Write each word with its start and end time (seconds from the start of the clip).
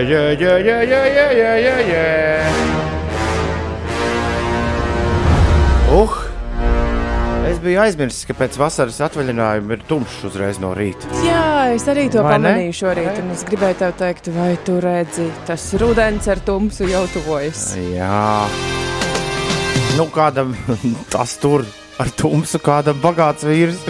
yeah, 0.00 0.30
yeah, 0.32 0.58
yeah, 0.58 0.82
yeah, 0.82 1.32
yeah, 1.32 1.56
yeah, 1.56 1.80
yeah. 1.92 2.50
Uh, 5.90 6.14
es 7.50 7.58
biju 7.62 7.80
aizmirsis, 7.82 8.24
ka 8.28 8.36
pēc 8.38 8.56
vasaras 8.60 9.00
atvaļinājuma 9.08 9.74
ir 9.74 9.82
tumšs 9.88 10.20
uzreiz 10.30 10.60
no 10.62 10.70
rīta. 10.78 11.10
Jā, 11.26 11.72
es 11.74 11.86
arī 11.90 12.06
to 12.12 12.22
Vai 12.22 12.38
ne? 12.38 12.52
pamanīju 12.52 12.76
šorīt, 12.80 13.18
un 13.24 13.34
es 13.34 13.42
gribēju 13.48 13.80
tev 13.82 13.96
teikt, 13.98 14.30
vai 14.36 14.52
tu 14.66 14.78
redzi, 14.82 15.26
tas 15.48 15.66
rudens 15.82 16.30
ar 16.30 16.40
tumsu 16.46 16.88
jau 16.90 17.02
tuvojas. 17.16 17.66
Jā, 17.90 18.46
nu 19.98 20.06
kādam 20.14 20.54
tas 21.14 21.34
tur 21.42 21.66
ar 22.00 22.08
tumsu, 22.16 22.62
kādam 22.62 23.02
bagāts 23.02 23.44
vīrs. 23.44 23.82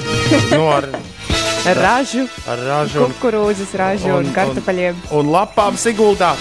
Nu, 0.55 0.65
ar, 0.73 0.89
Ražu, 1.61 2.25
ar 2.49 2.59
ražu 2.65 3.03
un, 3.05 3.13
kukurūzas 3.13 3.73
ražu 3.77 4.09
un, 4.09 4.23
Un- 4.23 4.29
un 4.31 4.35
kartupeļiem. 4.35 4.97
un 5.13 5.29
lapām 5.31 5.77
Siguldā. 5.79 6.33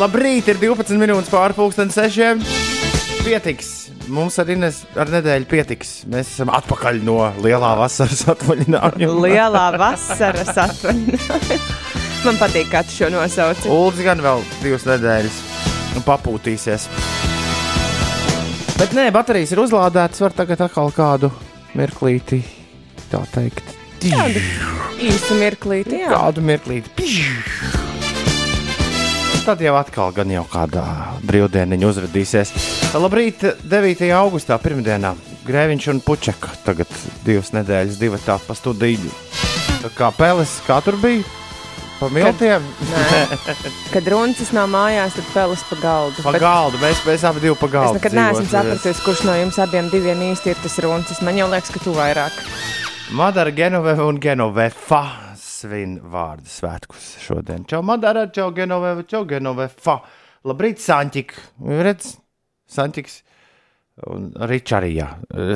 Labrīt, 0.00 0.48
ir 0.50 0.58
12 0.58 0.98
minūtes 0.98 1.30
pāri 1.30 1.54
pusdienas 1.54 1.94
sešiem. 1.94 2.42
Pietiks. 3.22 3.70
Mums 4.10 4.36
arī 4.42 4.56
nes, 4.58 4.80
ar 4.98 5.08
nedēļu 5.10 5.46
pietiks. 5.50 5.92
Mēs 6.10 6.28
esam 6.34 6.50
atpakaļ 6.54 7.00
no 7.06 7.16
lielā 7.42 7.72
vasaras 7.78 8.24
atvaļinājuma. 8.34 9.14
Lielā 9.26 9.64
vasaras 9.78 10.52
atvaļinājuma. 10.66 11.70
Man 12.26 12.38
patīk, 12.42 12.68
kā 12.72 12.82
tu 12.86 12.94
šo 12.98 13.10
nosauci. 13.14 13.68
Ulds 13.70 14.02
gan 14.02 14.22
vēl 14.22 14.42
divas 14.62 14.86
nedēļas 14.90 15.40
papūtīsies. 16.06 16.88
Bet 18.76 18.92
nē, 18.94 19.08
baterijas 19.14 19.54
ir 19.54 19.62
uzlādētas. 19.62 20.20
Var 20.26 20.34
tagad 20.42 20.66
atkal 20.66 20.90
kādu 20.94 21.30
mirklīti, 21.78 22.42
tā 23.10 23.22
teikt. 23.34 23.74
Kādu 24.02 24.42
īsu 25.02 25.36
mirklīti, 25.40 26.00
jā. 26.04 26.10
Kādu 26.12 26.42
mirklīti. 26.44 27.08
Tad 29.46 29.60
jau 29.62 29.76
atkal 29.78 30.10
gan 30.14 30.30
jau 30.32 30.42
kādā 30.50 30.82
brīvdieniņa 31.26 31.86
uzrādīsies. 31.92 32.52
Labrīt, 32.98 33.44
9. 33.62 34.02
augustā, 34.18 34.58
pirmdienā. 34.62 35.14
Grēviņš 35.46 35.88
un 35.92 36.00
Puķeka 36.02 36.56
tagad 36.66 36.90
divas 37.26 37.52
nedēļas, 37.54 37.98
divi 38.00 38.18
tā 38.24 38.38
pa 38.42 38.56
studiju. 38.58 39.12
Kā 39.94 40.08
peles, 40.16 40.56
kā 40.66 40.80
tur 40.82 40.98
bija? 40.98 41.22
Pa 42.00 42.08
miltiem? 42.12 42.64
Nē. 42.90 43.20
Kad 43.94 44.08
runcis 44.12 44.50
nav 44.52 44.66
mājās, 44.68 45.14
tad 45.16 45.28
peles 45.32 45.62
pa 45.70 45.78
galdu. 45.80 46.24
Pa 46.26 46.34
Bet 46.34 46.42
galdu, 46.42 46.80
mēs, 46.82 46.98
mēs 47.06 47.22
abi 47.30 47.44
divi 47.46 47.54
pa 47.56 47.70
Es 47.70 47.72
galdu. 47.76 48.00
nekad 48.00 48.16
neesmu 48.18 48.48
sapratusi, 48.50 49.04
kurš 49.06 49.22
no 49.28 49.36
jums 49.38 49.60
abiem 49.62 49.86
diviem 49.94 50.26
īsti 50.32 50.52
ir 50.52 50.60
tas 50.64 50.76
runcis. 50.84 51.22
Man 51.24 51.38
jau 51.38 51.46
liekas, 51.54 51.70
ka 51.72 51.84
tu 51.86 51.94
vairāk. 51.96 52.34
Madara 53.10 53.50
Genoveva 53.50 54.04
un 54.04 54.18
Genovefa 54.20 55.00
svin 55.38 55.96
vārdu 56.10 56.48
svētkus 56.50 57.12
šodien. 57.22 57.62
Čau, 57.68 57.80
Madara, 57.86 58.26
čau, 58.34 58.50
Genoveva, 58.56 59.04
čau, 59.08 59.22
Genovefa. 59.28 60.00
Labrīt, 60.46 60.80
Sanķik. 60.82 61.32
Redz, 61.86 62.16
Sanķiks 62.70 63.20
un 64.10 64.28
Ričs 64.50 64.74
arī, 64.76 64.90
jā. 64.98 65.08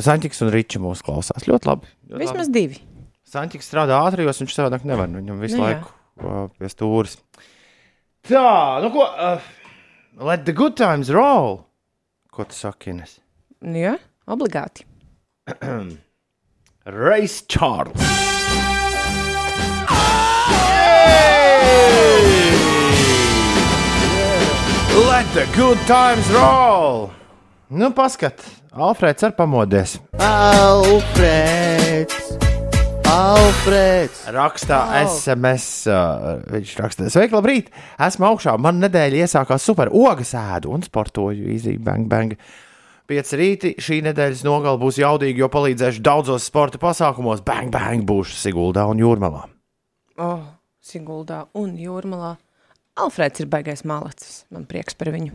Sanķiks 0.07 0.41
un 0.47 0.53
Ričs 0.55 0.81
mūs 0.83 1.03
klausās. 1.07 1.47
Ļoti 1.51 1.69
labi. 1.71 1.91
Ļoti 2.13 2.23
Vismaz 2.23 2.51
divi. 2.55 2.79
labi. 2.79 3.09
Sanķiks 3.31 3.69
strādā 3.71 3.99
ātrijos, 4.07 4.41
viņš 4.43 4.55
savādāk 4.57 4.87
nevar. 4.89 5.11
nu, 5.11 5.21
Viņam 5.21 5.43
visu 5.43 5.59
Nu 5.59 5.67
laiku 5.67 5.91
uh, 6.23 6.47
pie 6.59 6.71
stūres. 6.71 7.19
Tā, 8.27 8.47
nu 8.83 8.91
ko, 8.95 9.07
uh, 9.07 9.43
let 10.23 10.47
the 10.47 10.55
good 10.57 10.77
times 10.79 11.11
roll. 11.15 11.65
Ko 12.31 12.47
tu 12.47 12.55
saki, 12.57 12.95
Ines? 12.95 13.19
Nu 13.63 13.79
Jā, 13.83 13.97
obligāti. 14.31 14.87
Race 16.87 17.43
Charles. 17.43 17.97
Let 25.11 25.27
the 25.35 25.47
good 25.57 25.79
times 25.87 26.27
roll! 26.35 27.11
Nu, 27.71 27.91
paskat, 27.95 28.43
Alfrēds 28.75 29.23
ar 29.27 29.33
pamodies. 29.39 29.97
Alfrēds! 30.19 32.17
Alfrēds! 33.11 34.21
Rakstā 34.35 34.79
Wow. 34.91 35.11
SMS. 35.11 35.67
Uh, 35.91 36.43
viņš 36.55 36.75
raksta, 36.83 37.09
sveiki, 37.13 37.35
labrīt! 37.37 37.71
Esmu 38.03 38.29
augšā, 38.31 38.57
man 38.63 38.81
nedēļa 38.83 39.25
iesākās 39.25 39.67
super. 39.67 39.91
Ogas 39.95 40.33
ēdu 40.39 40.71
un 40.75 40.83
sportoju, 40.87 41.49
easy, 41.55 41.77
bang, 41.79 42.07
bang. 42.11 42.37
Pieci 43.11 43.35
rīti 43.35 43.71
šī 43.83 43.97
nedēļas 44.07 44.45
nogala 44.47 44.79
būs 44.79 45.01
jaudīga, 45.01 45.41
jo 45.43 45.49
palīdzēšu 45.51 46.03
daudzos 46.07 46.45
sporta 46.47 46.79
pasākumos. 46.79 47.41
Bang, 47.43 47.73
bang, 47.75 48.05
būšu 48.07 48.37
Siguldā 48.39 48.85
un 48.87 49.01
Jūrmalā. 49.03 49.41
Oh, 50.23 50.45
Siguldā 50.79 51.41
un 51.59 51.73
Jūrmalā. 51.75 52.37
Alfrēds 53.03 53.43
ir 53.43 53.49
baigais 53.51 53.83
malacis. 53.83 54.45
Man 54.55 54.69
prieks 54.71 54.95
par 54.95 55.11
viņu. 55.11 55.35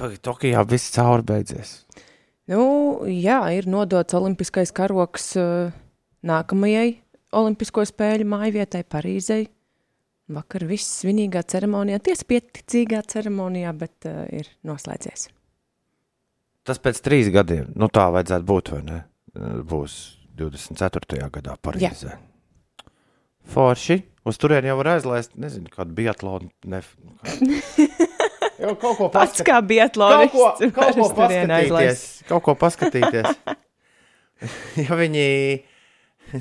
Pagaid, 0.00 0.22
Tokijā 0.24 0.64
viss 0.70 0.94
cauri 0.96 1.26
beidzies. 1.28 1.74
Nu, 2.48 2.64
jā, 3.12 3.42
ir 3.52 3.68
nodots 3.68 4.16
olimpiskais 4.16 4.72
karoks 4.72 5.34
uh, 5.36 5.74
nākamajai 6.24 6.94
Olimpisko 7.36 7.84
spēļu 7.84 8.24
mājvietai 8.32 8.86
Parīzei. 8.88 9.50
Vakar 10.32 10.64
viss 10.64 11.02
svinīgā 11.02 11.44
ceremonijā, 11.44 12.00
tiesa 12.08 12.24
pieticīgā 12.24 13.04
ceremonijā, 13.12 13.76
bet 13.76 14.08
uh, 14.08 14.22
ir 14.32 14.48
noslēdzies. 14.64 15.28
Tas 16.66 16.80
pēc 16.82 16.98
trīs 17.04 17.28
gadiem, 17.34 17.68
nu 17.78 17.86
tā 17.92 18.08
vajadzētu 18.14 18.46
būt, 18.48 18.70
vai 18.74 18.82
ne? 18.86 18.98
Būs 19.70 19.92
24. 20.38 21.28
gadā 21.36 21.54
Parīzē. 21.62 22.16
Forši. 23.52 24.00
Uz 24.26 24.40
turieni 24.42 24.66
jau 24.66 24.74
var 24.80 24.88
aizlaist, 24.96 25.36
nezinu, 25.38 25.70
kādu 25.70 25.94
biatlonu. 25.94 26.48
Ne, 26.66 26.80
jau 28.64 28.72
kaut 28.74 28.96
ko 28.98 29.06
Pats 29.14 29.36
paskat- 29.36 29.46
kā 29.46 29.60
kaut 29.60 29.68
biatlonists, 29.70 30.34
ko, 30.34 30.70
kaut 30.74 30.98
ko 30.98 31.06
turieni 31.20 31.54
aizlaist. 31.60 32.02
paskatīties. 32.02 32.26
Kaut 32.32 32.42
ko 32.48 32.56
paskatīties. 32.58 33.28
ja 34.88 34.98
viņi, 34.98 35.26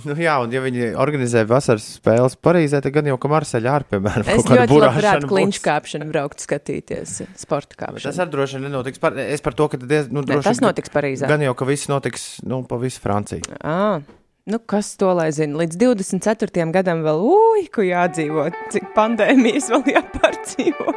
nu 0.06 0.16
jā, 0.20 0.34
un 0.44 0.52
ja 0.52 0.60
viņi 0.62 0.90
organizē 1.00 1.46
vasaras 1.48 1.86
spēles 2.00 2.36
Parīzē, 2.44 2.82
tad 2.84 2.92
gan 2.96 3.06
jau 3.08 3.16
ka 3.22 3.30
Marseļā 3.32 3.72
ar, 3.80 3.86
piemēram, 3.90 4.28
Es 4.28 4.44
kaut 4.44 4.52
labprāt 4.58 4.74
burāšana 4.74 5.30
kliņš 5.32 5.60
būs. 5.60 5.64
kāpšanu 5.66 6.10
braukt 6.12 6.44
skatīties, 6.44 7.16
sporta 7.40 7.76
Bet 7.78 8.02
Tas 8.04 8.16
kāpšanu. 8.16 8.20
arī 8.26 8.32
droši 8.36 8.60
vien 8.60 8.68
nenotiks. 8.72 9.00
Par, 9.00 9.14
es 9.18 9.42
par 9.42 9.54
to, 9.54 9.68
ka 9.72 9.78
diez, 9.78 10.10
nu, 10.12 10.22
Ne, 10.22 10.28
droši, 10.34 10.44
tas 10.44 10.60
ka- 10.60 10.66
notiks 10.68 10.90
Parīzē. 10.90 11.28
Gan 11.28 11.42
jau, 11.42 11.54
ka 11.56 11.66
viss 11.66 11.88
notiks 11.88 12.42
nu, 12.44 12.64
pa 12.64 12.76
visu 12.78 13.00
Franciju. 13.00 13.42
À, 13.64 14.02
nu 14.46 14.60
kas 14.60 14.96
to 14.98 15.14
lai 15.14 15.32
zina? 15.32 15.58
Līdz 15.64 15.78
24. 15.78 16.72
gadam 16.72 17.02
vēl 17.04 17.20
ui, 17.24 17.68
ko 17.68 17.82
jādzīvo, 17.82 18.52
cik 18.72 18.92
pandēmijas 18.96 19.70
vēl 19.72 19.84
jāpārdzīvo. 19.96 20.94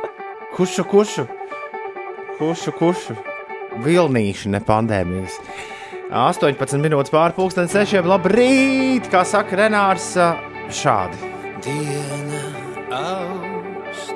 Kušu, 0.57 0.85
kušu, 0.91 1.29
kušu, 2.39 2.73
kušu. 2.79 3.17
Vilnīši, 3.85 4.49
ne 4.51 4.61
pandēmijas. 4.65 5.37
18 6.09 6.81
minūtes 6.81 7.13
pāri 7.13 7.37
pusdienas 7.37 7.75
sešiem. 7.77 8.07
Labrīt! 8.09 9.11
Kā 9.13 9.25
saka 9.29 9.59
Renārs, 9.61 10.15
šādi. 10.73 11.19
Diena 11.65 12.45
augst! 12.97 14.15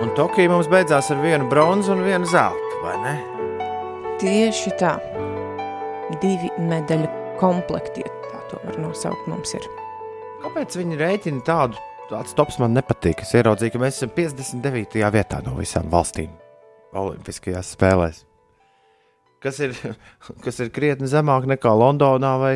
Un 0.00 0.10
Tokija 0.18 0.50
mums 0.50 0.70
beidzās 0.70 1.12
ar 1.14 1.20
vienu 1.22 1.46
bronzu 1.50 1.94
un 1.94 2.02
vienu 2.02 2.26
zeltu, 2.26 2.80
vai 2.82 2.96
ne? 3.04 3.14
Tieši 4.20 4.72
tā. 4.80 4.96
Divi 6.20 6.50
medaļu 6.66 7.06
komplekti, 7.38 8.02
tā 8.26 8.40
to 8.50 8.58
var 8.64 8.80
nosaukt, 8.82 9.28
mums 9.30 9.54
ir. 9.54 9.68
Kāpēc 10.42 10.74
viņi 10.80 10.98
rēķina 10.98 11.44
tādu? 11.46 11.78
Tāds 12.10 12.34
tops 12.34 12.58
man 12.58 12.74
nepatīk. 12.74 13.22
Es 13.22 13.36
ieraudzīju, 13.38 13.76
ka 13.76 13.84
mēs 13.84 14.00
esam 14.00 14.10
59. 14.16 14.98
vietā 15.14 15.38
no 15.46 15.54
visām 15.60 15.86
valstīm 15.92 16.32
Olimpiskajās 16.90 17.76
spēlēs. 17.76 18.24
Kas 19.40 19.62
ir, 19.64 19.76
kas 20.44 20.60
ir 20.60 20.72
krietni 20.74 21.08
zemāk 21.10 21.48
nekā 21.50 21.72
Londonā 21.76 22.34
vai, 22.40 22.52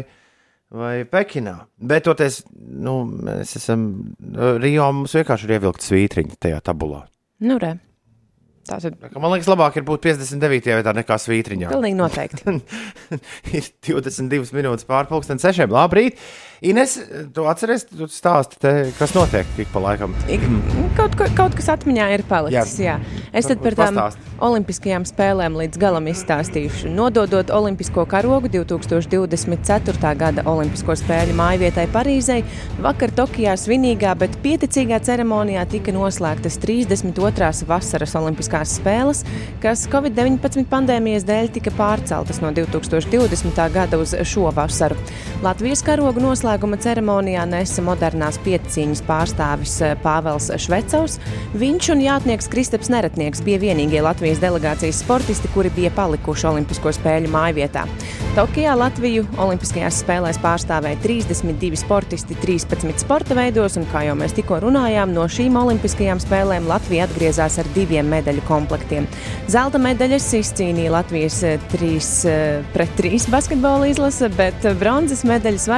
vai 0.75 0.95
Pekinā. 1.09 1.57
Bet 1.81 2.07
toties, 2.09 2.43
nu, 2.55 3.01
mēs 3.09 3.57
esam 3.61 3.89
Rio. 4.63 4.91
Mums 5.01 5.17
vienkārši 5.17 5.49
ir 5.49 5.59
ievilkta 5.59 5.91
svītriņa 5.91 6.41
tajā 6.47 6.63
tabulā. 6.69 7.05
Nu, 7.45 7.59
re. 7.63 7.77
Tā 8.65 8.79
kā 8.81 9.21
Man 9.21 9.35
liekas, 9.35 9.49
labāk 9.51 9.77
ir 9.77 9.85
būt 9.85 10.07
59. 10.07 10.71
vietā 10.79 10.93
nekā 10.97 11.19
svītriņā. 11.21 11.69
pilnīgi 11.73 11.99
noteikti. 11.99 12.55
ir 13.59 13.69
22 13.85 14.57
minūtes 14.57 14.89
pārpusdienas 14.89 15.45
sešiem. 15.45 15.73
Labrīt! 15.75 16.21
Ines, 16.65 16.95
tu 17.37 17.43
atceries, 17.45 17.83
tu 17.85 18.07
stāsti, 18.09 18.57
te, 18.63 18.71
kas 18.97 19.13
notiek 19.13 19.45
ik 19.61 19.69
pa 19.73 19.83
laikam. 19.85 20.15
Ik- 20.33 20.41
Kaut, 20.97 21.13
ko- 21.19 21.27
kaut 21.37 21.55
kas 21.59 21.67
atmiņā 21.69 22.07
ir 22.15 22.23
palicis. 22.29 22.79
Jā. 22.81 22.95
Es 23.35 23.45
tad 23.51 23.61
par 23.61 23.75
tām 23.75 23.95
pastāsti. 23.99 24.31
olimpiskajām 24.41 25.05
spēlēm 25.05 25.57
līdz 25.59 25.77
galam 25.83 26.07
izstāstīšu. 26.07 26.89
Nododot 26.95 27.51
Olimpisko 27.51 28.07
karogu 28.07 28.49
2024. 28.49 30.15
gada 30.17 30.43
Olimpisko 30.47 30.93
spēļu 30.97 31.35
mājvietai 31.37 31.87
Parīzei, 31.93 32.45
vakar 32.81 33.11
Tokijā 33.11 33.57
svinīgā, 33.59 34.15
bet 34.17 34.39
pieticīgā 34.43 35.01
ceremonijā 35.05 35.67
tika 35.69 35.93
noslēgtas 35.93 36.57
32. 36.63 37.65
vasaras 37.67 38.15
Olimpiskās 38.15 38.79
spēles, 38.79 39.25
kas 39.61 39.87
Covid-19 39.93 40.65
pandēmijas 40.71 41.25
dēļ 41.29 41.51
tika 41.59 41.71
pārceltas 41.77 42.41
no 42.41 42.53
2020. 42.53 43.69
gada 43.75 43.99
uz 43.99 44.15
šo 44.23 44.49
vasaru. 44.55 44.97
Latvijas 45.43 45.83
karogu 45.83 46.21
noslēguma 46.21 46.53
noslēguma 46.55 46.77
ceremonijā 46.79 47.43
nesa 47.51 47.83
modernās 47.83 48.37
pieciņas 48.45 49.01
pārstāvis 49.09 49.73
eh, 49.83 49.95
Pāvels 49.99 50.53
Švecovs. 50.63 51.19
Viņš 51.59 51.89
un 51.91 52.03
jātnieks 52.05 52.47
Kristaps 52.49 52.91
Neretnieks 52.93 53.43
bija 53.43 53.59
vienīgie 53.59 54.03
Latvijas 54.05 54.39
delegācijas 54.39 55.01
sportisti, 55.03 55.51
kuri 55.51 55.73
bija 55.75 55.91
palikuši 55.91 56.47
Olimpisko 56.53 56.93
spēļu 56.95 57.33
mājvietā. 57.33 57.89
Tokijā 58.35 58.77
Latviju 58.79 59.25
Olimpiskajās 59.39 60.01
spēlēs 60.05 60.39
pārstāvēja 60.43 61.01
32 61.03 61.79
sportisti 61.79 62.35
13 62.39 63.03
sporta 63.03 63.35
veidos, 63.35 63.77
un 63.79 63.87
kā 63.91 64.05
jau 64.07 64.15
mēs 64.19 64.35
tikko 64.39 64.61
runājām, 64.63 65.11
no 65.15 65.27
šīm 65.31 65.59
Olimpiskajām 65.59 66.23
spēlēm 66.23 66.71
Latvija 66.71 67.09
atgriezās 67.09 67.59
ar 67.63 67.71
diviem 67.75 68.07
medaļu 68.11 68.47
komplektiem. 68.47 69.07
Zelta 69.51 69.79
medaļas 69.83 70.31
izcīnīja 70.39 70.95
Latvijas 70.95 71.41
3 71.75 72.25
pret 72.75 72.97
3 72.99 73.31
basketbola 73.35 73.91
izlase, 73.91 74.31
bet 74.39 74.67
bronzas 74.83 75.23
medaļas 75.27 75.69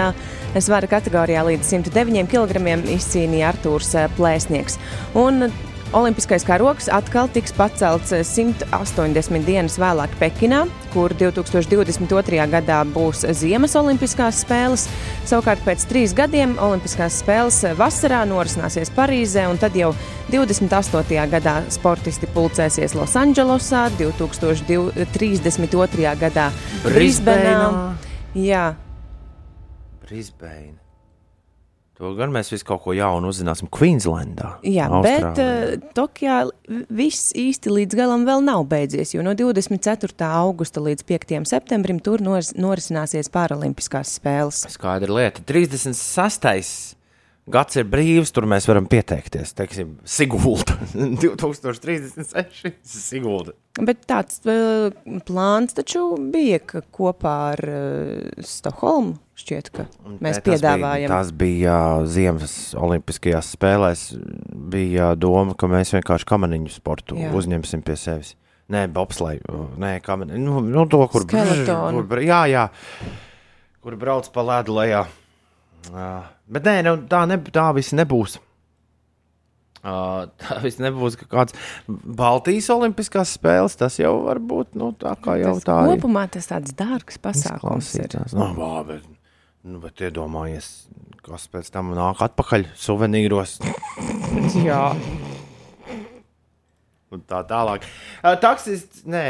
vārdstalšanā 0.00 0.60
svara 0.60 0.90
kategorijā 0.90 1.42
līdz 1.46 1.74
109 1.78 2.30
kg 2.30 2.54
izcīnīja 2.96 3.52
Artūrs 3.54 3.94
Plēsnieks. 4.16 4.78
Un 5.18 5.50
Olimpiskais 5.90 6.44
karoks 6.46 6.86
atkal 6.86 7.26
tiks 7.34 7.50
pacelts 7.50 8.12
180 8.14 9.42
dienas 9.42 9.74
vēlāk 9.74 10.12
Pekinā, 10.20 10.60
kur 10.92 11.10
2022. 11.18 12.44
gadā 12.52 12.76
būs 12.86 13.24
Ziemas 13.34 13.74
Olimpiskās 13.74 14.38
spēles. 14.44 14.84
Savukārt 15.26 15.64
pēc 15.66 15.82
trīs 15.90 16.14
gadiem 16.14 16.54
Olimpiskās 16.62 17.16
spēles 17.24 17.58
vasarā 17.78 18.20
norisināsies 18.30 18.92
Parīzē, 18.94 19.48
un 19.50 19.58
tad 19.58 19.74
jau 19.74 19.90
28. 20.30 21.26
gadā 21.32 21.56
sportisti 21.74 22.30
pulcēsies 22.36 22.94
Losandželosā, 22.94 23.88
2032. 23.98 26.14
gadā 26.22 26.46
Brisbanā. 26.86 27.98
Jā, 28.38 28.78
Brisbane. 30.10 30.78
To 32.00 32.14
gan 32.16 32.32
mēs 32.32 32.48
visu 32.48 32.64
kaut 32.64 32.80
ko 32.86 32.94
jaunu 32.96 33.28
uzzināsim 33.28 33.68
Queenslandā. 33.68 34.54
Jā, 34.64 34.86
Austrālijā. 34.88 35.32
bet 35.36 35.40
uh, 35.44 35.90
Tokijā 35.98 36.36
viss 36.96 37.34
īsti 37.36 37.74
līdz 37.74 37.98
galam 37.98 38.24
vēl 38.24 38.40
nav 38.46 38.64
beidzies, 38.70 39.12
jo 39.12 39.24
no 39.24 39.34
24. 39.36 40.16
augusta 40.24 40.80
līdz 40.80 41.04
5. 41.04 41.34
septembrim 41.50 42.00
tur 42.00 42.24
noris, 42.24 42.54
norisināsies 42.56 43.28
Paralimpiskās 43.34 44.14
spēles. 44.16 44.62
Skaidra 44.72 45.12
lieta. 45.12 45.44
36. 45.44 46.96
Gads 47.52 47.78
ir 47.80 47.86
brīvs, 47.90 48.32
tur 48.34 48.46
mēs 48.50 48.66
varam 48.70 48.86
pieteikties. 48.90 49.54
Teiksim, 49.58 49.96
Sigulda. 50.08 50.76
2036. 51.24 52.72
Sigulda. 52.86 53.54
Bet 53.80 54.02
tāds 54.10 54.40
uh, 54.50 54.90
plāns 55.26 55.76
taču 55.76 56.04
bija 56.32 56.58
ka 56.62 56.82
kopā 56.94 57.34
ar 57.54 57.64
uh, 57.70 58.44
Stokholmu. 58.46 59.18
Šķiet, 59.40 59.70
ka 59.72 59.86
mēs 60.20 60.36
Tas 60.36 60.44
piedāvājam. 60.44 61.06
Bija, 61.06 61.14
tas 61.14 61.30
bija 61.32 61.76
Ziemas 62.10 62.56
Olimpiskajās 62.76 63.54
spēlēs. 63.56 64.02
Bija 64.72 65.14
doma, 65.16 65.56
ka 65.56 65.70
mēs 65.70 65.94
vienkārši 65.96 66.28
kamaniņu 66.28 66.74
sportu 66.74 67.16
Jā. 67.16 67.32
Uzņemsim 67.36 67.84
pie 67.86 67.96
sevis. 68.00 68.34
Nē, 68.70 68.84
bobslēju, 68.94 69.64
nē, 69.82 69.96
kamaniņu. 70.04 70.42
Nu, 70.44 70.60
nu, 70.62 70.84
to, 70.90 71.00
kur. 71.10 71.24
Kur, 71.26 72.22
jā, 72.22 72.44
jā. 72.52 72.68
Kur 73.80 73.96
brauc 73.98 74.28
pa 74.34 74.44
ledu 74.46 74.76
lejā. 74.76 75.06
Uh, 75.88 76.28
bet 76.52 76.66
nē, 76.68 76.76
nu, 76.86 76.94
tā, 77.10 77.24
ne, 77.30 77.38
tā 77.54 77.70
viss 77.76 77.94
nebūs. 77.96 78.38
Uh, 79.80 80.26
tā 80.42 80.58
viss 80.60 80.76
nebūs 80.82 81.14
ka 81.16 81.24
kāds 81.30 81.54
Baltijas 81.88 82.68
Olimpiskās 82.74 83.32
spēles. 83.38 83.78
Tas 83.80 83.96
jau 84.00 84.12
var 84.26 84.42
būt 84.44 84.76
nu, 84.76 84.90
tā 85.00 85.14
kā 85.24 85.38
jau 85.40 85.54
Tas 85.56 85.64
tā 85.70 85.78
ir. 85.86 85.94
kopumā 85.94 86.26
tas 86.34 86.50
tāds 86.50 86.76
dārgs 86.76 87.16
pasākums 87.22 87.94
ir. 87.96 88.04
Izklausītās. 88.10 88.36
Nu, 88.36 88.50
vā, 88.58 88.74
bet, 88.90 89.06
nu, 89.64 89.80
bet 89.80 90.04
iedomājies, 90.04 90.68
kas 91.24 91.48
pēc 91.52 91.72
tam 91.72 91.94
nāk 91.96 92.20
atpakaļ 92.28 92.68
suvenīros. 92.76 93.56
Jā, 94.68 94.90
Un 97.10 97.24
tā 97.26 97.40
tālāk. 97.42 97.82
Uh, 98.22 98.36
Taksists, 98.38 99.00
nē, 99.10 99.24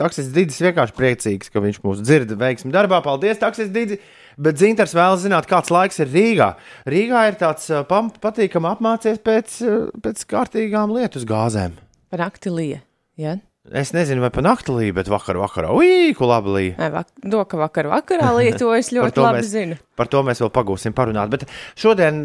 taksists 0.00 0.32
Digis 0.32 0.56
vienkārši 0.64 0.94
priecīgs, 0.96 1.50
ka 1.52 1.60
viņš 1.60 1.82
mūs 1.84 2.00
dzird 2.00 2.32
veiksmi 2.40 2.72
darbā. 2.72 3.02
Paldies, 3.04 3.36
taksists 3.42 3.74
Digis! 3.74 4.00
Bet 4.36 4.58
Zintars 4.58 4.94
vēlas 4.96 5.22
zināt, 5.22 5.48
kāds 5.50 5.70
laiks 5.74 6.00
ir 6.02 6.10
Rīgā. 6.10 6.50
Rīgā 6.90 7.24
ir 7.30 7.38
tāds 7.40 7.70
patīkami 7.88 8.70
apmācies 8.72 9.20
pēc, 9.22 9.58
pēc 10.04 10.24
kārtīgām 10.30 10.94
lietus 10.94 11.26
gāzēm. 11.28 11.78
par 12.10 12.28
aktiliju. 12.28 12.78
Ja? 13.18 13.38
Es 13.72 13.94
nezinu, 13.96 14.20
vai 14.20 14.28
pa 14.28 14.42
nakti 14.44 14.74
līja, 14.76 14.92
bet 14.98 15.08
vakar 15.08 15.38
vakarā, 15.40 15.70
ui, 15.72 16.10
ko 16.12 16.26
labi. 16.28 16.74
Vai 16.76 16.90
vak 16.92 17.06
doka 17.32 17.56
vakar 17.56 17.86
vakarā 17.88 18.34
lietojas 18.36 18.90
Par 18.90 18.98
ļoti 18.98 19.16
to 19.16 19.22
labi 19.24 19.38
mēs- 19.40 19.48
zinu. 19.54 19.78
Par 19.96 20.10
to 20.10 20.20
mēs 20.26 20.42
vēl 20.42 20.50
pagūsim 20.52 20.92
parunāt. 20.92 21.30
Bet 21.32 21.46
šodien, 21.78 22.18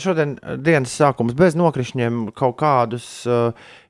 šodien 0.00 0.36
dienas 0.62 0.94
sākums 0.96 1.34
bez 1.36 1.56
nokrišņiem, 1.58 2.30
kaut 2.38 2.56
kādus 2.62 3.26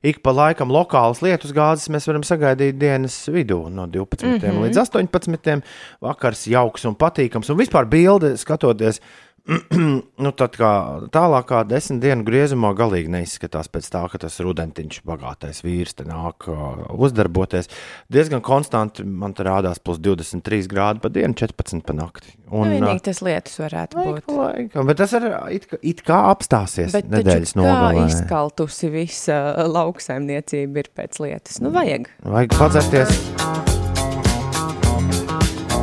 ik 0.03 0.19
pa 0.25 0.33
laikam 0.35 0.73
lokālus 0.73 1.21
lietus 1.23 1.53
gāzes 1.55 1.87
mēs 1.93 2.09
varam 2.09 2.25
sagaidīt 2.27 2.75
dienas 2.81 3.15
vidū 3.31 3.69
no 3.69 3.85
12. 3.87 4.25
Mm 4.25 4.39
-hmm. 4.41 4.65
līdz 4.65 4.81
18. 4.83 5.61
Vakars 6.01 6.47
jauks 6.47 6.85
un 6.85 6.95
patīkams. 6.95 7.49
Un 7.51 7.57
vispār 7.57 7.85
bilde 7.85 8.35
skatoties. 8.37 8.99
nu, 10.23 10.31
tad 10.35 10.57
kā 10.59 10.69
tālākā 11.13 11.61
desmit 11.69 12.01
dienu 12.03 12.25
griezumā 12.27 12.73
galīgi 12.75 13.07
neizskatās 13.13 13.69
pēc 13.71 13.85
tā, 13.93 14.01
ka 14.11 14.19
tas 14.19 14.35
rudentiņš, 14.43 14.97
bagātais 15.07 15.61
vīrs, 15.63 15.95
te 15.95 16.03
nāk 16.07 16.49
uh, 16.51 16.83
uzdarboties. 16.97 17.69
Diezgan 18.11 18.43
konstanti 18.43 19.05
man 19.07 19.31
te 19.37 19.45
rādās 19.47 19.79
plus 19.79 20.01
23 20.03 20.67
grādi 20.67 20.99
pa 21.03 21.11
dienu, 21.15 21.31
14 21.39 21.79
pa 21.87 21.95
nakti. 21.95 22.33
Nu, 22.47 22.61
Un, 22.61 22.67
uh, 22.67 22.75
vienīgi 22.75 23.05
tas 23.07 23.23
lietus 23.23 23.55
varētu 23.63 23.97
Laika, 24.01 24.19
būt. 24.27 24.35
laika. 24.35 24.83
Bet 24.91 24.99
tas 25.01 25.15
ir 25.19 25.29
it, 25.55 25.69
kā- 25.71 25.79
it 25.93 26.03
kā 26.07 26.19
apstāsies 26.33 26.91
Bet 26.95 27.07
nedēļas 27.11 27.55
nogalē. 27.59 28.05
izskaltusi 28.11 28.91
visa 28.91 29.39
lauksaimniecība 29.67 30.83
ir 30.83 30.91
pēc 30.95 31.21
lietas? 31.23 31.61
Nu, 31.63 31.71
vajag. 31.75 32.11
Vajag 32.27 32.57
padzerties. 32.59 33.15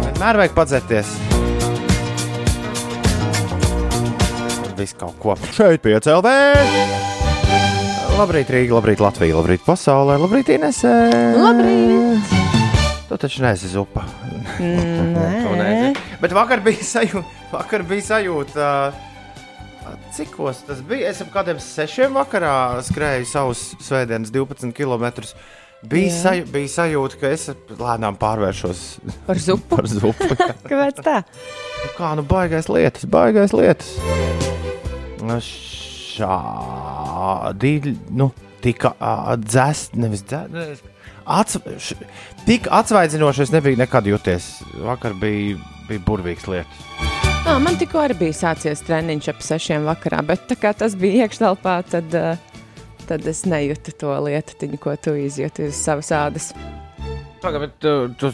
Vienmēr 0.04 0.36
vajag 0.44 0.54
padzerties. 0.56 1.16
Viss 4.74 4.96
kaut 4.98 5.14
ko. 5.22 5.36
Šeit 5.54 5.82
piecēlē. 5.84 6.34
Labrīt, 8.14 8.50
Rīga, 8.50 8.76
labrīt, 8.76 9.00
Latvija, 9.02 9.34
labrīt, 9.40 9.62
pasaulē, 9.66 10.16
labrīt, 10.22 10.52
Inesē. 10.54 10.92
Labrīt! 11.34 12.34
Tu 13.08 13.18
taču 13.20 13.42
neesi 13.42 13.70
zupa. 13.72 14.04
Nē. 14.58 15.92
Bet 16.22 16.34
vakar 16.34 16.62
bija 16.64 16.86
sajūta, 16.86 17.50
vakar 17.52 17.84
bija 17.86 18.06
sajūta. 18.12 18.68
Cikos 20.14 20.62
tas 20.64 20.80
bija? 20.86 21.10
Es 21.10 21.20
ap 21.20 21.34
kādiem 21.34 21.58
sešiem 21.60 22.14
vakarā 22.16 22.54
skrēju 22.86 23.28
savus 23.28 23.66
svētdienas 23.84 24.32
12 24.34 24.72
km. 24.74 25.10
Bija, 25.84 26.08
Jā. 26.08 26.16
saju, 26.22 26.46
bija 26.54 26.70
sajūta, 26.78 27.18
ka 27.20 27.34
es 27.34 27.50
lēnām 27.76 28.16
pārvēršos 28.16 28.86
par 29.26 29.42
zupu. 29.42 29.74
par 29.76 29.90
zupu. 29.90 30.32
Kāpēc 30.64 31.04
tā? 31.04 31.20
Nu 31.84 31.92
kā 31.98 32.14
nu 32.16 32.24
baigais 32.24 32.70
lietas, 32.72 33.04
baigais 33.10 33.52
lietas. 33.52 33.96
Šādi, 36.14 37.72
nu, 38.14 38.30
tika 38.64 38.94
dzēst, 39.40 39.96
nevis 39.98 40.22
dzēst. 40.28 40.84
Ats, 41.24 41.56
š, 41.56 41.96
tik 42.44 42.68
atsvaidzinoši 42.68 43.42
es 43.46 43.52
nebiju 43.54 43.80
nekad 43.80 44.04
jūties. 44.08 44.44
Vakar 44.84 45.12
bija, 45.16 45.56
bija 45.88 46.00
burvīgs 46.04 46.46
lietas. 46.52 46.78
À, 47.44 47.58
man 47.60 47.76
tikko 47.80 47.98
arī 48.00 48.14
bija 48.22 48.32
sācies 48.36 48.80
treniņš 48.84 49.26
ap 49.32 49.40
sešiem 49.44 49.82
vakarā, 49.88 50.20
bet 50.24 50.40
tā 50.48 50.56
kā 50.60 50.70
tas 50.76 50.94
bija 50.96 51.24
iekštelpā, 51.24 51.74
tad, 51.92 52.08
tad 53.08 53.20
es 53.28 53.44
nejūtu 53.48 53.92
to 54.00 54.12
lietu, 54.24 54.52
ko 54.80 54.96
tu 54.96 55.16
izjūti 55.20 55.68
uz 55.68 55.76
savas 55.76 56.08
ādas. 56.16 56.46
Tagad, 57.44 57.60
bet 57.66 57.72
tu, 57.84 57.92
tu 58.20 58.32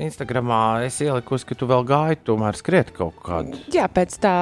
Instagramā 0.00 0.84
esi 0.84 1.06
ielikusi, 1.08 1.48
ka 1.48 1.56
tu 1.56 1.68
vēl 1.70 1.84
gāji, 1.88 2.20
tomēr 2.28 2.56
skriet 2.60 2.92
kaut 2.96 3.16
kādu. 3.24 3.56
Jā, 3.72 3.88
pēc 3.88 4.16
tā 4.20 4.36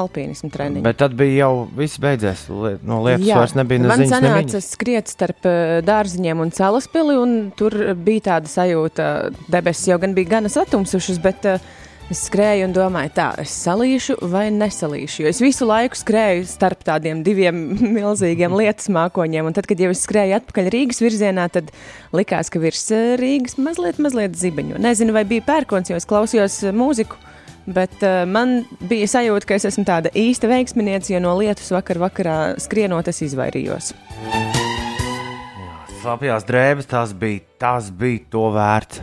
alpīnismu 0.00 0.50
treniņa. 0.54 0.84
Bet 0.86 1.00
tad 1.02 1.16
bija 1.18 1.46
jau 1.46 1.66
viss 1.76 2.00
beidzies. 2.02 2.46
Liet, 2.50 2.86
no 2.86 3.02
lietas 3.06 3.26
Jā, 3.28 3.40
vairs 3.40 3.56
nebija 3.58 3.84
man 3.84 3.94
neziņas. 3.94 4.14
sanāca 4.16 4.38
nemiņas. 4.40 4.70
skriet 4.76 5.12
starp 5.12 5.50
eh, 5.50 5.76
dārziņiem 5.86 6.42
un 6.46 6.54
celaspili, 6.54 7.18
un 7.20 7.36
tur 7.58 7.76
bija 7.98 8.28
tāda 8.32 8.50
sajūta, 8.50 9.12
debesis 9.52 9.92
jau 9.92 10.00
gan 10.02 10.16
bija 10.16 10.36
gana 10.36 10.52
satumsušas, 10.52 11.20
bet 11.22 11.48
uh, 11.48 11.70
es 12.10 12.24
skrēju 12.26 12.66
un 12.66 12.72
domāju, 12.74 13.12
tā, 13.14 13.28
es 13.38 13.52
salīšu 13.62 14.16
vai 14.32 14.48
nesalīšu. 14.54 15.22
Jo 15.22 15.30
es 15.30 15.40
visu 15.42 15.66
laiku 15.68 15.98
skrēju 15.98 16.46
starp 16.50 16.82
tādiem 16.86 17.22
diviem 17.26 17.60
milzīgiem 17.96 18.54
lietas 18.58 18.90
mākoņiem, 18.92 19.46
un 19.46 19.56
tad, 19.56 19.68
kad 19.70 19.80
jau 19.80 19.92
es 19.94 20.02
skrēju 20.06 20.40
atpakaļ 20.40 20.70
Rīgas 20.74 21.02
virzienā, 21.04 21.46
tad 21.54 21.70
likās, 22.16 22.50
ka 22.50 22.62
virs 22.62 22.82
eh, 22.94 23.14
Rīgas 23.20 23.58
mazliet, 23.62 24.02
mazliet 24.02 24.38
zibeņo. 24.38 24.80
Nezinu, 24.82 25.14
vai 25.16 25.24
bija 25.28 25.46
pērkons, 25.46 25.92
jo 25.92 26.00
es 26.00 26.08
klausījos 26.10 26.62
mūziku. 26.74 27.18
Bet 27.70 28.00
uh, 28.02 28.24
man 28.26 28.64
bija 28.90 29.06
sajūta, 29.10 29.46
ka 29.46 29.58
es 29.58 29.68
esmu 29.68 29.84
tāda 29.86 30.10
īsta 30.18 30.48
veiksminiece, 30.50 31.12
jo 31.14 31.20
no 31.22 31.36
lietus 31.38 31.70
vakar 31.70 32.00
vakarā 32.02 32.36
skrienot 32.58 33.10
es 33.12 33.22
izvairījos. 33.28 33.92
Slapjās 36.00 36.46
drēbes, 36.48 36.88
tas 36.90 37.12
bija, 37.14 37.44
tas 37.60 37.92
bija 37.94 38.24
to 38.32 38.48
vērts. 38.56 39.02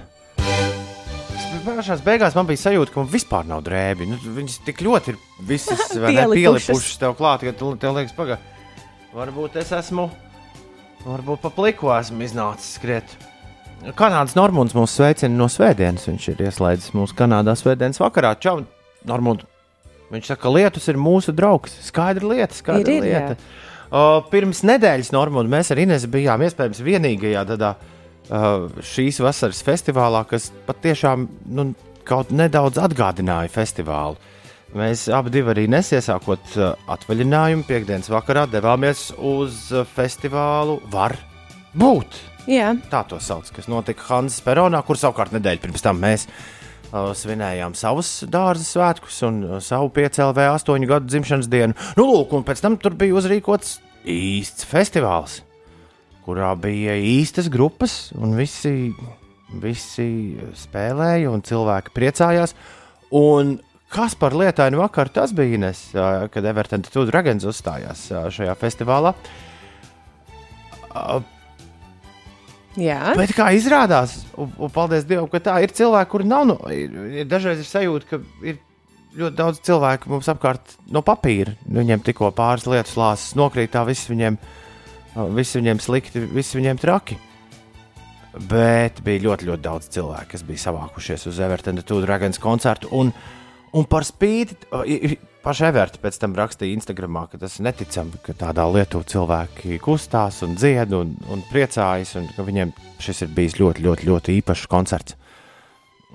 pašā 1.67 1.97
beigās 2.03 2.35
man 2.35 2.49
bija 2.49 2.63
sajūta, 2.65 2.91
ka 2.91 3.03
man 3.03 3.09
vispār 3.11 3.47
nav 3.47 3.63
drēbi. 3.63 4.09
Nu, 4.09 4.19
viņas 4.35 4.59
tik 4.67 4.83
ļoti 4.83 5.13
ir 5.13 5.21
visas 5.47 5.87
Pielipušas. 5.95 6.97
tev 6.99 7.15
klāt, 7.19 7.45
ka 7.47 7.55
tu, 7.55 7.71
tev 7.79 7.95
liekas, 7.95 8.15
pagaidi. 8.17 8.55
Varbūt 9.15 9.55
es 9.61 9.71
esmu, 9.73 10.09
varbūt 11.05 11.45
pa 11.45 11.53
pliku 11.55 11.93
esmu 11.95 12.25
iznācis 12.27 12.75
skriet. 12.81 13.15
Kanādas 13.97 14.33
Normons 14.37 14.73
mūs 14.75 14.95
sveicina 14.97 15.35
no 15.37 15.47
Svētdienas. 15.51 16.07
Viņš 16.09 16.25
ir 16.33 16.41
ieslēdzis 16.47 16.95
mūsu 16.97 17.15
Kanādā 17.17 17.53
Svētdienas 17.57 18.01
vakarā. 18.01 18.33
Čau, 18.41 18.61
Normons! 19.07 19.45
Viņš 20.11 20.29
saka, 20.31 20.41
ka 20.45 20.51
lietus 20.55 20.87
ir 20.87 20.99
mūsu 20.99 21.33
draugs. 21.35 21.73
Skaidra 21.83 22.29
lieta, 22.31 22.55
skaidra 22.55 22.93
Ir, 22.93 23.03
ir, 23.03 23.09
jā. 23.11 23.23
lieta. 23.27 23.65
Uh, 23.87 24.21
pirms 24.31 24.63
nedēļas 24.67 25.11
Normons 25.15 25.51
mēs 25.51 25.71
ar 25.71 25.81
Inesu 25.83 26.09
bijām 26.11 26.43
iespējams 26.47 26.79
vienīgajā 26.83 27.43
tādā 27.47 27.73
uh, 27.75 28.65
šīs 28.83 29.19
vasaras 29.23 29.59
festivālā, 29.67 30.23
kas 30.27 30.49
patiešām 30.67 31.27
nu, 31.55 31.69
kaut 32.07 32.31
nedaudz 32.35 32.79
atgādināja 32.83 33.51
festivālu. 33.51 34.17
Mēs 34.77 35.05
abi 35.15 35.43
arī 35.43 35.67
nesiesākot 35.71 36.55
uh, 36.59 36.73
atvaļinājumu, 36.91 37.67
piekdienas 37.67 38.11
vakarā 38.11 38.47
devāmies 38.51 39.09
uz 39.15 39.67
festivālu 39.95 40.81
Var 40.91 41.15
būt. 41.75 42.36
Jā, 42.47 42.69
Tā 42.87 43.01
to 43.03 43.17
sauc, 43.19 43.49
kas 43.51 43.65
notika 43.67 44.05
Hanzas 44.07 44.39
Peronā, 44.45 44.79
kur 44.87 44.95
savukārt 44.95 45.33
nedēļu 45.35 45.59
pirms 45.65 45.83
tam 45.83 45.97
mēs 45.99 46.23
uh, 46.29 47.11
svinējām 47.11 47.75
savus 47.75 48.21
dārza 48.31 48.63
svētkus 48.63 49.17
un 49.27 49.41
uh, 49.43 49.57
savu 49.59 49.91
5LV 49.91 50.45
8 50.53 50.87
gadu 50.87 51.11
dzimšanas 51.11 51.49
dienu. 51.51 51.75
Nu, 51.99 52.07
lūk, 52.07 52.37
un 52.37 52.47
pēc 52.47 52.63
tam 52.63 52.79
tur 52.79 52.95
bija 52.95 53.17
uzrīkots 53.19 53.81
īsts 54.07 54.63
festivāls, 54.69 55.41
kurā 56.23 56.53
bija 56.55 56.95
īstas 56.95 57.51
grupas, 57.51 58.13
un 58.15 58.39
visi, 58.39 58.93
visi 59.59 60.09
spēlēja, 60.55 61.27
un 61.27 61.43
cilvēki 61.43 61.95
priecājās. 61.99 62.55
Un 63.11 63.57
kas 63.91 64.15
par 64.15 64.31
lietainu 64.39 64.79
vakaru 64.85 65.17
tas 65.19 65.35
bija 65.35 65.59
Ines, 65.59 65.89
uh, 65.99 66.29
kad 66.31 66.47
Everton 66.47 66.87
Two 66.87 67.03
Dragons 67.11 67.43
uzstājās 67.51 68.07
uh, 68.15 68.29
šajā 68.31 68.55
festivālā? 68.63 69.17
Uh, 72.77 72.83
jā. 72.85 73.01
Bet 73.17 73.33
kā 73.35 73.49
izrādās, 73.57 74.19
un, 74.37 74.51
un 74.61 74.71
paldies 74.73 75.07
Dievam, 75.09 75.27
ka 75.31 75.41
tā 75.43 75.57
ir 75.65 75.73
cilvēki, 75.75 76.11
kuri 76.13 76.29
nav. 76.29 76.47
No, 76.49 76.57
ir, 76.73 76.93
ir 77.23 77.29
dažreiz 77.29 77.63
ir 77.63 77.69
sajūta, 77.69 78.09
ka 78.11 78.21
ir 78.45 78.59
ļoti 79.17 79.37
daudz 79.37 79.61
cilvēku 79.65 80.11
mums 80.13 80.29
apkārt 80.31 80.77
no 80.93 81.01
papīra. 81.05 81.55
Viņiem 81.65 82.03
tikko 82.05 82.29
pāris 82.37 82.67
lietas 82.69 82.97
lāsas 82.99 83.37
nokrīt, 83.39 83.73
tā 83.73 83.83
viss 83.87 84.09
viņiem, 84.11 84.37
viss 85.37 85.57
viņiem 85.57 85.81
slikti, 85.81 86.21
viss 86.33 86.57
viņiem 86.57 86.81
traki. 86.81 87.17
Bet 88.37 89.01
bija 89.05 89.23
ļoti, 89.23 89.47
ļoti 89.49 89.65
daudz 89.65 89.89
cilvēku, 89.95 90.29
kas 90.35 90.45
bija 90.45 90.67
savākušies 90.67 91.25
uz 91.31 91.39
Evertona 91.41 91.81
Two 91.81 92.03
Dragons 92.03 92.37
koncertu. 92.41 92.91
Un, 92.93 93.09
un 93.75 93.87
par 93.89 94.05
spīti, 94.07 94.55
paši 95.43 95.67
Everti 95.67 96.01
pēc 96.03 96.17
tam 96.21 96.35
rakstīja 96.37 96.77
Instagramā, 96.77 97.27
ka 97.31 97.39
tas 97.41 97.57
ir 97.59 97.67
neticami, 97.67 98.19
ka 98.23 98.35
tādā 98.37 98.65
Lietuvā 98.71 99.07
cilvēki 99.11 99.79
kustās 99.83 100.41
un 100.47 100.57
dzied 100.59 100.95
un, 100.95 101.15
un 101.31 101.45
priecājas, 101.51 102.15
un 102.19 102.27
ka 102.35 102.45
viņiem 102.47 102.73
šis 103.03 103.23
ir 103.25 103.31
bijis 103.37 103.57
ļoti, 103.61 103.85
ļoti, 103.87 104.09
ļoti 104.11 104.37
īpašs 104.41 104.67
koncerts. 104.71 105.17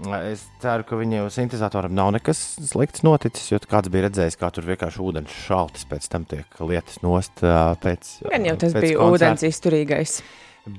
Es 0.02 0.47
ceru, 0.62 0.87
ka 0.88 0.97
viņiem 0.97 1.26
sintēzatoram 1.30 1.92
nav 1.94 2.14
nekas 2.16 2.38
slikts 2.64 3.04
noticis, 3.04 3.50
jo 3.52 3.59
kāds 3.68 3.92
bija 3.92 4.06
redzējis, 4.06 4.38
kā 4.40 4.49
tur 4.54 4.64
vienkārši 4.71 5.02
ūdens 5.04 5.35
šaltis 5.44 5.85
pēc 5.90 6.09
tam 6.11 6.25
tiek 6.28 6.62
lietas 6.64 7.02
nost 7.04 7.44
pēc. 7.85 8.12
Gan 8.32 8.49
jau 8.49 8.56
tas 8.64 8.73
bija 8.73 8.97
koncerta. 8.97 9.12
ūdens 9.12 9.47
izturīgais. 9.50 10.16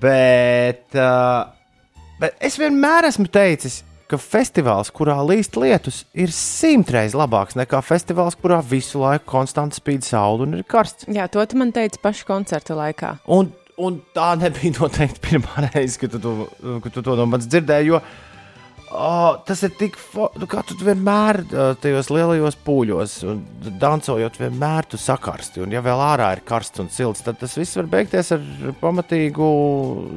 Bet, 0.02 0.98
bet 2.20 2.44
es 2.50 2.58
vienmēr 2.60 3.10
esmu 3.12 3.30
teicis, 3.32 3.84
ka 3.84 3.93
festivāls, 4.12 4.92
kurā 4.94 5.16
līst 5.26 5.58
lietus, 5.60 6.04
ir 6.14 6.32
simtreiz 6.34 7.16
labāks 7.18 7.58
nekā 7.60 7.82
festivāls, 7.86 8.38
kurā 8.40 8.60
visu 8.62 9.02
laiku 9.02 9.26
konstanti 9.30 9.80
spīd 9.80 10.06
saule 10.06 10.48
un 10.48 10.60
ir 10.60 10.64
karsts. 10.64 11.08
Jā, 11.08 11.28
to 11.32 11.44
tu 11.46 11.58
man 11.58 11.74
teici 11.76 12.02
paša 12.04 12.28
koncerta 12.28 12.78
laikā. 12.78 13.16
Un, 13.32 13.52
un 13.78 14.02
tā 14.16 14.34
nebija 14.40 14.76
noteikti 14.80 15.24
pirmā 15.24 15.64
reize, 15.70 15.98
kad 16.02 16.14
tu 16.20 16.36
kad 16.84 16.94
tu 16.94 17.02
to 17.02 17.18
no 17.20 17.26
manis 17.30 17.50
dzirdēji. 17.50 17.94
Jo 17.94 18.04
oh, 18.94 19.38
tas 19.46 19.64
ir 19.66 19.74
tik, 19.78 19.98
fo- 20.00 20.30
nu, 20.40 20.48
kā 20.50 20.62
tu 20.68 20.78
vienmēr 20.80 21.42
tajos 21.84 22.10
lielajos 22.14 22.58
pūļos, 22.66 23.16
un 23.30 23.42
dancojot, 23.82 24.40
vienmēr 24.42 24.88
tu 24.90 25.00
sakarsti. 25.02 25.64
Un, 25.66 25.74
ja 25.76 25.82
vēl 25.86 26.02
ārā 26.06 26.30
ir 26.38 26.44
karsts 26.48 26.84
un 26.84 26.90
silts, 26.94 27.24
tad 27.26 27.40
tas 27.42 27.56
viss 27.60 27.78
var 27.80 27.90
beigties 27.92 28.34
ar 28.36 28.44
pamatīgu 28.82 29.50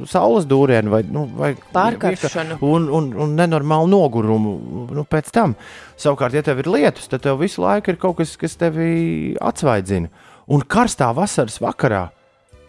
saules 0.09 0.47
dūrienu 0.49 0.93
vai, 0.93 1.03
nu, 1.09 1.25
vai 1.37 1.53
Pārkaršanu. 1.75 2.59
Un, 2.65 2.89
un, 2.93 3.09
un 3.25 3.37
nenormālu 3.37 3.91
nogurumu 3.91 4.57
nu, 4.97 5.07
pēc 5.07 5.31
tam. 5.35 5.57
Savukārt, 5.97 6.37
ja 6.37 6.45
tev 6.45 6.61
ir 6.63 6.71
lietus, 6.71 7.09
tad 7.11 7.25
tev 7.25 7.41
visu 7.41 7.63
laiku 7.65 7.93
ir 7.93 8.01
kaut 8.01 8.19
kas, 8.21 8.35
kas 8.39 8.57
tevi 8.59 9.35
atsvaidzina. 9.41 10.11
Un 10.53 10.63
karstā 10.63 11.09
vasaras 11.15 11.59
vakarā 11.59 12.07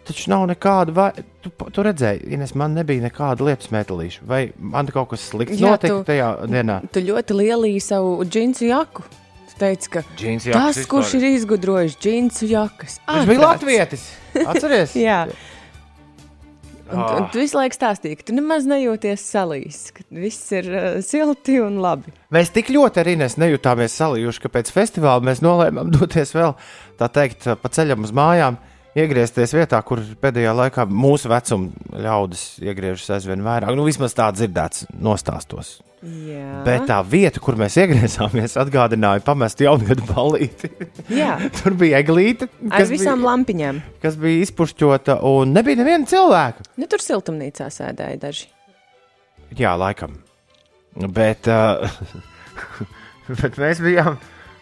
taču 0.09 0.31
nav 0.33 0.47
nekāda, 0.49 0.93
vai 0.97 1.07
tu, 1.45 1.51
tu 1.69 1.85
redzēji, 1.85 2.25
Ines, 2.35 2.55
man 2.57 2.73
nebija 2.77 3.05
nekāda 3.05 3.45
lietus 3.47 3.69
metālīša. 3.73 4.25
Vai 4.29 4.41
man 4.59 4.89
kaut 4.91 5.11
kas 5.13 5.23
slikts 5.31 5.61
Jā, 5.61 5.75
notika 5.77 5.93
tu- 5.99 6.03
tajā 6.09 6.29
dienā? 6.51 6.79
Tu 6.91 7.05
ļoti 7.07 7.37
lielīji 7.43 7.81
savu 7.85 8.17
džinsu 8.25 8.67
jaku. 8.69 9.05
Tu 9.49 9.59
teici, 9.61 9.89
ka 9.91 10.03
Džins 10.17 10.45
tas, 10.53 10.81
kurš 10.87 11.13
ir 11.19 11.29
izgudrojis 11.33 11.95
džinsu 11.99 12.47
jakas, 12.51 12.99
Viņš 13.07 13.27
bija 13.27 13.39
Latvijas. 13.45 14.09
Atceries? 14.47 14.93
Jā. 15.07 15.25
Un, 16.89 16.97
Ah. 16.97 17.17
un 17.21 17.27
tu 17.29 17.37
visu 17.37 17.53
laiku 17.53 17.75
stāstīji, 17.77 18.15
ka 18.17 18.23
tu 18.25 18.33
nemaz 18.33 18.63
nejūties 18.65 19.21
salīs, 19.21 19.91
ka 19.93 20.01
viss 20.09 20.47
ir 20.57 20.65
uh, 20.73 20.85
silti 21.05 21.59
un 21.61 21.75
labi. 21.83 22.09
Mēs 22.33 22.49
tik 22.55 22.71
ļoti 22.73 23.03
ar 23.03 23.09
Ines 23.11 23.35
nejutāmies 23.37 23.93
salījuši, 23.93 24.41
ka 24.41 24.49
pēc 24.55 24.71
festivāla 24.73 25.21
mēs 25.27 25.43
nolēmām 25.45 25.91
doties 25.93 26.33
vēl, 26.33 26.55
tā 26.97 27.09
teikt, 27.13 27.45
pa 27.61 27.69
ceļam 27.69 28.07
uz 28.07 28.13
mājām, 28.17 28.57
iegriezties 29.03 29.53
vietā, 29.57 29.81
kur 29.85 30.01
pēdējā 30.21 30.53
laikā 30.55 30.85
mūsu 30.89 31.31
vecuma 31.31 31.99
ļaudis 32.05 32.45
iegriežas 32.63 33.15
aizvien 33.17 33.43
vairāk. 33.45 33.73
Nu, 33.75 33.85
vismaz 33.87 34.15
tā 34.17 34.29
dzirdēts 34.35 34.87
nostāstos. 34.99 35.77
Jā, 35.99 36.61
Bet 36.63 36.85
tā 36.87 37.01
vieta, 37.03 37.41
kur 37.43 37.57
mēs 37.59 37.75
iegriezāmies, 37.81 38.53
atgādināja 38.61 39.19
pamestu 39.25 39.65
jaungada 39.65 40.05
ballīti. 40.07 40.69
Jā. 41.11 41.33
Tur 41.57 41.75
bija 41.79 41.99
eglīte, 41.99 42.47
ar 42.71 42.87
visām 42.87 43.19
bija, 43.19 43.27
lampiņām. 43.27 43.81
kas 44.05 44.15
bija 44.21 44.45
izpušķota, 44.45 45.17
un 45.27 45.51
nebija 45.57 45.81
neviena 45.81 46.07
cilvēka. 46.07 46.69
Nu, 46.79 46.87
tur 46.87 47.03
siltumnīcā 47.03 47.67
sēdēja 47.75 48.21
daži. 48.23 48.47
Jā, 49.59 49.75
laikam. 49.79 50.15
Bet, 50.95 51.51
uh, 51.51 51.83
bet 53.41 53.59
mēs 53.59 53.83
bijām. 53.83 54.15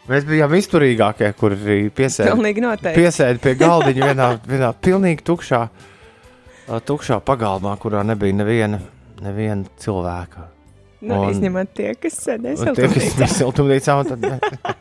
Mēs 0.07 0.23
bijām 0.27 0.53
izturīgākie, 0.55 1.33
Pilnīgi 2.31 2.61
noteikti. 2.63 3.01
piesēdi 3.01 3.41
pie 3.43 3.55
galdiņa 3.59 4.05
vienā, 4.13 4.27
vienā 4.47 4.69
pilnīgi 4.79 5.25
tukšā, 5.27 5.61
tukšā 6.87 7.17
pagalmā, 7.27 7.73
kurā 7.81 8.05
nebija 8.07 8.33
neviena, 8.39 8.79
neviena 9.21 9.65
cilvēka. 9.83 10.45
Nu, 11.01 11.19
Un- 11.21 11.29
izņemot 11.33 11.73
tie, 11.77 11.91
kas 12.01 12.15
sēdēja 12.23 12.57
Un 12.69 12.73
Tie, 12.75 12.87
siltumnīcā. 12.87 13.27
siltumnīcā, 13.35 13.97
tad 14.07 14.23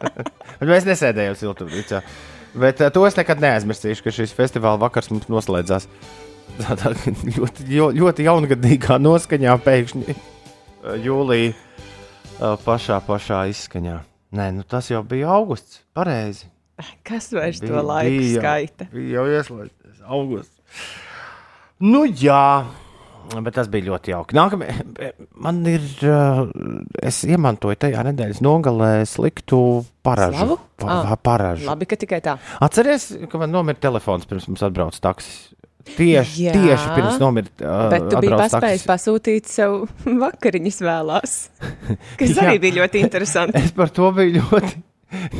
Bet 0.60 0.68
mēs 0.70 0.86
nesēdējām 0.88 1.34
siltumnīcā. 1.36 2.00
Bet 2.56 2.80
to 2.94 3.02
es 3.04 3.18
nekad 3.18 3.42
neaizmirsīšu, 3.42 4.00
ka 4.06 4.14
šis 4.16 4.32
festivāla 4.32 4.78
vakars 4.80 5.10
mums 5.12 5.26
noslēdzās 5.28 5.84
tādā 6.62 6.94
ļoti, 7.36 7.66
ļoti 7.98 8.24
jaungadīgā 8.30 8.96
noskaņā, 9.02 9.58
pēkšņi 9.66 10.16
jūlijā 11.04 12.54
pašā, 12.64 13.02
pašā 13.04 13.42
izskaņā. 13.52 13.98
Nē, 14.34 14.50
nu 14.56 14.62
tas 14.66 14.88
jau 14.90 15.02
bija 15.06 15.28
augusts. 15.36 15.82
Pareizi. 15.94 16.48
Kas 17.06 17.30
vairs 17.32 17.60
Bija- 17.62 17.72
to 17.72 17.82
laiku 17.86 18.18
bija 18.18 18.40
skaita? 18.42 18.88
Bija 18.92 19.20
jau 19.20 19.26
ieslēgts 19.32 20.02
augusts. 20.04 20.60
Nu, 21.80 22.04
jā. 22.06 22.66
Bet 23.42 23.56
tas 23.58 23.66
bija 23.66 23.88
ļoti 23.88 24.12
jauki. 24.12 24.36
Nākamajā 24.38 25.12
man 25.42 25.56
ir. 25.66 25.82
Uh, 26.06 26.46
es 27.02 27.24
iemantoju 27.26 27.74
tajā 27.82 28.04
nedēļas 28.06 28.38
nogalē 28.44 28.90
sliktu 29.08 29.58
paražu. 30.06 30.38
Slavu? 30.38 30.58
Pa, 30.78 30.86
Ah, 31.00 31.16
paražu. 31.16 31.66
Labi, 31.66 31.88
ka 31.90 31.96
tikai 31.98 32.20
tā. 32.22 32.36
Atceries, 32.62 33.08
ka 33.28 33.38
man 33.40 33.50
nomira 33.50 33.80
telefons 33.80 34.28
pirms 34.30 34.46
mums 34.46 34.62
atbrauc 34.62 34.94
taksis. 35.02 35.48
Tieši, 35.86 36.48
Jā. 36.48 36.52
tieši 36.56 36.88
pirms 36.96 37.20
nomira. 37.22 37.50
Uh, 37.62 37.86
Bet 37.92 38.08
tu 38.10 38.18
biji 38.24 38.32
paspējis 38.34 38.82
taksis. 38.82 38.88
pasūtīt 38.90 39.46
sev 39.50 39.76
vakariņas 40.24 40.80
vēlās. 40.82 41.36
Kas 42.18 42.32
Jā. 42.36 42.48
arī 42.48 42.58
bija 42.64 42.80
ļoti 42.82 43.00
interesanti. 43.06 43.62
Es 43.62 43.72
par 43.76 43.92
to 43.94 44.10
biju 44.16 44.40
ļoti. 44.40 44.72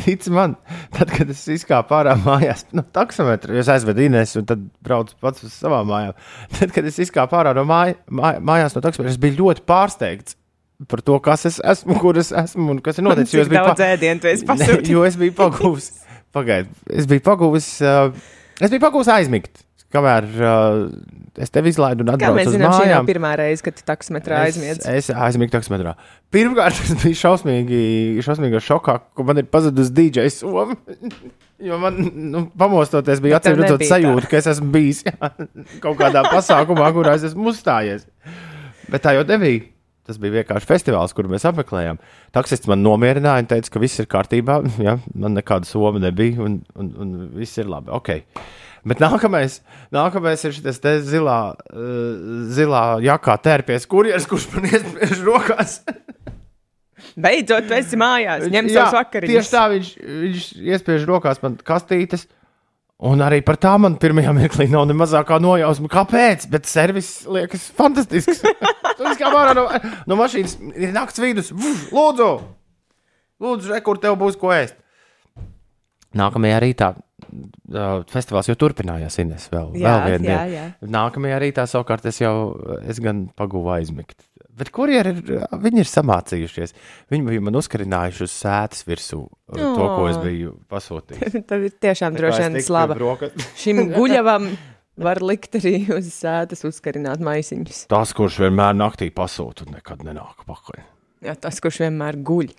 Tic 0.04 0.22
man, 0.30 0.54
tad, 0.94 1.10
kad 1.10 1.28
es 1.32 1.40
izkāpu 1.50 1.96
ārā 1.98 2.12
mājās, 2.22 2.62
no 2.72 2.84
taksometra, 2.94 3.50
es 3.58 3.66
aizvedu 3.68 4.04
Inês 4.06 4.36
un 4.38 4.46
tad 4.46 4.62
braucu 4.86 5.16
pats 5.20 5.42
uz 5.44 5.56
savām 5.58 5.90
mājām. 5.90 6.14
Tad, 6.54 6.70
kad 6.72 6.86
es 6.86 7.00
izkāpu 7.02 7.34
ārā 7.40 7.50
no 7.58 7.64
māj, 7.66 7.96
māj, 8.06 8.38
mājās, 8.46 8.76
no 8.78 8.84
taksometra, 8.86 9.10
es 9.10 9.18
biju 9.20 9.40
ļoti 9.42 9.66
pārsteigts 9.66 10.38
par 10.86 11.02
to, 11.02 11.18
kas 11.24 11.44
es 11.50 11.58
esmu, 11.66 11.98
kur 11.98 12.16
es 12.22 12.30
esmu 12.30 12.76
un 12.76 12.80
kas 12.86 13.02
ir 13.02 13.04
noticis. 13.08 13.34
jo 13.34 13.42
es 13.42 13.50
biju 13.50 13.66
daudz 13.66 13.84
ēdienu 13.90 14.22
tu 14.22 14.30
esi 14.30 14.46
pasūtījis? 14.48 14.94
jo 14.94 15.04
es 15.10 15.18
biju 15.18 15.34
pagūvis, 15.42 15.90
pagaidiet, 16.38 16.72
es 17.02 17.10
biju 17.10 17.26
pagūvis, 17.26 17.68
uh, 17.82 18.26
es 18.62 18.70
biju 18.70 18.86
pagūvis 18.86 19.12
aizmigt. 19.18 19.65
Kamēr 19.96 20.28
uh, 20.36 20.82
es 21.42 21.52
tevi 21.52 21.72
izlaidu 21.72 22.04
un 22.04 22.12
Kā 22.12 22.16
atbraucu 22.16 22.38
mēs 22.38 22.50
uz 22.50 22.56
zinām, 22.56 22.76
šī 22.76 22.90
nav 22.92 23.08
pirmā 23.08 23.32
reize, 23.40 23.64
kad 23.64 23.76
tu 23.76 23.84
taksometrā 23.88 24.44
aizmiedz. 24.46 24.84
Es, 24.84 25.08
es 25.08 25.16
aizmiegu 25.26 25.52
taksometrā. 25.54 25.96
Pirmkārt, 26.34 26.78
tas 26.80 27.02
bija 27.02 27.20
šausmīgi, 27.24 27.80
šausmīgi 28.26 28.62
šokā, 28.68 28.98
ka 29.16 29.26
man 29.26 29.42
ir 29.42 29.50
pazudus 29.50 29.92
DJ 29.96 30.30
Somija. 30.34 30.78
Jo 31.56 31.78
man, 31.80 31.96
nu, 32.12 32.42
pamostoties, 32.58 33.22
bija 33.24 33.38
tev 33.40 33.54
acīm 33.54 33.62
redzot 33.64 33.84
sajūta, 33.88 34.28
ka 34.28 34.36
es 34.36 34.48
esmu 34.50 34.66
bijis 34.74 34.98
jā, 35.06 35.30
kaut 35.84 35.96
kādā 35.96 36.20
pasākumā, 36.28 36.90
kurā 36.92 37.14
es 37.16 37.24
esmu 37.30 37.48
uzstājies. 37.48 38.04
Bet 38.92 39.06
tā 39.06 39.14
jau 39.16 39.22
nebija. 39.24 39.64
Tas 40.06 40.20
bija 40.22 40.36
vienkārši 40.36 40.68
festivāls, 40.68 41.16
kuru 41.16 41.32
mēs 41.32 41.48
apmeklējām. 41.48 41.96
Taksists 42.36 42.68
man 42.70 42.84
nomierināja 42.84 43.42
un 43.42 43.48
teica, 43.50 43.72
ka 43.72 43.82
viss 43.82 43.98
ir 43.98 44.06
kārtībā. 44.12 44.60
Ja, 44.84 44.98
man 45.16 45.34
nekāda 45.34 45.66
soma 45.66 45.98
nebija 45.98 46.44
un, 46.44 46.60
un, 46.78 46.92
un 47.02 47.16
viss 47.34 47.58
ir 47.58 47.72
labi. 47.72 47.90
Okay. 47.96 48.22
Bet 48.86 49.00
nākamais, 49.02 49.58
nākamais 49.94 50.44
ir 50.46 50.54
šis 50.54 50.78
zilā, 51.08 51.40
uh, 51.58 52.44
zilā 52.54 52.84
jakā 53.02 53.34
tērpies 53.42 53.88
kurjeris, 53.90 54.28
kurš 54.30 54.46
man 54.52 54.68
iespiež 54.70 55.22
rokās. 55.26 55.80
Beidzot, 57.24 57.66
tu 57.66 57.74
esi 57.74 57.98
mājās, 57.98 58.46
ņem 58.52 58.70
savus 58.70 58.94
vakariņus. 58.94 59.32
Tieši 59.32 59.52
tā 59.52 59.64
viņš, 59.72 59.90
viņš 60.22 60.46
iespiež 60.76 61.06
rokās 61.08 61.42
man 61.42 61.56
kastītes. 61.66 62.28
Un 63.06 63.20
arī 63.20 63.42
par 63.44 63.58
tā 63.60 63.74
man 63.80 63.98
pirmajā 64.00 64.32
mirklī 64.32 64.68
nav 64.72 64.86
ne 64.88 64.94
mazākā 64.96 65.36
nojausma. 65.42 65.90
Kāpēc? 65.92 66.46
Bet 66.52 66.68
servis 66.70 67.10
liekas 67.28 67.66
fantastisks. 67.76 68.40
Tas 69.00 69.18
kā 69.20 69.32
vārā 69.34 69.52
no, 69.58 69.66
no 70.08 70.16
mašīnas 70.16 70.56
ir 70.72 70.94
nakts 70.94 71.20
vidus. 71.20 71.50
Vuf, 71.52 71.90
Lūdzu, 71.92 72.30
lūdzu, 73.44 73.74
re, 73.74 73.82
kur 73.84 74.00
tev 74.00 74.16
būs 74.22 74.38
ko 74.40 74.54
ēst. 74.56 74.78
Nākamajā 76.16 76.62
rītā 76.64 76.94
uh, 77.72 78.04
festivāls 78.12 78.50
jau 78.50 78.56
turpinājās. 78.60 79.18
Ines, 79.22 79.48
vēl, 79.52 79.74
Jā, 79.80 79.96
vēl 79.96 80.16
vienu 80.16 80.30
jā, 80.30 80.38
dienu. 80.38 80.56
jā. 80.56 80.90
Nākamajā 80.96 81.42
rītā 81.44 81.66
savukārt 81.70 82.08
es 82.10 82.22
jau 82.22 82.34
es 82.86 83.02
gan 83.02 83.26
pagūvu 83.38 83.74
aizmigt. 83.76 84.26
Bet 84.56 84.70
kur 84.72 84.88
ir, 84.88 85.10
viņi 85.60 85.82
ir 85.82 85.88
samācījušies? 85.90 86.72
Viņi 87.12 87.26
bija 87.28 87.42
man 87.44 87.58
uzkarinājuši 87.60 88.22
uz 88.24 88.32
sēdes 88.32 88.86
virsū 88.88 89.18
oh. 89.20 89.58
to, 89.58 89.88
ko 89.90 90.06
es 90.08 90.16
biju 90.22 90.54
pasūtījis. 90.72 91.36
Tev 91.50 91.66
ir 91.68 91.74
tiešām 91.84 92.16
droši 92.16 92.46
vien 92.46 92.56
slava. 92.64 92.96
Šim 93.62 93.82
guļavam 93.98 94.48
var 94.96 95.20
likt 95.20 95.58
arī 95.60 95.74
uz 95.92 96.08
sēdes 96.14 96.64
uzkarināt 96.68 97.20
maisiņus. 97.24 97.84
Tas, 97.92 98.14
kurš 98.16 98.40
vienmēr 98.46 98.72
naktī 98.78 99.10
pasūta, 99.12 99.68
nekad 99.68 100.06
nenāk 100.08 100.46
pakaļ. 100.48 100.80
Jā, 101.26 101.36
tas, 101.40 101.60
kurš 101.60 101.82
vienmēr 101.84 102.16
guļ. 102.24 102.54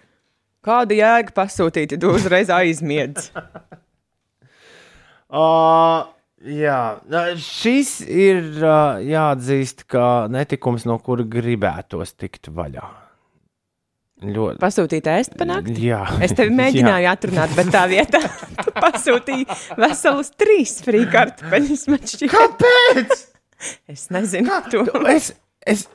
Kāda 0.67 0.93
jēga 0.97 1.33
pasūtīt, 1.33 1.95
ja 1.95 2.01
tu 2.01 2.13
uzreiz 2.13 2.51
aizmiedz? 2.53 3.31
Uh, 5.27 6.05
jā, 6.39 6.77
šis 7.43 7.97
ir 8.07 8.45
jāatzīst, 9.03 9.83
ka 9.91 10.27
netikums, 10.31 10.87
no 10.87 10.95
kura 11.03 11.25
gribētos 11.27 12.15
tikt 12.15 12.47
vaļā. 12.55 12.85
Ļoti. 14.17 14.57
Pasūtīt 14.57 15.07
ēst 15.11 15.35
panākt? 15.37 15.75
Jā, 15.77 15.99
Es 16.25 16.33
tevi 16.37 16.55
mēģināju 16.61 17.09
atrunāt, 17.11 17.51
bet 17.57 17.67
tā 17.73 17.83
vietā 17.91 18.21
tu 18.63 18.73
pasūtīji 18.73 19.45
veselus 19.77 20.31
trīs 20.39 20.79
frīkartupeļus. 20.87 21.83
man 21.91 22.01
šķiet. 22.01 22.31
Kāpēc? 22.33 23.17
Es 23.89 24.03
nezinu, 24.13 24.53
to. 24.69 24.83
Es, 25.09 25.31
es, 25.65 25.87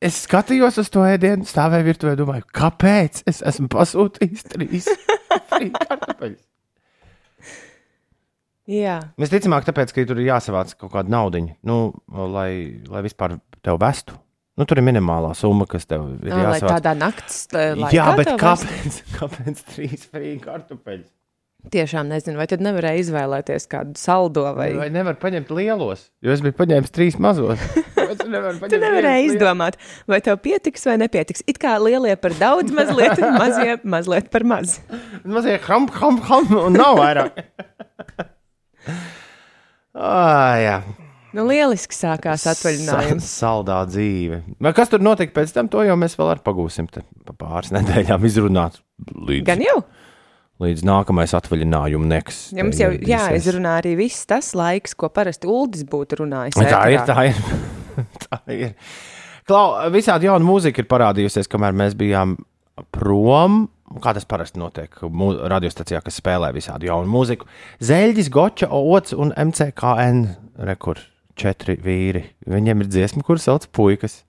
es 0.00 0.22
skatījos 0.24 0.78
uz 0.80 0.88
to 0.88 1.02
ēdienu, 1.04 1.44
stāvēju 1.44 1.84
virtuvē, 1.84 2.14
domāju, 2.16 2.46
kāpēc 2.56 3.20
es 3.28 3.42
esmu 3.44 3.68
pasūtījis 3.74 4.46
trīs 4.54 4.88
kartupeļus. 5.28 6.40
Jā, 8.70 8.98
Visticamāk, 9.18 9.64
tāpēc, 9.66 9.90
ka 9.94 10.04
tur 10.06 10.20
ir 10.22 10.28
jāsavāc 10.28 10.76
kaut 10.78 10.92
kāda 10.92 11.10
nauda, 11.10 11.40
nu, 11.66 11.78
lai, 12.06 12.50
lai 12.86 13.04
vispār 13.06 13.40
tev 13.64 13.80
vestu. 13.82 14.14
Nu, 14.58 14.66
tur 14.68 14.78
ir 14.78 14.84
minimālā 14.84 15.30
summa, 15.38 15.64
kas 15.66 15.88
tev 15.88 16.04
ir 16.20 16.34
lai 16.34 16.44
jāsavāc. 16.44 16.76
tādā 16.76 16.92
naktas 16.98 17.46
laikā. 17.54 17.94
Jā, 17.96 18.10
bet 18.18 18.34
kāpēc, 18.38 19.00
kāpēc 19.18 19.64
trīs 19.72 20.04
frīķi 20.10 20.42
kartupeļus? 20.44 21.08
Tiešām 21.70 22.08
nezinu, 22.08 22.38
vai 22.40 22.46
tad 22.48 22.62
nevarēja 22.64 23.02
izvēlēties 23.02 23.66
kādu 23.68 23.98
saldo 24.00 24.46
vai. 24.56 24.70
Vai 24.78 24.88
nevar 24.92 25.18
paņemt 25.20 25.50
lielos? 25.52 26.06
Jo 26.24 26.32
es 26.32 26.40
biju 26.44 26.56
paņēmis 26.56 26.94
trīs 26.94 27.18
mazos. 27.20 27.60
Tu 28.10 28.26
nevari 28.26 28.58
Tu 28.66 28.78
nevarēji 28.82 29.26
izdomāt, 29.28 29.76
vai 30.10 30.18
tev 30.24 30.40
pietiks 30.42 30.82
vai 30.88 30.96
nepietiks. 30.98 31.44
It 31.46 31.60
kā 31.62 31.76
lielie 31.78 32.16
par 32.18 32.34
daudz, 32.40 32.72
mazliet, 32.74 33.22
mazie 33.40 33.76
mazliet 33.86 34.32
par 34.34 34.42
maz. 34.42 34.80
Mazie 35.22 35.60
ham, 35.68 35.86
ham, 36.00 36.18
ham, 36.26 36.50
un 36.58 36.74
nav 36.80 36.98
vairāk. 36.98 37.38
Ah, 39.94 40.56
jā. 40.60 40.76
Nu, 41.36 41.44
lieliski 41.46 41.94
sākās 41.94 42.42
atvaļinājums. 42.50 43.22
Sa- 43.26 43.36
Saldā 43.46 43.78
dzīve. 43.86 44.40
Vai 44.62 44.72
kas 44.74 44.90
tur 44.90 45.02
notika 45.04 45.36
pēc 45.38 45.52
tam, 45.54 45.68
to 45.70 45.84
jau 45.86 45.94
mēs 45.98 46.16
vēl 46.18 46.32
ar 46.34 46.40
pagūsim 46.46 46.88
pa 46.90 47.34
pāris 47.38 47.70
nedēļām 47.76 48.26
izrunāt. 48.26 48.80
Līdz, 49.14 49.44
Gan 49.46 49.62
jau. 49.64 49.76
līdz 50.60 50.82
nākamais 50.90 51.32
atvaļinājuma 51.38 52.10
neks. 52.16 52.40
Jums 52.58 52.82
jau 52.82 52.90
jāizrunā 52.92 53.78
arī 53.80 53.94
viss 54.02 54.26
tas 54.28 54.50
laiks, 54.58 54.96
ko 54.98 55.08
parasti 55.14 55.48
Uldis 55.50 55.86
būtu 55.88 56.24
runājis. 56.24 56.58
Tā 56.58 56.82
ir, 56.92 57.06
tā 57.08 57.28
ir. 57.30 57.40
tā 58.26 58.40
ir. 58.56 58.74
Klau, 59.50 59.78
visādi 59.94 60.28
jauna 60.28 60.46
mūzika 60.46 60.82
ir 60.82 60.90
parādījusies, 60.90 61.48
kamēr 61.50 61.74
mēs 61.78 61.94
bijām 61.98 62.36
prom. 62.94 63.64
Kā 63.98 64.12
tas 64.14 64.22
parasti 64.28 64.60
notiek 64.62 64.94
radiostacijā, 65.50 65.98
kas 66.06 66.20
spēlē 66.20 66.52
visādi 66.54 66.86
jaunu 66.86 67.10
mūziku. 67.10 67.48
Zeļģis, 67.82 68.28
Goča, 68.30 68.68
Ots 68.70 69.16
un 69.18 69.32
MCKN 69.34 70.20
rekur 70.62 71.00
četri 71.34 71.74
vīri. 71.82 72.22
Viņiem 72.46 72.84
ir 72.84 72.90
dziesma, 72.92 73.24
kuras 73.26 73.48
sauc 73.48 73.66
puikas. 73.74 74.20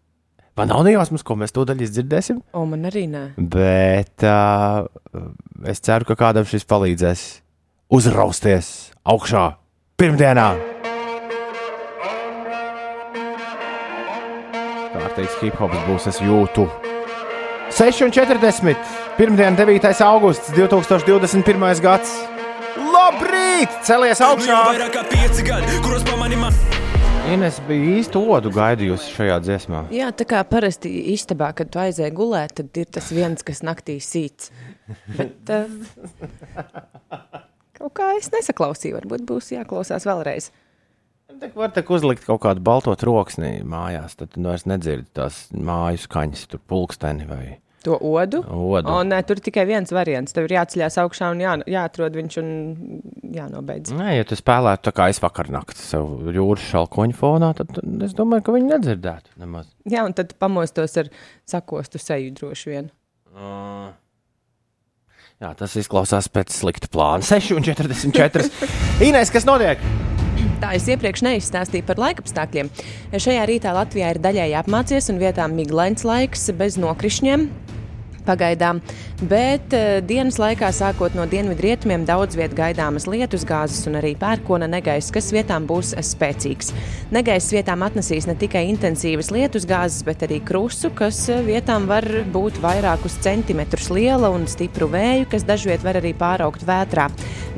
Man 0.57 0.67
nav 0.73 0.81
nejausmas, 0.87 1.21
ko 1.23 1.37
mēs 1.39 1.53
tūdaļ 1.55 1.85
izdzirdēsim, 1.85 2.41
O, 2.57 2.65
man 2.67 2.89
arī 2.89 3.05
nē. 3.07 3.21
bet 3.37 4.25
uh, 4.27 4.89
es 5.69 5.79
ceru, 5.79 6.09
ka 6.09 6.17
kādam 6.19 6.43
šis 6.49 6.65
palīdzēs 6.67 7.21
uzrausties 7.93 8.71
augšā 9.05 9.45
pirmdienā. 10.01 10.49
Kārtīgs 14.91 15.37
hip 15.41 15.55
hops 15.61 15.79
būs, 15.87 16.09
es 16.11 16.19
jūtu. 16.25 16.67
6,40. 17.71 19.00
Pirmdiena, 19.17 19.57
9. 19.57 20.01
augusts 20.05 20.51
2021. 20.55 21.81
gads. 21.83 22.11
Labrīt! 22.79 23.73
Celies 23.83 24.21
Nu 24.21 24.29
augšā! 24.31 24.59
man. 26.39 26.55
Ines 27.31 27.59
bija 27.67 27.97
īsti 27.99 28.21
odu 28.21 28.51
gaidījusi 28.55 29.11
šajā 29.17 29.37
dziesmā. 29.43 29.81
Jā, 29.93 30.09
tā 30.15 30.25
kā 30.27 30.39
parasti 30.47 30.89
istabā, 31.13 31.51
kad 31.57 31.69
tu 31.73 31.81
aizēji 31.83 32.15
gulēt, 32.17 32.55
tad 32.61 32.79
ir 32.79 32.87
tas 32.87 33.11
viens, 33.13 33.43
kas 33.45 33.61
naktī 33.67 33.99
sīts. 34.01 34.49
Bet 35.19 35.51
uh, 35.53 35.67
kaut 37.77 37.93
kā 37.99 38.13
es 38.17 38.31
nesaklausīju, 38.33 38.95
varbūt 39.01 39.25
būs 39.27 39.51
jāklausās 39.53 40.07
vēlreiz. 40.07 40.49
Tā 41.41 41.49
var 41.55 41.71
tā 41.75 41.83
uzlikt 41.83 42.23
kaut 42.27 42.41
kādu 42.43 42.63
balto 42.63 42.95
troksni 42.99 43.59
mājās, 43.67 44.15
tad 44.19 44.31
tu 44.33 44.43
vairs 44.45 44.65
nedzirdi 44.69 45.07
tās 45.19 45.49
māju 45.51 45.99
skaņas, 46.07 46.47
tur 46.51 46.63
pulksteni 46.71 47.27
vai 47.29 47.45
To 47.81 47.95
odu. 47.97 48.43
odu. 48.45 48.91
O, 48.93 48.99
nē, 49.07 49.23
tur 49.25 49.39
tikai 49.41 49.63
viens 49.65 49.89
variants. 49.93 50.35
Tev 50.35 50.45
ir 50.45 50.53
jāceļās 50.59 50.99
augšā 51.01 51.31
un 51.33 51.39
jā, 51.41 51.55
jāatrod 51.73 52.17
viņš 52.19 52.37
un 52.41 52.51
jānobeidz. 53.33 53.93
Nē, 53.97 54.11
ja 54.19 54.27
tu 54.27 54.37
spēlētu 54.37 54.85
tā 54.85 54.93
kā 54.99 55.07
es 55.09 55.21
vakar 55.23 55.49
naktī 55.53 55.81
savu 55.81 56.29
jūras 56.35 56.67
šalkoņu 56.69 57.17
fonā, 57.17 57.49
tad 57.57 57.81
es 58.05 58.13
domāju, 58.17 58.45
ka 58.45 58.55
viņi 58.57 58.69
nedzirdētu 58.75 59.41
nemaz. 59.41 59.71
Jā, 59.89 60.05
un 60.05 60.13
tad 60.17 60.35
pamostos 60.37 60.93
ar 61.01 61.09
sakostu 61.49 62.01
seju 62.01 62.35
droši 62.37 62.75
vien. 62.75 62.91
Jā, 65.41 65.55
tas 65.57 65.73
izklausās 65.79 66.29
pēc 66.29 66.53
slikta 66.53 66.91
plāna. 66.93 67.25
6,44. 67.25 68.45
Inês, 69.09 69.33
kas 69.33 69.49
notiek? 69.49 69.81
Tā 70.61 70.75
es 70.77 70.85
iepriekš 70.85 71.23
neizstāstīju 71.25 71.87
par 71.87 71.97
laikapstākļiem. 72.01 72.69
Šajā 73.17 73.47
rītā 73.49 73.73
Latvijā 73.73 74.11
ir 74.13 74.21
daļēji 74.21 74.57
apmācies 74.59 75.09
un 75.09 75.17
vietām 75.21 75.57
miglains 75.57 76.05
laiks 76.05 76.51
bez 76.59 76.77
nokrišņiem. 76.77 77.47
Pagaidām, 78.31 78.79
bet 79.21 79.73
uh, 79.75 79.99
dienas 80.05 80.39
laikā, 80.41 80.71
sākot 80.73 81.13
no 81.17 81.27
dienvidrietumiem, 81.29 82.05
daudz 82.07 82.37
vietā 82.39 82.57
gaidāmas 82.57 83.05
lietus 83.09 83.43
gāzes 83.47 83.85
un 83.89 83.99
arī 83.99 84.13
pērkona 84.19 84.67
negaiss, 84.71 85.11
kas 85.13 85.29
vietām 85.33 85.67
būs 85.69 85.93
spēcīgs. 86.07 86.71
Negaiss 87.13 87.53
vietām 87.53 87.83
atnesīs 87.85 88.27
ne 88.29 88.35
tikai 88.39 88.63
intensīvas 88.71 89.31
lietus 89.35 89.67
gāzes, 89.69 90.01
bet 90.07 90.25
arī 90.25 90.39
krusu, 90.45 90.89
kas 90.95 91.19
eh, 91.29 91.43
vietām 91.45 91.85
var 91.89 92.07
būt 92.33 92.57
vairākus 92.63 93.19
centimetrus 93.21 93.91
liela 93.93 94.31
un 94.33 94.47
stipru 94.49 94.89
vēju, 94.91 95.29
kas 95.31 95.45
dažviet 95.47 95.85
var 95.85 96.01
arī 96.01 96.13
pāraukt 96.17 96.65
vētrā. 96.67 97.09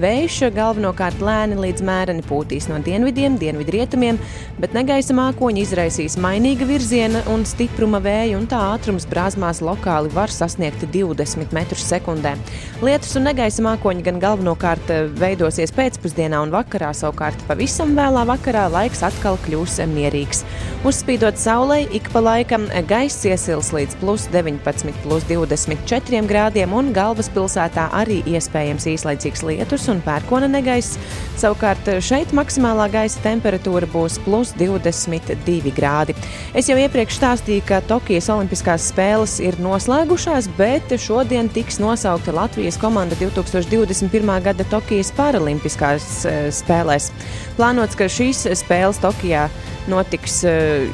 Vējš 0.03 0.39
galvenokārt 0.55 1.21
lēni 1.23 1.59
līdz 1.59 1.85
mēreni 1.85 2.25
pūtīs 2.27 2.67
no 2.71 2.79
dienvidiem, 2.83 3.37
dienvidrietumiem, 3.39 4.17
bet 4.59 4.73
negaisa 4.75 5.15
mākoņi 5.15 5.63
izraisīs 5.63 6.17
mainīga 6.17 6.67
virziena 6.67 7.23
un 7.31 7.45
stipruma 7.47 8.01
vēju, 8.03 8.41
un 8.41 8.49
tā 8.49 8.59
ātrums 8.73 9.05
brāzmās 9.09 9.61
lokāli 9.63 10.11
var 10.13 10.33
sasniegt 10.33 10.87
20 10.91 11.52
metrus 11.55 11.85
sekundē. 11.89 12.35
Lietus 12.83 13.13
un 13.15 13.27
negaisa 13.29 13.63
mākoņi 13.63 14.03
gan 14.03 14.19
galvenokārt 14.19 14.89
eh, 14.91 15.05
veidosies 15.19 15.71
pēcpusdienā 15.75 16.41
un 16.43 16.51
vakarā, 16.53 16.91
savukārt 16.97 17.39
pavisam 17.47 17.93
vēlā 17.97 18.25
vakarā 18.27 18.65
laiks 18.73 19.03
atkal 19.07 19.37
kļūs 19.45 19.79
mierīgs. 19.93 20.43
Uzspīdot 20.83 21.39
saulē, 21.39 21.83
ik 21.95 22.09
pa 22.11 22.19
laikam 22.23 22.65
gaiss 22.89 23.23
iesils 23.29 23.71
līdz 23.75 23.95
plus 24.01 24.27
19, 24.33 24.91
plus 25.05 25.23
24 25.29 26.23
grādiem, 26.27 26.73
un 26.75 26.91
galvaspilsētā 26.95 27.87
arī 27.95 28.19
iespējams 28.33 28.89
īslaicīgs 28.91 29.45
lietus 29.47 29.87
un 29.93 30.01
pērkona 30.03 30.49
negaiss. 30.51 30.99
Savukārt 31.39 31.87
šeit 32.03 32.33
maksimālā 32.35 32.89
gaisa 32.91 33.21
temperatūra 33.23 33.87
būs 33.93 34.19
plus 34.25 34.51
22 34.59 35.71
grādi. 35.77 36.15
Es 36.53 36.67
jau 36.69 36.77
iepriekš 36.79 37.17
stāstīju, 37.21 37.63
ka 37.67 37.79
Tokijas 37.87 38.29
Olimpiskās 38.33 38.89
spēles 38.91 39.39
ir 39.43 39.57
noslēgušās, 39.63 40.51
bet 40.59 40.93
šodien 40.99 41.42
tiks 41.49 41.79
nosaukta 41.81 42.31
Latvijas 42.31 42.77
komanda 42.79 43.15
2021. 43.19 44.43
gada 44.43 44.63
Tokijas 44.71 45.11
Paralimpiskās 45.17 46.25
eh, 46.25 46.51
spēlēs. 46.53 47.11
Plānots, 47.57 47.95
ka 47.99 48.05
šīs 48.11 48.47
spēles 48.61 48.99
Tokijā 49.03 49.49
notiks 49.91 50.43
eh, 50.47 50.53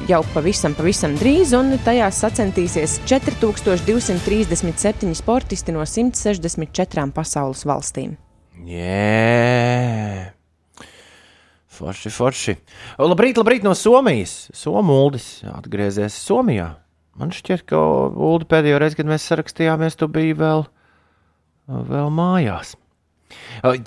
jau 0.09 0.23
pavisam, 0.33 0.73
pavisam 0.77 1.15
drīz, 1.19 1.53
un 1.57 1.65
tajās 1.85 2.15
sacensties 2.23 2.99
4237 3.05 5.15
sportisti 5.19 5.71
no 5.75 5.81
164 5.85 7.11
pasaules 7.13 7.65
valstīm. 7.69 8.11
Jē! 8.65 10.39
Forši, 11.79 12.09
forši. 12.11 12.57
Labrīt, 12.99 13.37
labrīt 13.39 13.63
no 13.63 13.71
Somijas. 13.77 14.49
Somuldis 14.55 15.39
atgriezies 15.47 16.17
Somijā. 16.25 16.73
Man 17.19 17.33
šķiet, 17.35 17.65
ka 17.67 17.79
Ulu 18.09 18.47
pēdējo 18.49 18.79
reizi, 18.79 18.99
kad 18.99 19.09
mēs 19.09 19.25
sarakstījāmies, 19.27 19.97
tu 19.99 20.07
biji 20.11 20.37
vēl, 20.39 20.63
vēl 21.67 22.13
mājās. 22.15 22.77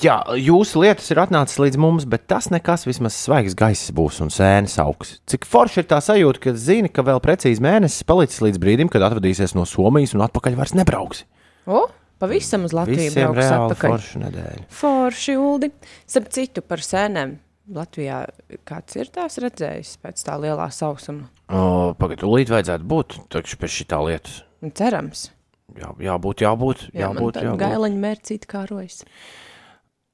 Jā, 0.02 0.18
jūsu 0.38 0.82
lietas 0.84 1.08
ir 1.10 1.18
atnācis 1.22 1.58
līdz 1.58 1.78
mums, 1.80 2.04
bet 2.06 2.28
tas 2.30 2.46
nekas, 2.52 2.84
vismaz 2.86 3.16
svaigs 3.16 3.56
gaiss 3.58 3.90
būs 3.94 4.20
un 4.22 4.30
sēnes 4.30 4.76
augs. 4.82 5.16
Cik 5.30 5.48
forši 5.48 5.80
ir 5.82 5.88
tā 5.90 5.98
sajūta, 6.04 6.42
ka 6.44 6.52
zini, 6.54 6.90
ka 6.92 7.02
vēl 7.06 7.18
precīzi 7.24 7.64
mēnesis 7.64 8.04
palicis 8.06 8.42
līdz 8.44 8.60
brīdim, 8.62 8.92
kad 8.92 9.02
atvadīsies 9.08 9.56
no 9.58 9.64
Somijas 9.66 10.14
un 10.14 10.22
atpakaļ 10.28 10.58
vairs 10.60 10.76
nebrauksi. 10.78 11.24
O, 11.66 11.86
pavisam 12.22 12.68
uz 12.68 12.76
Latviju 12.76 13.16
brauks 13.16 13.48
atpakaļ. 13.48 13.96
forša 13.96 14.22
nedēļa. 14.26 14.66
Forši, 14.82 15.38
Uldi. 15.40 15.72
Starp 16.06 16.30
citu, 16.36 16.62
par 16.62 16.84
sēnēm. 16.84 17.38
Latvijā 17.72 18.22
kāds 18.68 18.96
ir 19.00 19.10
tās 19.14 19.38
redzējis 19.42 19.94
pēc 20.02 20.24
tā 20.26 20.34
lielā 20.40 20.66
sausuma? 20.74 21.28
Pagaidiet, 21.48 22.26
līdz 22.28 22.52
vajadzētu 22.56 22.88
būt 22.88 23.16
taču 23.32 23.58
pēc 23.60 23.78
šī 23.78 23.86
tā 23.92 24.00
lietas. 24.06 24.42
Nu, 24.62 24.70
Cerams. 24.76 25.30
Jā, 25.72 25.88
jābūt, 26.04 26.42
jābūt, 26.44 26.84
Jā, 26.92 27.08
jābūt. 27.08 27.40
jābūt. 27.40 27.60
gaileņa 27.62 28.00
mērcīte 28.02 28.48
kā 28.50 28.66
rojas. 28.68 29.00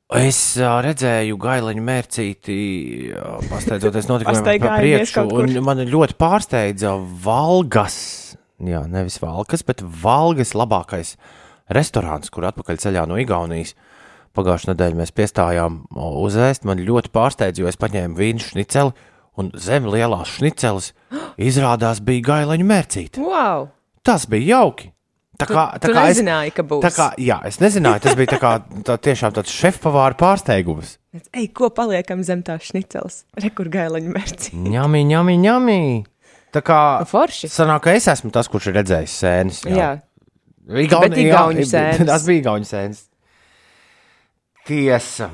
Es 0.09 0.38
redzēju 0.57 1.37
gaileņu 1.37 1.83
mērcīti, 1.85 2.55
pasteidzoties 3.51 4.07
notikumiem 4.09 4.47
pa 4.62 4.79
priekšu, 4.79 5.25
un 5.37 5.59
man 5.66 5.83
ļoti 5.85 6.16
pārsteidza 6.16 6.94
Valgas, 7.27 7.99
jā, 8.57 8.87
nevis 8.88 9.18
Valkas, 9.21 9.66
bet 9.68 9.83
Valgas 9.85 10.55
labākais 10.57 11.16
restorāns, 11.77 12.33
kur 12.33 12.47
atpakaļ 12.49 12.81
ceļā 12.87 13.05
no 13.11 13.18
Igaunijas. 13.21 13.75
Pagājušajā 14.37 14.73
nedēļā 14.75 14.99
mēs 15.01 15.14
piestājām 15.17 15.81
uzēst. 15.97 16.67
Man 16.69 16.83
ļoti 16.85 17.12
pārsteidza, 17.14 17.62
jo 17.62 17.71
es 17.71 17.79
paņēmu 17.81 18.19
vīnu 18.19 18.45
šniceli, 18.45 18.93
un 19.41 19.51
zem 19.59 19.88
lielās 19.91 20.37
šniceles 20.37 20.93
izrādās 21.49 22.03
bija 22.05 22.27
gaileņu 22.33 22.69
mērcīte. 22.69 23.25
Wow! 23.25 23.71
Tas 24.07 24.29
bija 24.31 24.59
jauki. 24.59 24.93
Tā 25.38 25.47
Tu, 25.47 25.55
kā, 25.55 25.64
tu 25.79 25.93
nezināji, 25.95 26.51
ka 26.57 26.64
būs. 26.67 26.83
Tā 26.83 26.91
kā, 26.91 27.05
jā, 27.23 27.37
es 27.47 27.61
nezināju, 27.62 28.03
tas 28.09 28.17
bija 28.19 28.33
tā 28.33 28.38
kā, 28.43 28.53
tā 28.88 28.97
tiešām 29.07 29.37
tāds 29.37 29.53
šefpavāra 29.55 30.17
pārsteigums. 30.19 30.97
Ej, 31.31 31.47
ko 31.55 31.69
paliekam 31.71 32.25
zem 32.27 32.43
tā 32.47 32.57
šniceles? 32.59 33.21
Rekur 33.38 33.71
gaileņa 33.71 34.11
mērci. 34.17 34.57
Ņemī, 34.59 35.05
ņemī, 35.12 35.37
ņemī. 35.45 35.79
Tā 36.57 36.62
kā 36.67 36.81
Forši. 37.07 37.51
sanāk, 37.55 37.85
ka 37.87 37.95
es 37.95 38.11
esmu 38.11 38.33
tas, 38.35 38.51
kurš 38.51 38.73
ir 38.73 38.81
redzējis 38.81 39.14
sēnes. 39.23 39.62
Jā, 39.71 39.93
Igauni, 40.69 41.14
Bet 41.14 41.23
igauņu 41.23 41.64
sēnes. 41.75 42.05
Tas 42.11 42.27
bija 42.27 42.43
igauņu 42.43 42.69
sēnes. 42.69 43.05
Tiesa. 44.69 45.31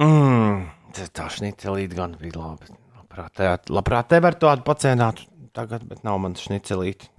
Mm, 0.00 0.62
tā- 0.96 1.10
tā 1.12 1.26
šnicelīte 1.34 1.94
gan 1.98 2.16
bija 2.20 2.40
labi. 2.40 2.72
Labprāt, 2.96 3.34
te, 3.36 3.50
labprāt 3.68 4.08
te 4.08 4.20
var 4.24 4.34
tādu 4.40 4.64
pacēnāt 4.64 5.20
tagad, 5.52 5.84
bet 5.88 6.00
nav 6.06 6.18
man 6.24 6.32
šnicelīte. 6.40 7.10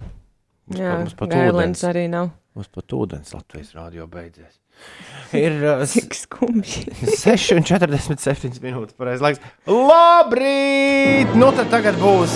Mums 0.66 0.80
jā 0.80 0.90
pat- 0.90 0.98
mums 1.04 1.14
pat 1.20 1.28
ūdens. 1.38 1.84
arī 1.86 2.08
nav. 2.10 2.30
Mums 2.56 2.68
pat 2.74 2.86
ūdens 2.96 3.34
Latvijas 3.34 3.70
rādio 3.78 4.08
beidzies. 4.10 4.58
Ir 5.34 5.62
uh, 5.70 5.84
Cik 5.86 6.14
skumji. 6.18 6.84
6,47 7.22 8.58
minūtes. 8.64 8.96
Pareiz 8.98 9.22
laiks. 9.22 9.38
Labrīt! 9.70 11.34
Nu, 11.38 11.52
tad 11.54 11.70
tagad 11.70 11.94
būs. 12.02 12.34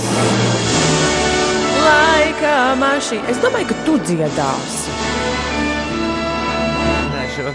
Laika 1.83 2.55
mašīna. 2.79 3.27
Es 3.33 3.43
domāju, 3.43 3.71
ka 3.73 3.83
tu 3.87 3.99
dziedāsi. 4.07 5.08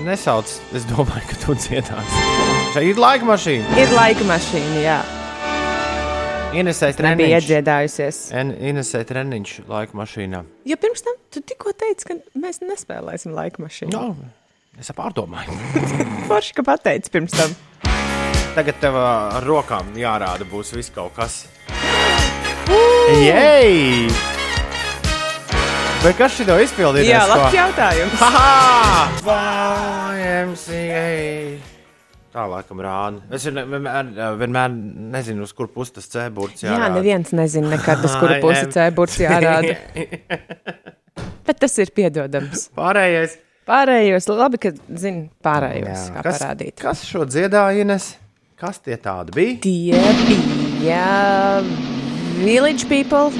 Nesauc. 0.03 0.47
Es 0.75 0.85
domāju, 0.89 1.25
ka 1.29 1.35
tu 1.43 1.55
dziedāsi. 1.59 2.21
Šeit 2.73 2.87
ir 2.93 2.99
laika 3.01 3.27
mašīna. 3.27 3.75
Ir 3.81 3.91
laika 3.95 4.23
mašīna, 4.27 4.79
jā. 4.83 4.99
Nebija 6.53 6.93
treniņš. 6.93 7.33
iedziedājusies. 7.33 8.17
En- 8.37 8.53
Ienesēji 8.53 9.07
treniņš 9.09 9.53
laika 9.67 9.97
mašīnā. 9.97 10.43
Jo 10.69 10.75
pirms 10.77 11.01
tam 11.01 11.15
tu 11.33 11.41
tikko 11.41 11.73
teici, 11.73 12.05
ka 12.05 12.13
mēs 12.37 12.61
nespēlēsim 12.61 13.33
laika 13.33 13.63
mašīnu. 13.63 13.91
No, 13.91 14.15
es 14.79 14.91
pārdomāju. 14.93 15.57
Forši, 16.29 16.53
ka 16.59 16.63
pateici 16.63 17.09
pirms 17.13 17.33
tam. 17.33 17.55
Tagad 18.53 18.77
tev 18.79 18.95
ar 19.01 19.41
rokām 19.43 19.95
jārāda 19.97 20.45
būs 20.45 20.75
viss 20.77 20.93
kaut 20.93 21.15
kas. 21.17 21.47
Jej! 23.17 24.07
Bet 26.03 26.17
kas 26.19 26.33
šī 26.35 26.43
tev 26.49 26.59
izpildīja? 26.59 27.05
Jā, 27.07 27.19
labs 27.31 27.53
jautājums. 27.55 28.23
YMCA. 30.19 31.05
Tā 32.33 32.43
laikam 32.49 32.81
rāda. 32.81 33.21
Es 33.37 33.45
vienmēr, 33.47 34.09
vienmēr, 34.41 34.73
nezinu, 35.13 35.45
uz 35.47 35.53
kur 35.55 35.69
puses 35.71 35.93
tas 35.95 36.09
Jā, 36.17 36.25
jārāda. 36.73 36.89
neviens 36.97 37.31
nezina 37.37 37.71
nekad, 37.75 38.03
uz 38.03 38.15
kuru 38.21 38.39
pusi 38.43 38.65
cēburts 38.73 39.19
jārāda. 39.21 39.77
Bet 41.47 41.61
tas 41.61 41.77
ir 41.83 41.93
piedodams. 41.95 42.67
Pārējais. 42.75 43.37
Pārējos, 43.69 44.27
labi, 44.33 44.59
ka 44.59 44.73
zini 44.99 45.29
pārējos, 45.45 46.09
kā 46.17 46.23
Kas, 46.25 46.41
parādīt. 46.41 46.75
kas 46.83 47.05
šo 47.07 47.23
dziedāja, 47.29 47.79
Ines? 47.85 48.09
Kas 48.59 48.81
tie 48.83 48.97
tādi 48.99 49.31
bija? 49.37 49.55
Tie 49.63 50.03
bija 50.27 51.05
village 52.43 52.83
people. 52.91 53.31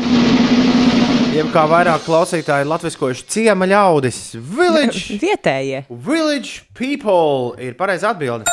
Jeb 1.33 1.47
kā 1.49 1.63
vairāk 1.65 2.03
klausītāji 2.05 2.67
latviskojuši 2.69 3.23
ciema 3.33 3.65
ļaudis. 3.65 4.17
Village, 4.37 5.15
Vietējie. 5.23 5.79
village 5.89 6.59
people 6.77 7.55
ir 7.57 7.73
pareiza 7.79 8.11
atbilde. 8.13 8.45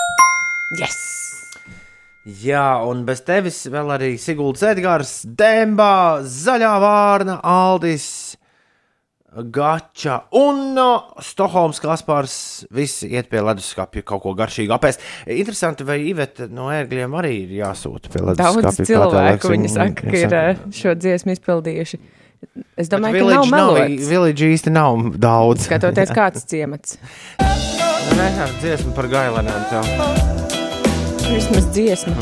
Yes! 0.78 0.96
Jā, 2.40 2.80
un 2.88 3.02
bez 3.04 3.20
tevis 3.26 3.58
vēl 3.68 3.92
arī 3.92 4.08
Siguldas 4.20 4.64
Edgars, 4.70 5.10
Dembā, 5.26 6.22
Zaļā 6.24 6.70
Vārna, 6.80 7.34
Aldis, 7.44 8.06
Gača 9.30 10.16
un 10.40 10.80
Stokholmas 11.24 11.82
Kaspars. 11.84 12.38
Visi 12.72 13.10
iet 13.12 13.28
pie 13.28 13.42
leduskapja 13.44 14.06
kaut 14.08 14.24
ko 14.24 14.32
garšīgu 14.38 14.72
apēst. 14.78 15.04
Interesanti, 15.28 15.84
vai 15.84 15.98
Iveta 16.08 16.48
no 16.48 16.70
ērgļiem 16.72 17.18
arī 17.20 17.34
ir 17.42 17.52
jāsūta 17.60 18.08
pie 18.08 18.24
leduskapja? 18.24 18.64
Daudz 18.70 18.80
cilvēku 18.88 19.52
viņi 19.52 19.74
saka, 19.76 20.08
ka 20.08 20.16
ir 20.24 20.38
eh, 20.40 20.64
šo 20.80 20.96
dziesmu 20.96 21.36
izpildījuši. 21.36 22.00
Es 22.80 22.88
domāju, 22.88 23.20
ka 23.20 23.36
nav 23.36 23.50
melots. 23.52 24.08
village 24.08 24.46
īsti 24.54 24.72
nav 24.72 25.10
daudz. 25.20 25.66
Skatoties, 25.68 26.12
kāds 26.16 26.46
ciemats. 26.48 26.96
Nē, 27.40 28.28
ar 28.44 28.54
dziesmu 28.62 28.94
par 28.96 29.08
gailenēm 29.12 29.62
tev. 29.70 29.84
Vismaz 31.30 31.68
dziesmu. 31.76 32.16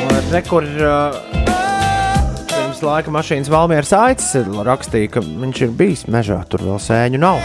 Un 0.00 0.30
Re, 0.30 0.42
kur 0.46 0.62
uh, 0.62 1.16
pirms 2.52 2.82
laika 2.86 3.10
mašīnas 3.14 3.50
Valmieras 3.50 3.90
aicis 3.96 4.36
rakstīja, 4.68 5.16
ka 5.16 5.24
viņš 5.24 5.64
ir 5.66 5.74
bijis 5.80 6.06
mežā, 6.12 6.42
tur 6.52 6.62
vēl 6.68 6.78
sēņu 6.84 7.20
nav. 7.24 7.42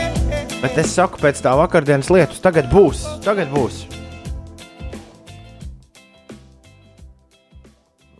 Bet 0.62 0.78
es 0.82 0.94
saku, 0.94 1.20
pēc 1.24 1.42
tā 1.46 1.56
vakardienas 1.58 2.12
lietus 2.14 2.44
tagad 2.44 2.70
būs. 2.72 3.08
Tagad 3.26 3.50
būs. 3.54 3.86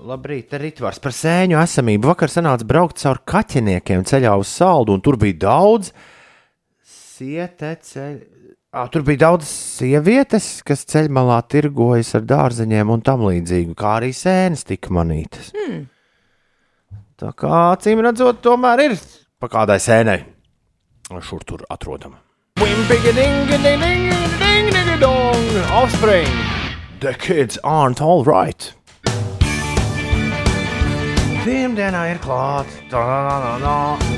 Labrīt, 0.06 0.52
te 0.52 0.60
Ritvars 0.62 1.00
par 1.02 1.14
sēņu 1.18 1.58
esamību. 1.58 2.12
Vakar 2.12 2.30
sanāca 2.30 2.66
braukt 2.68 3.00
caur 3.02 3.18
kaķeniekiem 3.26 4.04
ceļā 4.06 4.36
uz 4.38 4.52
saldu, 4.54 4.94
un 4.94 5.02
tur 5.02 5.18
bija 5.18 5.40
daudz 5.48 5.90
siete 6.86 7.72
ceļ... 7.82 8.20
À, 8.76 8.84
tur 8.92 9.06
bija 9.08 9.24
daudz 9.24 9.48
sievietes, 9.50 10.60
kas 10.68 10.84
ceļmalā 10.92 11.40
tirgojas 11.50 12.12
ar 12.20 12.26
dārzeņiem 12.28 12.92
un 12.94 13.02
tam 13.08 13.26
līdzīgu, 13.26 13.74
kā 13.80 13.96
arī 14.02 14.12
sēnes 14.14 14.68
tika 14.68 14.94
manītas. 14.94 15.50
Hmm. 15.56 15.88
Tā 17.18 17.34
kā 17.34 17.66
acīm 17.72 18.06
redzot, 18.06 18.44
tomēr 18.46 18.86
ir 18.86 18.98
pa 19.42 19.50
kādai 19.50 19.82
sēnei. 19.82 20.22
Šur 21.18 21.42
tur 21.50 21.66
atrodama. 21.72 22.22
Offspring. 25.74 26.42
The 27.00 27.14
kids 27.14 27.58
aren't 27.64 28.02
all 28.02 28.24
right. 28.24 28.74
Pirmdienā 31.46 32.00
ir 32.10 32.18
klāts. 32.24 32.80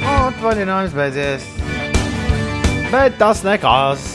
Atvaļinājums 0.08 0.94
beidzies. 0.96 1.44
Bet 2.88 3.18
tas 3.20 3.42
nekas. 3.44 4.06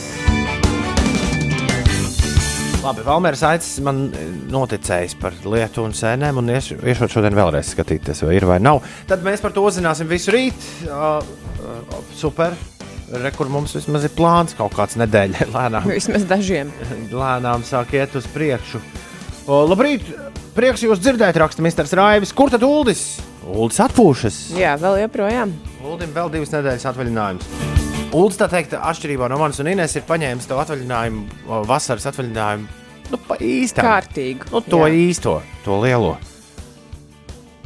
Labi, 2.81 3.05
Valmērs 3.05 3.43
Aits 3.45 3.69
man 3.85 4.09
noticējis 4.49 5.13
par 5.21 5.37
lietu 5.45 5.85
un 5.85 5.93
sēnēm, 5.93 6.41
un 6.41 6.49
ieš, 6.55 6.71
iešot 6.81 7.13
šodien 7.13 7.37
vēlreiz 7.37 7.69
skatīties, 7.75 8.25
vai 8.25 8.33
ir 8.39 8.49
vai 8.49 8.57
nav. 8.63 8.81
Tad 9.07 9.21
mēs 9.23 9.45
par 9.45 9.53
to 9.53 9.61
uzzināsim 9.69 10.09
visu 10.09 10.33
rīt. 10.33 10.57
Uh, 10.89 11.21
uh, 11.61 12.01
super. 12.17 12.57
Re, 13.13 13.29
kur 13.37 13.45
mums 13.53 13.77
vismaz 13.77 14.09
ir 14.09 14.17
plāns 14.17 14.57
kaut 14.57 14.73
kāds 14.73 14.97
nedēļai 14.97 15.51
lēnām. 15.55 15.85
Vismaz 15.93 16.25
dažiem. 16.25 16.73
Lēnām 17.13 17.61
sāk 17.69 17.93
iet 17.93 18.17
uz 18.17 18.25
priekšu. 18.33 18.81
O, 19.47 19.63
labrīt! 19.67 20.05
Prieks 20.53 20.83
jūs 20.85 20.99
dzirdēt, 21.01 21.35
raksta 21.41 21.63
Mr. 21.65 21.87
Raivis. 21.97 22.31
Kur 22.37 22.51
tad 22.53 22.61
Uldis? 22.63 23.17
Uldis 23.49 23.79
atpūšas. 23.83 24.37
Jā, 24.55 24.75
vēl 24.79 24.99
joprojām. 25.03 25.51
Uldim 25.83 26.13
vēl 26.15 26.29
divas 26.35 26.53
nedēļas 26.53 26.85
atvaļinājums. 26.93 27.49
Uldis, 28.13 28.37
tā 28.39 28.47
teikt, 28.51 28.75
atšķirībā 28.77 29.27
no 29.33 29.39
manis 29.41 29.59
un 29.63 29.71
Ines, 29.73 29.95
ir 29.97 30.05
paņēmis 30.07 30.45
to 30.47 30.59
atvaļinājumu, 30.61 31.23
vasaras 31.67 32.05
atvaļinājumu, 32.11 32.69
nu, 33.09 33.19
pa 33.27 33.39
īstam. 33.41 33.87
Kārtīgi. 33.89 34.51
Nu, 34.53 34.61
to 34.61 34.83
Jā. 34.85 34.93
īsto, 35.09 35.35
to 35.65 35.79
lielo. 35.81 36.13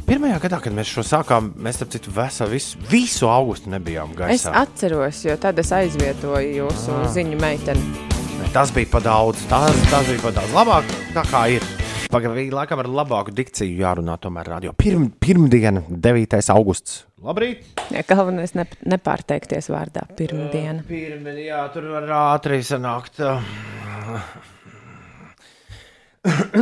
Pirmajā 0.08 0.38
gadā, 0.40 0.62
kad 0.64 0.72
mēs 0.72 0.88
šo 0.88 1.04
sākām, 1.04 1.50
mēs 1.60 1.82
tam 1.82 1.90
citu 1.92 2.10
veselu, 2.16 2.54
visu, 2.56 2.80
visu 2.88 3.28
augustu 3.28 3.68
nebijām 3.68 4.16
Es 4.16 4.46
gaisā. 4.48 4.54
atceros, 4.64 5.20
jo 5.28 5.36
tad 5.36 5.58
es 5.60 5.68
aizvietoju 5.76 6.54
jūsu 6.64 6.96
Ah. 7.04 7.10
ziņu 7.12 7.36
meiteni. 7.44 8.07
Tas 8.52 8.70
bija 8.72 8.88
pa 8.90 9.00
daudz. 9.04 9.42
Tas, 9.48 9.76
tas 9.90 10.06
bija 10.08 10.22
pa 10.22 10.30
daudz. 10.32 10.52
Labāk, 10.56 10.92
tā 11.12 11.22
kā 11.28 11.42
ir. 11.52 11.64
Pagaidām, 12.08 12.38
laikam 12.56 12.80
ar 12.80 12.86
labāku 12.88 13.34
dikciju 13.36 13.74
jārunā 13.82 14.14
tomēr 14.22 14.48
radio. 14.48 14.70
Pirm, 14.80 15.10
pirmdiena, 15.20 15.82
9. 15.92 16.38
augusts. 16.54 17.02
Labrīt! 17.20 17.66
Jā, 17.92 18.00
galvenais 18.08 18.54
ne, 18.56 18.64
nepārteikties 18.88 19.68
vārdā 19.68 20.06
pirmdiena. 20.16 20.80
Pirmdiena, 20.88 21.42
jā, 21.44 21.58
tur 21.74 21.90
var 21.92 22.08
ātri 22.16 22.62
sanākt. 22.64 23.20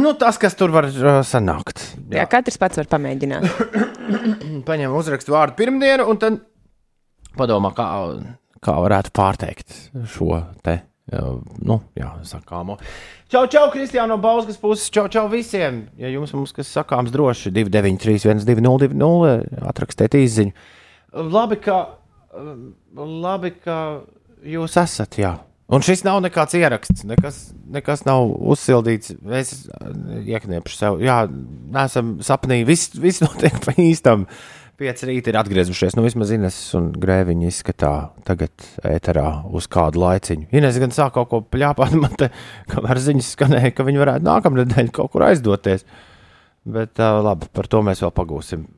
nu, 0.02 0.16
tas, 0.18 0.42
kas 0.42 0.58
tur 0.58 0.74
var 0.74 0.90
uh, 0.90 1.20
sanākt. 1.22 1.84
Jā, 2.10 2.26
katrs 2.34 2.58
pats 2.58 2.82
var 2.82 2.90
pamēģināt. 2.96 3.46
Paņem 4.68 4.98
uzrakstu 4.98 5.36
vārdu 5.36 5.54
pirmdienu, 5.62 6.10
un 6.10 6.18
tad 6.18 6.42
padomā, 7.38 7.70
kā, 7.78 7.88
kā 8.58 8.76
varētu 8.82 9.14
pārteikt 9.14 9.80
šo 10.10 10.42
te. 10.66 10.80
Uh, 11.12 11.36
Nu, 11.62 11.80
jā, 11.98 12.10
sakāmo. 12.26 12.78
Čau, 13.32 13.44
čau, 13.50 13.66
Kristiāna 13.74 14.14
no 14.14 14.18
Bauskas 14.22 14.58
puses. 14.60 14.90
Čau, 14.94 15.06
čau 15.12 15.26
visiem. 15.32 15.84
Ja 16.00 16.10
jums 16.12 16.34
mums 16.36 16.54
kas 16.56 16.70
sakāms, 16.72 17.12
droši 17.14 17.52
293, 17.54 18.26
1202, 18.26 19.34
atrakstiet 19.70 20.18
īziņu. 20.18 20.54
Labi, 21.32 21.58
ka, 21.62 21.80
labi, 22.96 23.54
ka 23.64 23.78
jūs 24.46 24.76
esat, 24.82 25.18
jā. 25.22 25.36
Un 25.66 25.82
šis 25.82 26.04
nav 26.06 26.20
nekāds 26.22 26.54
ieraksts, 26.54 27.02
nekas, 27.08 27.40
nekas 27.74 28.04
nav 28.06 28.28
uzsildīts. 28.52 29.16
Mēs 29.26 29.64
iekniepšu 30.22 30.76
sev, 30.78 31.00
jā, 31.02 31.24
nesam 31.74 32.20
sapnī, 32.22 32.60
viss, 32.68 32.92
viss 32.94 33.24
notiek 33.24 33.56
pa 33.64 33.74
īstam. 33.74 34.28
Pieci 34.76 35.06
rīti 35.08 35.32
ir 35.32 35.38
atgriezušies, 35.40 35.94
nu 35.96 36.02
vismaz 36.04 36.28
Ines 36.36 36.56
un 36.76 36.90
Grēviņa 37.00 37.46
izskatā 37.48 37.92
tagad 38.28 38.52
ēterā 38.84 39.30
uz 39.56 39.64
kādu 39.72 40.02
laiciņu. 40.02 40.50
Ines 40.52 40.76
gan 40.82 40.92
sāk 40.92 41.14
kaut 41.14 41.30
ko 41.30 41.40
pļāpāt, 41.54 41.94
man 42.02 42.12
te, 42.20 42.28
kamēr 42.68 43.00
ziņas 43.00 43.30
skanēja, 43.38 43.72
ka 43.72 43.86
viņi 43.88 44.02
varētu 44.02 44.28
nākamnedēļ 44.28 44.92
kaut 44.98 45.14
kur 45.14 45.24
aizdoties. 45.30 45.86
Bet 46.68 47.00
uh, 47.00 47.22
labi, 47.24 47.48
par 47.56 47.70
to 47.72 47.80
mēs 47.88 48.04
vēl 48.04 48.12
pagūsim 48.20 48.68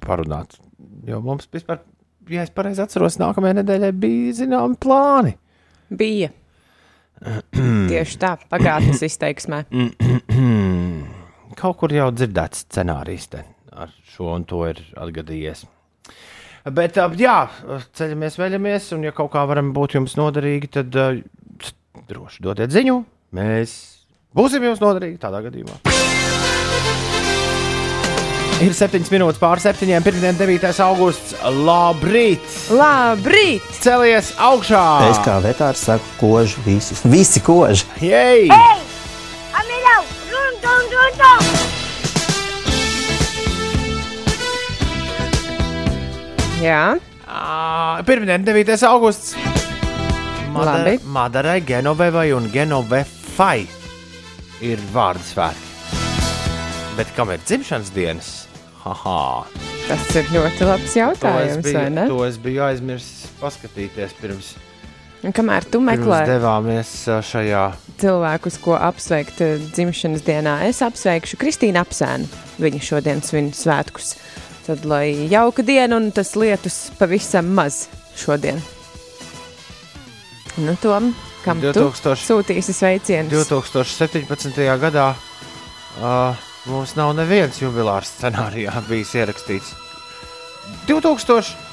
parunāt. 0.00 0.56
Jo 1.04 1.20
mums 1.20 1.50
vispār, 1.52 1.84
ja 2.32 2.46
es 2.46 2.54
pareizi 2.56 2.86
atceros, 2.86 3.20
nākamajai 3.20 3.60
nedēļai 3.60 3.92
bija 3.92 4.34
zināmi 4.40 4.80
plāni. 4.80 5.36
Bija. 5.92 6.32
Tieši 7.92 8.22
tā, 8.24 8.38
pagātnes 8.48 9.04
izteiksmē. 9.04 9.66
Kaut 11.60 11.82
kur 11.82 11.92
jau 11.92 12.08
dzirdēts 12.16 12.70
scenārijs 12.70 13.34
te 13.34 13.50
ar 13.74 13.92
šo 14.14 14.32
un 14.36 14.44
to 14.48 14.64
ir 14.68 14.82
atgadījies. 14.96 15.64
Bet, 16.72 16.98
jā, 17.18 17.38
ceļamies, 17.98 18.38
veļamies, 18.38 18.92
un, 18.94 19.08
ja 19.08 19.14
kaut 19.16 19.32
kā 19.32 19.42
varam 19.50 19.72
būt 19.74 19.96
jums 19.96 20.14
noderīgi, 20.18 20.70
tad 20.78 20.94
uh, 20.94 21.18
droši 22.06 22.44
dodiet 22.44 22.70
ziņu. 22.70 23.00
Mēs 23.34 23.74
būsim 24.36 24.68
jums 24.68 24.82
noderīgi 24.82 25.18
tādā 25.22 25.42
gadījumā. 25.48 25.80
Ir 28.62 28.76
7 28.78 29.08
minūtes 29.10 29.40
pār 29.42 29.58
7, 29.58 29.90
pirmdien, 30.06 30.36
9. 30.38 30.68
augusts. 30.84 31.32
Labrīt! 31.66 32.44
Labrīt! 32.70 33.66
Celies 33.82 34.30
augšā! 34.38 34.84
Es 35.08 35.18
kā 35.24 35.40
vetārs 35.42 35.82
saku, 35.88 36.06
koži 36.20 36.62
visi. 36.68 37.00
Visi 37.10 37.42
koži. 37.42 37.88
Jej! 37.98 38.46
Amilau, 38.54 38.91
Jā, 46.62 46.94
Ā, 47.26 48.02
Pirmdien, 48.06 48.44
9. 48.44 48.76
augusts. 48.86 49.34
Labi. 50.52 50.98
Madarai, 51.08 51.60
Genovevai 51.64 52.28
un 52.36 52.48
Genovefai 52.52 53.64
ir 54.62 54.82
vārdu 54.92 55.24
svētki. 55.24 55.70
Bet 56.98 57.08
kam 57.16 57.32
ir 57.32 57.40
dzimšanas 57.48 57.90
dienas? 57.96 58.28
Haha, 58.82 59.46
tas 59.88 60.10
ir 60.18 60.26
ļoti 60.34 60.66
labs 60.66 60.82
to 60.82 60.90
es, 60.90 60.96
jautājums, 60.98 61.66
vai 61.72 61.84
ne? 61.88 62.04
biju, 62.04 62.18
to 62.18 62.26
es 62.26 62.38
biju 62.42 62.64
aizmirsis 62.66 63.30
paskatīties 63.40 64.14
pirms, 64.20 64.52
Un 65.22 65.30
kamēr 65.30 65.62
tu 65.70 65.78
meklē 65.78 66.24
devāmies 66.26 66.90
šajā. 67.22 67.60
cilvēkus, 68.02 68.56
ko 68.58 68.74
apsveikt 68.74 69.38
dzimšanas 69.70 70.24
dienā, 70.26 70.56
es 70.66 70.82
apsveikšu 70.82 71.38
Kristīnu 71.38 71.78
Apsēnu. 71.78 72.26
Viņa 72.58 72.80
šodien 72.82 73.22
svin 73.22 73.52
svētkus. 73.54 74.16
Tad, 74.62 74.84
lai 74.86 75.26
jauka 75.30 75.64
diena 75.66 75.96
un 75.98 76.12
tas 76.14 76.36
lietus 76.38 76.92
pavisam 76.98 77.48
maz 77.56 77.88
šodien. 78.14 78.60
Nu, 80.62 80.76
Tom, 80.78 81.10
kam 81.42 81.58
2000... 81.58 81.80
2000 81.80 82.02
tu 82.04 82.14
sūtīsi 82.28 82.74
sveicienus? 82.76 83.48
2017. 83.50 84.62
gadā 84.84 85.08
uh, 85.16 86.46
mums 86.70 86.94
nav 86.94 87.10
neviens 87.18 87.58
jubilārs 87.58 88.14
scenārijā 88.20 88.84
bijis 88.86 89.16
ierakstīts. 89.18 89.74
2000. 90.86 91.70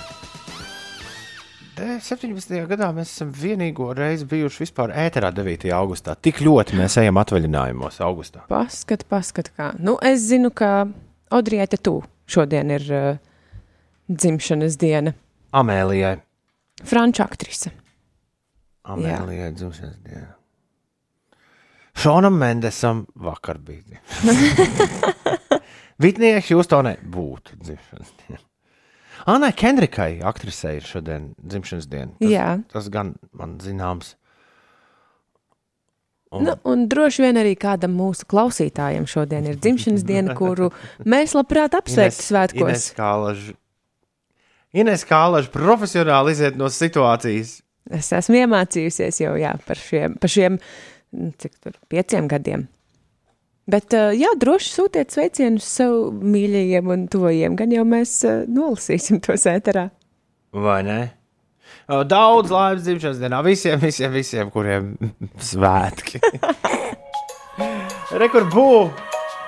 17. 1.80 2.58
gadā 2.68 2.90
mēs 2.96 3.14
esam 3.14 3.30
vienīgo 3.32 3.94
reizi 3.96 4.26
bijuši 4.28 4.66
vispār 4.66 4.92
ēterā 5.06 5.30
9. 5.36 5.70
augustā. 5.78 6.18
Tik 6.18 6.42
ļoti 6.44 6.80
mēs 6.80 6.98
ejam 7.00 7.22
atvaļinājumos 7.22 8.02
augustā. 8.04 8.44
Paskat, 8.52 9.06
paskat, 9.08 9.54
kā. 9.56 9.72
Nu, 9.80 9.96
es 10.04 10.26
zinu, 10.28 10.52
ka 10.52 10.90
Odrieta 11.30 11.78
tu 11.78 12.00
šodien 12.30 12.72
ir 12.76 12.88
uh, 12.94 13.22
dzimšanas 14.10 14.78
diena. 14.82 15.14
Amēlijai. 15.56 16.18
Franču 16.86 17.24
aktrise. 17.26 17.72
Amēlijai 18.90 19.54
dzimšanas 19.58 19.98
diena. 20.06 20.36
Šonam 22.00 22.38
Mendesam 22.40 23.04
vakar 23.16 23.58
bija. 23.60 24.00
Vitnijai 26.04 26.40
Hjūstonai 26.46 26.96
būtu 27.04 27.58
dzimšanas 27.60 28.14
diena. 28.22 28.46
Anai 29.28 29.52
Kendrikai, 29.52 30.22
aktrisei, 30.24 30.78
ir 30.80 30.86
šodien 30.88 31.34
dzimšanas 31.44 31.90
diena. 31.92 32.14
Tas, 32.22 32.32
Jā. 32.32 32.48
tas 32.72 32.88
gan 32.94 33.18
man 33.36 33.58
zināms. 33.60 34.14
Un, 36.30 36.44
Nu, 36.46 36.54
un 36.70 36.84
droši 36.86 37.24
vien 37.26 37.40
arī 37.42 37.56
kādam 37.58 37.96
mūsu 37.98 38.28
klausītājam 38.30 39.08
šodien 39.10 39.48
ir 39.50 39.58
dzimšanas 39.58 40.04
diena, 40.06 40.36
kuru 40.38 40.70
mēs 41.10 41.34
labprāt 41.34 41.74
apsveiktu 41.74 42.22
svētkos. 42.28 42.70
Ines 42.70 42.92
Kālaža. 42.98 43.56
Ines 44.78 45.06
Kālaža 45.10 45.50
profesionāli 45.50 46.36
iziet 46.38 46.60
no 46.60 46.70
situācijas. 46.70 47.56
Es 47.90 48.12
esmu 48.14 48.44
iemācījusies 48.44 49.24
jau 49.24 49.34
jā, 49.42 49.56
par 49.66 49.82
šiem, 49.82 50.20
par 50.22 50.30
šiem 50.30 50.60
nu, 51.18 51.32
cik 51.42 51.56
tur, 51.64 51.80
pieciem 51.90 52.30
gadiem. 52.30 52.68
Bet, 53.70 53.94
uh, 53.98 54.14
jā, 54.14 54.30
droši 54.38 54.70
sūtiet 54.74 55.14
sveicienus 55.14 55.66
sev 55.66 56.12
mīļajiem 56.14 56.94
un 56.94 57.08
tojiem, 57.10 57.58
gan 57.58 57.74
jau 57.74 57.86
mēs 57.90 58.16
uh, 58.30 58.44
nolasīsim 58.50 59.22
to 59.26 59.34
sēterā. 59.38 59.90
Vai 60.54 60.82
ne? 60.86 61.00
Daudz 61.90 62.52
laimes 62.54 62.84
dzimšanas 62.86 63.22
dienā 63.22 63.40
visiem, 63.46 63.80
visiem, 63.82 64.12
visiem, 64.14 64.50
kuriem 64.54 64.92
svētki. 65.52 66.22
Rekur 68.20 68.46
būvē 68.54 69.08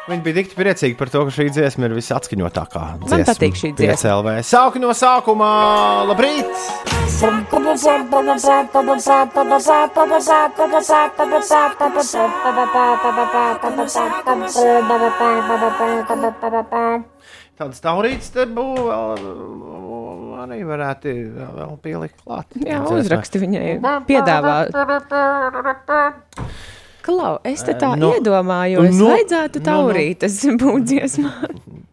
Viņi 0.09 0.23
bija 0.25 0.35
tik 0.39 0.55
priecīgi 0.57 0.95
par 0.97 1.11
to, 1.13 1.21
ka 1.27 1.33
šī 1.35 1.45
dziesma 1.53 1.85
ir 1.85 1.93
visatskaņotākā. 1.93 2.81
Man 3.03 3.23
patīk 3.27 3.57
šī 3.59 3.69
dziesma. 3.77 4.33
Sāku 4.43 4.81
no 4.81 4.95
sākuma. 4.97 5.49
Labrīt! 6.09 6.49
Tāds 17.61 17.83
taurīts 17.83 18.33
te 18.33 18.47
būtu 18.49 18.87
vēl, 18.89 19.25
arī 20.45 20.61
varētu 20.67 21.13
vēl 21.59 21.77
pielikt 21.83 22.21
klāt. 22.23 22.57
Jā, 22.65 22.81
uzraksti 22.87 23.41
viņai 23.43 23.65
piedāvā. 24.09 24.55
Klau, 27.01 27.39
es 27.47 27.63
te 27.65 27.73
tā 27.81 27.95
Nu, 27.97 28.11
no, 28.11 28.17
iedomājos, 28.17 28.91
nu, 28.93 28.99
no, 28.99 29.13
vajadzētu 29.15 29.61
nu, 29.61 29.63
nu. 29.63 29.69
taurītas 29.71 30.35
būt 30.61 30.89
dziesmā. 30.91 31.31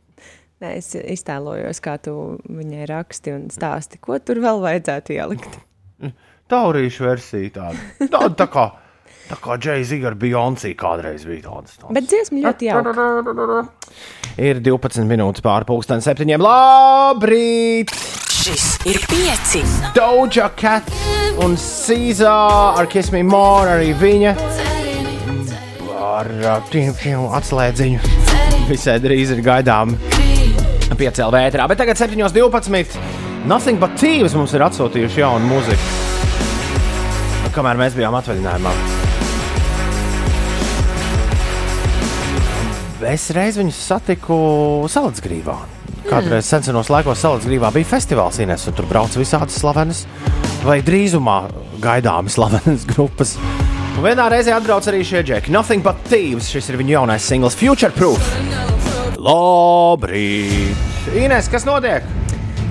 Nē, 0.63 0.73
es 0.81 0.91
iztēlojos, 0.99 1.79
kā 1.85 1.95
tu 2.03 2.13
viņai 2.51 2.89
raksti 2.91 3.33
un 3.37 3.47
stāsti, 3.55 4.01
ko 4.03 4.19
tur 4.19 4.41
vēl 4.43 4.61
vajadzētu 4.65 5.15
ielikt. 5.15 5.59
Taurīšu 6.51 7.07
versija 7.07 7.55
tāda. 7.55 7.87
Tāda 8.09 8.33
tā 8.43 8.47
kā, 8.51 8.67
tā 9.31 9.39
kā 9.45 9.59
Jay-Z 9.63 10.01
ar 10.11 10.17
Beyoncé 10.19 10.73
kādreiz 10.79 11.27
bija 11.29 11.47
tādas. 11.47 11.79
tādas. 11.79 11.95
Bet 11.95 12.09
dziesma 12.11 12.45
ļoti 12.49 12.71
jauka. 12.73 13.61
Ir 14.39 14.63
12 14.67 15.09
minūtes 15.09 15.45
pāri 15.47 15.69
pusdienas 15.69 16.09
septiņiem. 16.11 16.43
Labrīt! 16.43 17.95
Šis 18.39 18.77
ir 18.87 19.01
pieci. 19.11 19.65
Doja 19.97 20.47
Cat 20.55 20.87
un 21.43 21.57
Caesar 21.59 22.79
ar 22.79 22.87
Kiss 22.87 23.11
Me 23.11 23.25
More 23.27 23.73
arī 23.75 23.91
viņa. 23.99 24.35
Ar 25.99 26.29
tiem 26.71 27.25
atslēdziņu. 27.35 28.13
Visai 28.69 28.99
drīz 29.03 29.33
ir 29.35 29.43
gaidām 29.43 29.97
piecēlā 30.99 31.33
vētrā. 31.35 31.67
Bet 31.67 31.81
tagad 31.83 31.99
7.12. 31.99 32.95
Nothing 33.51 33.81
but 33.83 33.99
Thieves 33.99 34.37
mums 34.39 34.55
ir 34.55 34.63
atsūtījuši 34.69 35.25
jaunu 35.25 35.51
mūziku. 35.51 35.83
Kamēr 37.57 37.81
mēs 37.81 37.97
bijām 37.99 38.15
atvaļinājumā. 38.21 38.77
Es 43.09 43.31
reiz 43.35 43.59
viņus 43.59 43.83
satiku 43.91 44.39
Salacgrīvā. 44.91 45.78
Kādreiz 46.09 46.49
senos 46.49 46.89
laikos 46.89 47.21
Salacgrīvā 47.21 47.69
bija 47.75 47.89
festivāls 47.91 48.39
Ines, 48.41 48.65
un 48.71 48.77
tur 48.77 48.87
brauca 48.89 49.21
visādas 49.21 49.59
slavenas 49.61 50.07
vai 50.65 50.79
drīzumā 50.85 51.39
gaidāmas 51.85 52.39
slavenas 52.39 52.87
grupas. 52.93 53.35
Un 53.99 54.05
vienā 54.07 54.29
reizē 54.33 54.55
atbrauc 54.57 54.87
arī 54.89 55.03
šie 55.05 55.21
džeki. 55.27 55.53
Nothing 55.53 55.83
but 55.85 56.01
Thieves. 56.09 56.49
Šis 56.53 56.71
ir 56.71 56.79
viņu 56.81 56.95
jaunais 56.97 57.25
singls 57.29 57.59
Future 57.59 57.93
Proof. 57.93 58.23
Labrīt! 59.19 60.79
Ines, 61.19 61.49
kas 61.51 61.67
notiek? 61.69 62.07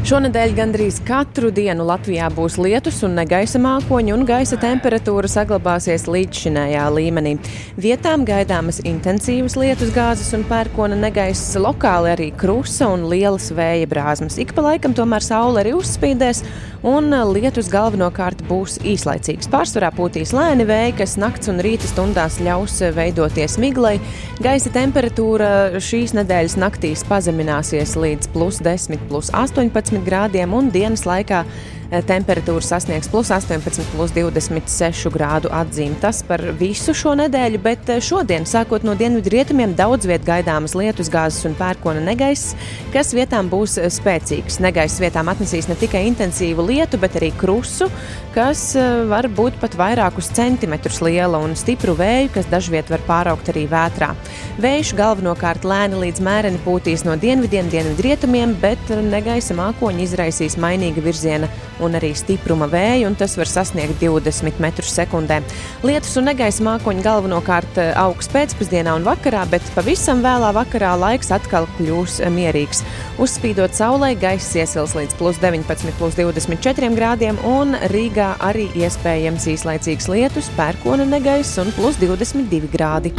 Šonadēļ 0.08 0.54
gandrīz 0.56 1.02
katru 1.04 1.50
dienu 1.52 1.84
Latvijā 1.84 2.30
būs 2.32 2.56
lietus 2.64 3.02
un 3.04 3.18
negaisa 3.18 3.60
mākoņi, 3.60 4.14
un 4.16 4.22
gaisa 4.30 4.56
temperatūra 4.62 5.28
saglabāsies 5.28 6.06
līdzšinējā 6.08 6.86
līmenī. 6.96 7.34
Vietām 7.76 8.24
gaidāmas 8.24 8.80
intensīvas 8.88 9.58
lietus 9.60 9.92
gāzes 9.92 10.32
un 10.38 10.46
pērkona 10.48 10.96
negaiss, 10.96 11.58
lokāli 11.60 12.14
arī 12.14 12.30
krusa 12.40 12.88
un 12.94 13.04
lielas 13.12 13.50
vēja 13.52 13.90
brāzmas. 13.92 14.40
Ik 14.40 14.56
pa 14.56 14.64
laikam 14.70 14.96
tomēr 14.96 15.28
saule 15.28 15.60
arī 15.66 15.76
uzspīdēs, 15.76 16.40
un 16.88 17.12
lietus 17.34 17.68
galvenokārt 17.74 18.46
būs 18.48 18.78
īslaicīgs. 18.88 19.52
Pārsvarā 19.52 19.92
pūtīs 19.92 20.32
lēni 20.32 20.70
vēji, 20.72 20.96
kas 21.02 21.18
nakts 21.20 21.52
un 21.52 21.60
rīta 21.60 21.92
stundās 21.92 22.40
ļaus 22.40 22.80
veidoties 22.96 23.60
miglai. 23.60 23.98
Gaisa 24.40 24.72
temperatūra 24.72 25.82
šīs 25.84 26.16
nedēļas 26.16 26.58
naktīs 26.64 27.04
pazemināsies 27.12 27.98
līdz 28.00 28.32
plus 28.32 28.64
10, 28.64 29.04
plus 29.12 29.36
18 29.36 29.97
grādiem, 30.06 30.54
un 30.54 30.70
dienas 30.74 31.06
laikā 31.08 31.46
temperatūra 31.88 32.64
sasniegs 32.64 33.08
plus 33.12 33.30
18, 33.32 33.86
plus 33.94 34.12
26 34.16 35.12
grādu 35.14 35.52
atzīmi. 35.54 35.98
Tas 36.02 36.20
par 36.28 36.42
visu 36.60 36.96
šo 36.98 37.16
nedēļu, 37.20 37.62
bet 37.64 37.92
eh, 37.94 38.02
šodien, 38.04 38.48
sākot 38.48 38.84
no 38.88 38.96
dienvidu 38.98 39.32
rietumiem, 39.32 39.76
daudz 39.78 40.08
viet 40.10 40.26
gaidāmas 40.28 40.76
lietus 40.78 41.12
gāzes 41.14 41.48
un 41.48 41.56
pērkona 41.58 42.04
negaiss, 42.04 42.56
kas 42.94 43.14
vietām 43.16 43.52
būs 43.52 43.78
eh, 43.80 43.90
spēcīgs. 43.94 44.60
Negaiss 44.64 45.00
vietām 45.04 45.32
atnesīs 45.32 45.70
ne 45.72 45.78
tikai 45.80 46.04
intensīvu 46.10 46.68
lietu, 46.68 47.00
bet 47.00 47.16
arī 47.20 47.32
krusu, 47.40 47.90
kas 48.36 48.70
eh, 48.76 49.04
var 49.08 49.30
būt 49.32 49.60
pat 49.62 49.78
vairākus 49.80 50.32
centimetrus 50.36 51.00
liela 51.06 51.40
un 51.44 51.56
stipru 51.56 51.96
vēju, 51.98 52.34
kas 52.36 52.52
dažviet 52.52 52.92
var 52.92 53.04
pāraukt 53.08 53.54
arī 53.54 53.64
vētrā. 53.72 54.12
Vējš 54.60 54.94
galvenokārt 54.98 55.64
lēni 55.68 56.04
līdz 56.04 56.24
mēreni 56.26 56.62
pūtīs 56.66 57.06
no 57.08 57.16
dienvidiem, 57.20 57.72
dienvidrietumiem, 57.72 58.58
bet 58.62 58.92
negaisa 59.08 59.56
mākoņi 59.58 60.04
izraisīs 60.04 60.60
mainīga 60.60 61.04
virziena 61.06 61.48
un 61.84 61.98
arī 61.98 62.14
stipruma 62.18 62.68
vēju, 62.72 63.08
un 63.10 63.18
tas 63.20 63.36
var 63.40 63.50
sasniegt 63.50 64.02
20 64.02 64.62
metrus 64.64 64.94
sekundē. 64.96 65.40
Lietus 65.86 66.16
un 66.20 66.28
negaisa 66.30 66.66
mākoņi 66.66 67.06
galvenokārt 67.06 67.80
eh, 67.82 67.92
augs 68.00 68.30
pēcpusdienā 68.34 68.96
un 68.98 69.06
vakarā, 69.08 69.46
bet 69.52 69.66
pavisam 69.76 70.24
vēlā 70.26 70.54
vakarā 70.58 70.94
laiks 71.00 71.32
atkal 71.36 71.68
kļūs 71.78 72.20
eh, 72.22 72.32
mierīgs. 72.34 72.84
Uzspīdot 73.22 73.76
saulē, 73.78 74.14
gaiss 74.20 74.56
iesils 74.58 74.96
līdz 74.98 75.18
plus 75.20 75.42
19, 75.44 75.94
plus 76.00 76.18
24 76.20 76.92
grādiem, 76.98 77.40
un 77.48 77.78
Rīgā 77.94 78.34
arī 78.46 78.68
iespējams 78.78 79.50
īslaicīgs 79.54 80.10
lietus, 80.12 80.52
pērkona 80.58 81.08
negaiss 81.08 81.60
un 81.62 81.72
plus 81.78 82.00
22 82.02 82.72
grādi. 82.74 83.14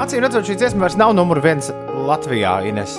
Acīm 0.00 0.24
redzot, 0.24 0.46
šī 0.48 0.56
dziesma 0.56 0.86
vairs 0.86 0.98
nav 1.00 1.14
numur 1.16 1.42
viens 1.44 1.72
Latvijā, 2.08 2.60
Ines. 2.68 2.98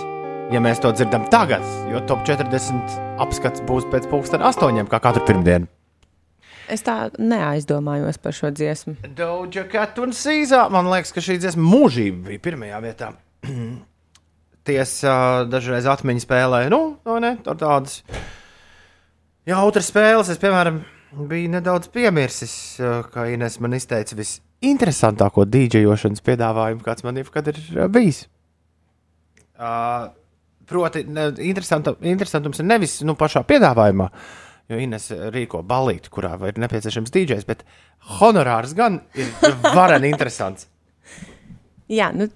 Ja 0.52 0.60
mēs 0.60 0.82
to 0.84 0.90
dzirdam 0.92 1.24
tagad, 1.32 1.64
jo 1.88 2.02
top 2.04 2.26
40 2.28 2.96
apskats 3.24 3.62
būs 3.64 3.86
pēc 3.88 4.10
pusdienas 4.12 4.50
astoņiem, 4.50 4.90
kā 4.92 4.98
katru 5.00 5.24
pirmdienu. 5.24 5.70
Es 6.72 6.84
tā 6.84 6.96
neaizdomājos 7.16 8.20
par 8.20 8.36
šo 8.36 8.52
dziesmu. 8.52 8.98
Doja 9.16 9.64
Cat 9.72 10.02
un 10.04 10.12
Caesar. 10.12 10.68
Man 10.76 10.92
liekas, 10.92 11.14
ka 11.16 11.24
šī 11.24 11.38
dziesma 11.40 11.64
mūžība 11.64 12.34
bija 12.34 12.44
pirmajā 12.50 12.84
vietā. 12.84 13.14
Tiesa, 14.68 15.16
dažreiz 15.48 15.88
atmiņas 15.88 16.28
spēlē, 16.28 16.62
nu, 16.76 16.82
no 17.08 17.18
ne, 17.24 17.38
tur 17.48 17.56
tādas 17.64 18.02
jautras 19.48 19.88
spēles. 19.88 20.36
Es, 20.36 20.44
piemēram, 20.44 20.84
biju 21.32 21.56
nedaudz 21.56 21.88
piemirsis, 21.96 22.54
ka 23.16 23.30
Ines 23.32 23.62
man 23.64 23.80
izteica 23.80 24.20
visinteresantāko 24.20 25.48
dīdžejošanas 25.48 26.28
piedāvājumu, 26.28 26.84
kāds 26.84 27.08
man 27.08 27.24
jebkad 27.24 27.54
ir 27.56 27.64
bijis. 27.96 28.26
Uh, 29.56 30.12
proti, 30.72 31.04
interesantums 31.04 32.62
ir 32.62 32.68
nevis 32.68 33.00
nu, 33.08 33.18
pašā 33.20 33.44
piedāvājumā, 33.50 34.08
jo 34.72 34.80
Ines 34.80 35.10
rīko 35.36 35.64
balīti, 35.68 36.12
kurā 36.14 36.38
ir 36.48 36.60
nepieciešams 36.62 37.14
dīdžejs, 37.14 37.48
bet 37.50 37.66
honorārs 38.20 38.76
gan 38.78 39.02
ir 39.20 39.32
vareni 39.76 40.12
interesants. 40.14 40.70
Jā, 42.00 42.12
nu, 42.16 42.30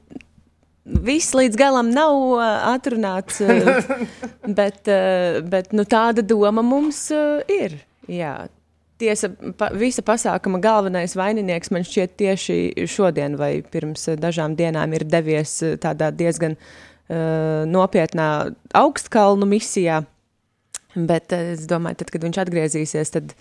viss 0.86 1.36
līdz 1.38 1.58
galam 1.60 1.94
nav 1.96 2.18
uh, 2.36 2.44
atrunāts, 2.74 3.40
uh, 3.46 3.80
bet, 4.60 4.84
uh, 4.92 5.40
bet 5.48 5.72
nu, 5.76 5.88
tāda 5.88 6.26
doma 6.26 6.66
mums 6.66 7.08
uh, 7.16 7.40
ir. 7.52 7.80
Jā. 8.12 8.38
Tiesa, 8.96 9.28
pa, 9.60 9.74
visa 9.76 10.00
pasākuma 10.08 10.62
galvenais 10.64 11.18
vaininieks 11.20 11.68
man 11.76 11.84
šķiet 11.84 12.14
tieši 12.16 12.86
šodien 12.88 13.34
vai 13.40 13.58
pirms 13.60 14.06
uh, 14.12 14.20
dažām 14.20 14.56
dienām 14.56 14.94
ir 14.96 15.04
devies 15.08 15.58
uh, 15.66 15.74
tādā 15.82 16.14
diezgan 16.16 16.56
uh, 16.56 16.70
nopietnā 17.10 18.30
augstkalnu 18.74 19.46
misijā. 19.50 20.02
Bet 20.96 21.34
uh, 21.36 21.52
es 21.54 21.68
domāju, 21.70 22.00
tad, 22.02 22.12
kad 22.14 22.24
viņš 22.24 22.42
atgriezīsies, 22.46 23.12
tad, 23.14 23.36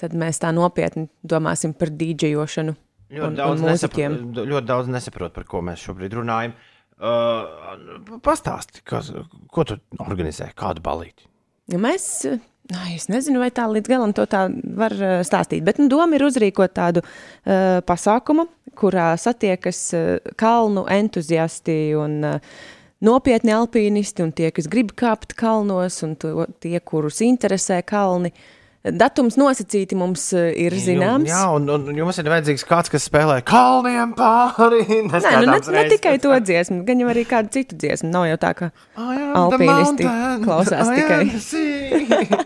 tad 0.00 0.16
mēs 0.18 0.40
tā 0.42 0.50
nopietni 0.56 1.08
domāsim 1.22 1.74
par 1.76 1.92
dīdžejošanu. 1.92 2.74
Ļoti 3.08 3.28
Un- 3.28 3.38
daudz, 3.38 3.62
un 3.62 3.70
nesaprot, 3.72 4.42
ļoti 4.50 4.68
daudz 4.68 4.90
nesaprot, 4.92 5.32
par 5.36 5.46
ko 5.48 5.62
mēs 5.64 5.84
šobrīd 5.84 6.16
runājam. 6.18 6.56
Uh, 6.98 8.18
Pastāsti, 8.24 8.82
kas, 8.88 9.12
ko 9.54 9.64
tu 9.68 9.76
organizē, 10.02 10.50
kādu 10.58 10.82
balīti. 10.82 11.28
Nu, 11.70 11.78
Mēs, 11.84 12.08
eh, 12.26 12.40
ai, 12.74 12.96
es 12.96 13.06
nezinu, 13.12 13.38
vai 13.38 13.52
tā 13.54 13.68
līdz 13.70 13.92
galam 13.92 14.14
to 14.16 14.24
tā 14.26 14.48
var 14.50 14.96
eh, 14.96 15.20
stāstīt, 15.22 15.62
bet 15.64 15.78
nu, 15.78 15.86
doma 15.92 16.18
ir 16.18 16.24
uzrīkot 16.26 16.74
tādu 16.74 17.04
uh, 17.04 17.78
pasākumu, 17.86 18.48
kurā 18.74 19.12
satiekas 19.20 19.82
uh, 19.94 20.32
kalnu 20.40 20.88
entuziasti 20.90 21.78
un 21.96 22.18
uh, 22.24 22.58
nopietni 23.04 23.54
alpīnisti 23.54 24.24
un 24.24 24.32
tie, 24.34 24.50
kas 24.54 24.68
grib 24.70 24.94
kāpt 24.98 25.36
kalnos 25.38 26.02
un 26.06 26.16
to, 26.20 26.46
tie, 26.62 26.78
kurus 26.80 27.22
interesē 27.24 27.82
kalni. 27.86 28.32
Datums 28.88 29.34
nosacīti 29.36 29.96
mums 29.98 30.22
eh, 30.38 30.52
ir 30.62 30.72
zināms. 30.80 31.26
Jā, 31.28 31.40
un, 31.52 31.66
un 31.68 31.96
jums 31.98 32.20
ir 32.22 32.28
vajadzīgs 32.30 32.62
kāds, 32.64 32.88
kas 32.92 33.08
spēlē 33.10 33.40
kalniem 33.44 34.14
pāri. 34.16 34.84
Nē, 35.10 35.32
nu, 35.42 35.50
ne, 35.50 35.58
ne 35.74 35.82
tikai 35.90 36.14
to 36.22 36.30
dziesmu, 36.38 36.84
gan 36.86 37.02
jau 37.02 37.08
arī 37.10 37.24
kādu 37.28 37.50
citu 37.58 37.76
dziesmu. 37.82 38.08
Nav 38.14 38.28
jau 38.30 38.38
tā, 38.40 38.52
ka 38.56 38.70
alpīnisti 39.42 40.06
klausās 40.46 40.94
tikai. 40.94 41.20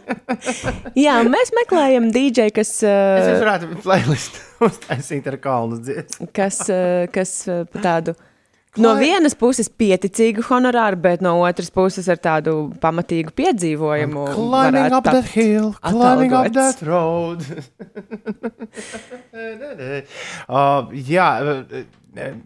Jā, 1.05 1.21
mēs 1.29 1.53
meklējam 1.61 2.11
DJ, 2.17 2.49
kas. 2.57 2.79
Es 2.81 3.31
Uh, 3.33 3.39
varētu 3.45 3.79
playlistu 3.85 4.43
uztaisīt 4.71 5.29
ar 5.31 5.37
kalnu 5.45 5.83
dziesmu. 5.85 6.33
kas, 6.35 6.65
uh, 6.73 7.05
kas 7.13 7.37
uh, 7.53 7.65
tādu. 7.85 8.17
No 8.81 8.95
vienas 8.97 9.35
puses 9.37 9.69
pieticīgu 9.69 10.41
honorāru, 10.47 10.97
bet 11.05 11.21
no 11.21 11.35
otras 11.45 11.69
puses 11.69 12.07
ar 12.09 12.17
tādu 12.17 12.73
pamatīgu 12.81 13.35
piedzīvojumu. 13.37 14.23
Climbing 14.33 14.79
varētu 14.79 14.97
up 14.97 15.05
that 15.11 15.29
hill, 15.35 15.75
climbing 15.85 16.33
up 16.33 16.47
atalgots. 16.49 16.81
that 16.81 16.87
road. 16.89 17.41
uh, 20.49 20.89
jā, 20.97 21.29
uh, 21.45 21.85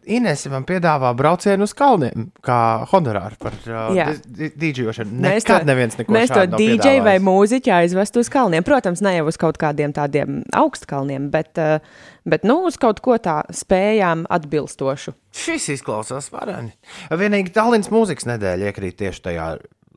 Inese 0.06 0.50
man 0.52 0.62
piedāvā 0.66 1.08
braucienu 1.18 1.66
uz 1.66 1.72
kalniem, 1.74 2.28
kā 2.44 2.58
honorāru 2.92 3.38
par 3.40 3.54
uh, 3.66 4.12
dīdžošanu. 4.38 5.16
Mēs 5.24 5.42
Nekad 5.42 5.64
to- 5.64 5.66
neviens 5.66 5.96
neko 5.98 6.14
Mēs 6.14 6.30
to 6.30 6.44
DJ 6.54 7.00
vai 7.02 7.16
mūziķu 7.18 7.72
aizvestu 7.74 8.22
uz 8.22 8.30
kalniem. 8.30 8.62
Protams, 8.66 9.02
ne 9.02 9.16
jau 9.16 9.24
uz 9.26 9.38
kaut 9.40 9.58
kādiem 9.58 9.94
tādiem 9.96 10.44
augstkalniem, 10.54 11.30
bet, 11.34 11.58
eh, 11.58 11.80
bet 12.24 12.46
nu, 12.46 12.60
uz 12.70 12.78
kaut 12.78 13.02
ko 13.02 13.18
tā 13.18 13.40
spējām 13.50 14.22
atbilstošu. 14.30 15.16
Šis 15.34 15.66
izklausās 15.74 16.30
vareni. 16.30 16.70
Vienīgi 17.10 17.50
Tallinas 17.56 17.90
mūzikas 17.90 18.28
nedēļa 18.30 18.70
iekrīt 18.70 19.00
tieši 19.02 19.24
tajā 19.30 19.48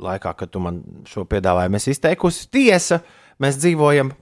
laikā, 0.01 0.33
kad 0.39 0.49
tu 0.49 0.63
man 0.63 0.81
šo 1.05 1.27
piedāvājumu 1.29 1.77
esi 1.77 1.93
izteikusi. 1.93 2.49
Tiesa, 2.49 3.03
mēs 3.39 3.61
dzīvojam 3.61 4.15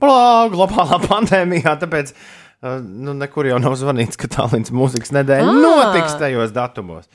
globālā 0.52 1.00
pandēmijā, 1.08 1.78
tāpēc 1.80 2.12
uh, 2.12 2.47
nu, 2.62 3.14
nekur 3.14 3.46
jau 3.50 3.58
nav 3.62 3.76
zvanīts, 3.78 4.18
ka 4.18 4.30
Tallinas 4.32 4.72
mūzikas 4.74 5.12
nedēļa 5.14 5.52
Ā! 5.52 5.56
notiks 5.62 6.18
tajos 6.18 6.54
datumos. 6.56 7.08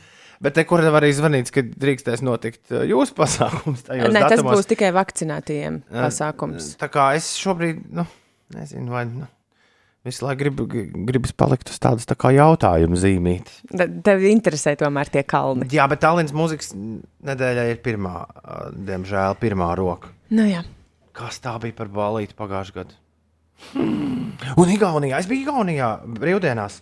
Bet 0.44 0.58
nekur 0.60 0.82
nevar 0.84 1.06
arī 1.06 1.14
zvanīt, 1.16 1.52
ka 1.56 1.62
drīkstēs 1.64 2.24
notikt 2.26 2.74
uh, 2.74 2.82
jūsu 2.88 3.16
pasākums 3.16 3.86
Nē, 3.88 4.10
tas 4.10 4.34
datumos. 4.34 4.58
būs 4.60 4.68
tikai 4.74 4.90
vakcinētajiem 4.96 5.84
pasākums. 5.92 6.74
Tā 6.82 6.90
kā 6.92 7.14
es 7.18 7.30
šobrīd, 7.40 7.86
nu, 7.96 8.04
nezinu, 8.56 8.92
vai 8.92 9.06
nu, 9.08 9.30
visu 10.04 10.26
laiku 10.26 10.42
gribu, 10.42 10.66
gribas 11.08 11.32
palikt 11.40 11.72
uz 11.72 11.80
tādas 11.84 12.08
tā 12.10 12.18
kā 12.20 12.34
jautājumu 12.36 13.00
zīmītes. 13.00 13.62
Tev 14.04 14.26
interesē 14.28 14.76
tomēr 14.80 15.12
tie 15.14 15.24
kalni. 15.28 15.70
Jā, 15.72 15.88
bet 15.92 16.04
Tallinas 16.04 16.36
mūzikas 16.36 16.74
nedēļā 16.76 17.70
ir 17.72 17.80
pirmā, 17.86 18.26
diemžēl, 18.90 19.40
pirmā 19.40 19.72
roka. 19.80 20.12
Nu, 20.34 20.48
jā. 20.50 20.66
Kas 21.16 21.40
tā 21.40 21.56
bija 21.62 21.78
par 21.78 21.92
balīti 21.94 22.36
pagājušajā 22.36 22.82
gadā? 22.82 23.00
Hmm. 23.74 24.34
Un 24.58 24.70
Igaunijā, 24.70 25.20
es 25.20 25.28
biju 25.30 25.48
Igaunijā 25.48 25.88
brīvdienās. 26.20 26.82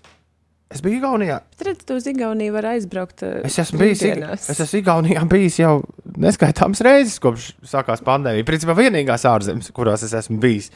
Es 0.72 0.82
biju 0.84 1.00
Igaunijā. 1.02 1.40
Es 1.54 1.66
redzu, 1.68 1.86
tu 1.86 1.96
uz 2.00 2.06
Igauniju 2.08 2.54
var 2.56 2.64
aizbraukt. 2.74 3.24
eh, 3.24 3.42
Es 3.44 3.58
esmu 3.60 3.80
bijis, 3.80 4.02
brīvdienās. 4.02 4.50
es 4.50 4.60
esmu 4.60 4.80
Igaunijā 4.82 5.24
bijis 5.30 5.60
jau 5.60 5.82
neskaitāmas 6.18 6.82
reizes, 6.82 7.20
kopš 7.20 7.52
sākās 7.68 8.02
pandēmija. 8.04 8.48
Principā 8.48 8.76
vienīgās 8.76 9.26
ārzemes, 9.28 9.72
kurās 9.72 10.04
es 10.04 10.14
esmu 10.14 10.40
bijis. 10.40 10.72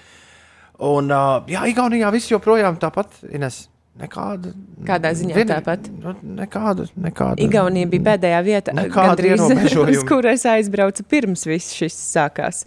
Un, 0.79 1.09
uh, 1.11 1.41
jā, 1.47 1.63
Igaunijā 1.71 2.11
viss 2.11 2.29
joprojām 2.31 2.77
tāpat, 2.77 3.07
Ines. 3.31 3.69
Nekāda. 3.97 4.49
Kādā 4.83 5.13
ziņā 5.15 5.33
Vieni- 5.37 5.53
tāpat? 5.53 5.85
Nu, 6.03 6.11
nekāda, 6.35 6.89
nekāda. 6.99 7.39
Igaunija 7.39 7.87
bija 7.87 8.03
pēdējā 8.09 8.41
vieta, 8.43 8.73
gandrīz, 8.91 9.39
uz 9.95 10.03
kuru 10.03 10.27
es 10.27 10.43
aizbraucu 10.43 11.03
pirms 11.07 11.45
viss 11.47 11.71
šis 11.73 11.95
sākās. 11.95 12.65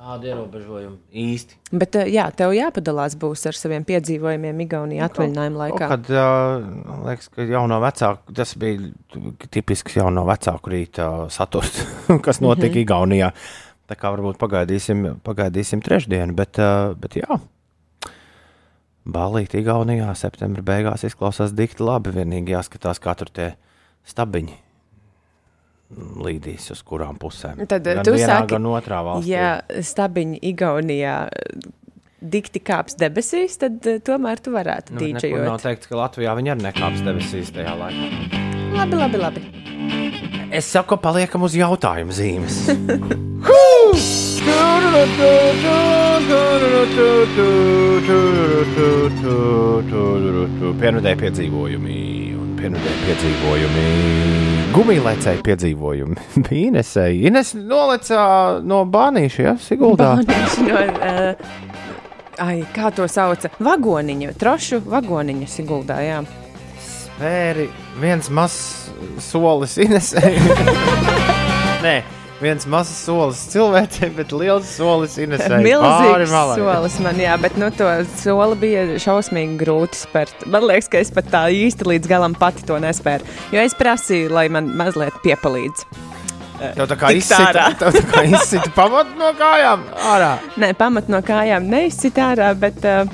Nekāda 0.00 0.30
ierobežojuma 0.30 0.96
īsti. 1.12 1.58
Bet, 1.76 1.96
eh, 2.00 2.06
jā, 2.08 2.22
tev 2.32 2.54
jāpadalās 2.56 3.12
būs 3.20 3.42
ar 3.50 3.56
saviem 3.58 3.84
piedzīvojumiem 3.84 4.62
Igaunijā 4.64 5.08
atvaļinājuma 5.10 5.60
laikā. 5.60 5.88
Kad 5.90 6.08
uh, 6.14 7.02
liekas, 7.04 7.28
ka 7.28 7.44
jauno 7.44 7.76
vecāku, 7.84 8.32
tas 8.32 8.54
bija 8.56 8.88
tipisks 9.52 9.98
jauno 9.98 10.24
vecāku 10.24 10.72
rīta 10.72 11.10
saturs, 11.28 11.82
kas 12.24 12.40
notika 12.40 12.70
mm 12.70 12.78
-hmm. 12.78 12.86
Igaunijā. 12.86 13.28
Tā 13.92 13.98
kā 14.00 14.14
varbūt 14.16 14.40
pagaidīsim, 14.40 15.20
pagaidīsim 15.20 15.84
trešdienu, 15.84 16.32
bet, 16.32 16.56
uh, 16.56 16.96
bet 16.96 17.20
jā. 17.20 17.40
Balīt 19.04 19.52
Igaunijā 19.52 20.14
septembra 20.14 20.62
beigās 20.62 21.04
izklausās 21.04 21.52
dikti 21.52 21.82
labi. 21.82 22.10
Vienīgi 22.10 22.56
jāskatās, 22.56 23.04
kā 23.04 23.14
tur 23.14 23.28
tie 23.28 23.52
stabiņi 24.04 24.69
līdīs 25.98 26.70
uz 26.74 26.82
kurām 26.86 27.18
pusēm. 27.20 27.64
Tad, 27.68 27.84
gan 27.86 28.04
tu 28.06 28.14
vienā, 28.14 28.40
saki, 28.40 28.54
gan 28.54 28.68
otrā 28.70 29.02
valstī. 29.06 29.32
Ja 29.32 29.60
stabiņi 29.66 30.40
Igaunijā 30.52 31.16
dikti 32.20 32.60
kāps 32.62 32.98
debesīs, 33.00 33.56
tad 33.60 33.80
eh, 33.88 33.98
tomēr 34.04 34.42
tu 34.44 34.52
varētu 34.54 34.96
Nu, 34.96 35.08
nekur 35.16 35.40
nav 35.46 35.60
teikts, 35.64 35.88
ka 35.90 35.98
Latvijā 35.98 36.36
viņi 36.38 36.54
arī 36.54 36.66
nekāps 36.68 37.02
debesīs 37.06 37.52
tajā 37.56 37.74
laikā. 37.80 38.10
Labi, 38.76 39.00
labi, 39.00 39.22
labi. 39.24 39.44
Es 40.54 40.68
saku, 40.70 40.98
paliekam 41.00 41.46
uz 41.46 41.54
jautājumu 41.58 42.14
zīmes. 42.14 42.64
Pienvidēji 50.80 51.18
piedzīvojumi 51.20 51.96
pienvidēji 52.60 53.00
piedzīvojumi. 53.06 53.84
Gumijlecēji 54.74 55.42
piedzīvojumi. 55.46 56.26
Inesēji. 56.66 57.24
Ines 57.30 57.54
nolecā 57.56 58.24
no 58.66 58.82
Bānīša, 58.90 59.42
ja, 59.46 59.54
Siguldā. 59.64 60.12
Bāniņš 60.20 60.58
no, 60.66 60.82
uh, 61.08 62.44
ai, 62.44 62.60
kā 62.74 62.92
to 62.94 63.08
sauca? 63.10 63.52
Vagoniņu, 63.62 64.34
trošu 64.40 64.82
vagoniņu 64.90 65.48
Siguldā, 65.50 66.00
jā. 66.04 66.20
Spēri 66.84 67.68
viens 68.00 68.30
mazs 68.32 68.90
solis 69.24 69.78
Inesēji. 69.80 70.40
Nē, 71.84 71.96
viens 72.40 72.66
mazs 72.70 73.04
solis 73.06 73.42
cilvēcei, 73.52 74.10
bet 74.16 74.34
liels 74.36 74.68
solis 74.78 75.16
pāri 75.20 75.62
Milzīgs 75.66 76.34
solis 76.58 76.98
man, 77.04 77.20
jā, 77.20 77.36
bet 77.40 77.58
nu, 77.60 77.70
to 77.76 77.88
soli 78.20 78.58
bija 78.60 78.84
šausmīgi 79.02 79.58
grūti 79.60 80.02
spērt. 80.02 80.46
Man 80.50 80.66
liekas, 80.68 80.90
ka 80.92 81.02
es 81.02 81.12
pat 81.14 81.30
tā 81.32 81.46
īsti 81.54 81.88
līdz 81.92 82.10
galam 82.10 82.36
pati 82.38 82.66
to 82.68 82.78
nespēru. 82.82 83.26
Jo 83.54 83.64
es 83.64 83.76
prasīju, 83.78 84.32
lai 84.34 84.48
man 84.52 84.72
mazliet 84.80 85.16
piepalīdz. 85.24 85.86
Tev 86.76 86.90
tā 86.90 86.96
kā 87.00 87.14
izsita, 87.16 87.70
izsita 88.26 88.68
pamat 88.76 89.14
no 89.18 89.30
kājām 89.38 89.86
ārā. 90.12 90.34
Nē, 90.60 90.74
pamat 90.78 91.08
no 91.12 91.22
kājām 91.24 91.68
neizsit 91.72 92.20
ārā, 92.20 92.52
bet 92.58 92.84
uh, 92.84 93.08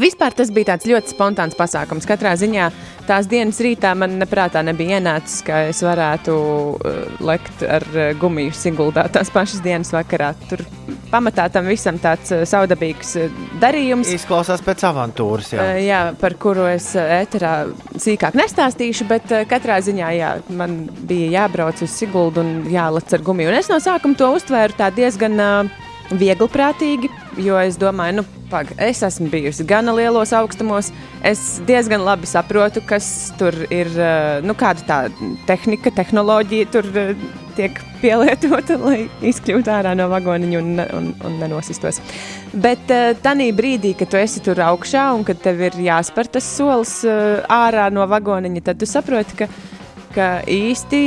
vispār 0.00 0.34
tas 0.36 0.50
bija 0.54 0.72
tāds 0.72 0.88
ļoti 0.88 1.12
spontāns 1.12 1.56
pasākums. 1.58 2.06
Katrā 2.08 2.34
ziņā 2.40 2.68
tās 3.08 3.28
dienas 3.30 3.60
rītā 3.62 3.92
man 3.98 4.16
neprātā 4.20 4.62
nebija 4.64 4.98
ienācis, 4.98 5.42
ka 5.46 5.64
es 5.70 5.82
varētu 5.84 6.34
uh, 6.34 7.02
lekt 7.24 7.64
ar 7.66 7.84
uh, 7.92 8.12
gumiju 8.20 8.54
Siguldā 8.56 9.06
tās 9.12 9.32
pašas 9.34 9.62
dienas 9.64 9.92
vakarā. 9.94 10.32
Tur 10.48 10.64
pamatā 11.12 11.46
tam 11.52 11.68
visam 11.68 11.98
tāds 12.02 12.32
uh, 12.34 12.44
saudabīgs 12.48 13.14
darījums. 13.62 14.12
Izklausās 14.16 14.64
pēc 14.64 14.86
avantūras, 14.88 15.52
jā. 15.56 15.62
Uh, 15.62 15.80
jā, 15.84 16.02
par 16.20 16.38
kuru 16.40 16.68
es 16.72 16.90
ēterā 16.98 17.54
sīkāk 18.00 18.38
nestāstīšu, 18.40 19.08
bet 19.10 19.36
katrā 19.50 19.80
ziņā 19.84 20.12
jā, 20.18 20.34
man 20.56 20.84
bija 21.08 21.32
jābrauc 21.40 21.84
uz 21.84 21.92
Siguldu 21.94 22.44
un 22.44 22.54
jālec 22.72 23.12
ar 23.14 23.24
gumiju. 23.24 23.52
Un 23.52 23.60
es 23.60 23.70
no 23.72 23.80
sākuma 23.82 24.18
to 24.18 24.32
uztvēru 24.38 24.80
tā 24.80 24.90
diezgan 24.94 25.38
viegliprātīgi, 26.12 27.08
jo 27.40 27.56
es 27.60 27.78
domāju, 27.80 28.20
nu, 28.20 28.24
pag, 28.50 28.70
es 28.82 29.02
esmu 29.06 29.28
bijusi 29.32 29.66
gana 29.68 29.94
lielos 29.96 30.32
augstumos. 30.36 30.90
Es 31.24 31.60
diezgan 31.68 32.04
labi 32.04 32.28
saprotu, 32.28 32.82
kas 32.86 33.06
tur 33.40 33.56
ir, 33.72 33.90
uh, 33.96 34.44
nu, 34.44 34.56
kāda 34.58 34.84
tā 34.88 34.98
tehnika, 35.48 35.92
tehnoloģija 35.94 36.68
tur 36.74 36.88
uh, 36.92 37.24
tiek 37.56 37.80
pielietota, 38.02 38.78
lai 38.86 39.06
izkļūtu 39.24 39.72
ārā 39.72 39.94
no 39.98 40.10
vagoniņa 40.12 40.60
un, 40.60 40.84
un, 40.84 41.10
un 41.24 41.40
nenosistos. 41.42 42.00
Bet 42.52 42.92
uh, 42.92 43.12
tajā 43.24 43.50
brīdī, 43.56 43.94
kad 43.98 44.12
tu 44.12 44.20
esi 44.20 44.44
tur 44.44 44.62
augšā 44.66 45.08
un 45.16 45.26
kad 45.26 45.42
tev 45.44 45.64
ir 45.70 45.80
jāspēr 45.88 46.30
tas 46.38 46.48
solis 46.56 47.00
ārā 47.04 47.90
no 47.94 48.06
vagoniņa, 48.10 48.64
tad 48.70 48.80
tu 48.82 48.88
saproti, 48.90 49.44
ka, 49.44 49.50
ka 50.14 50.30
īsti 50.50 51.04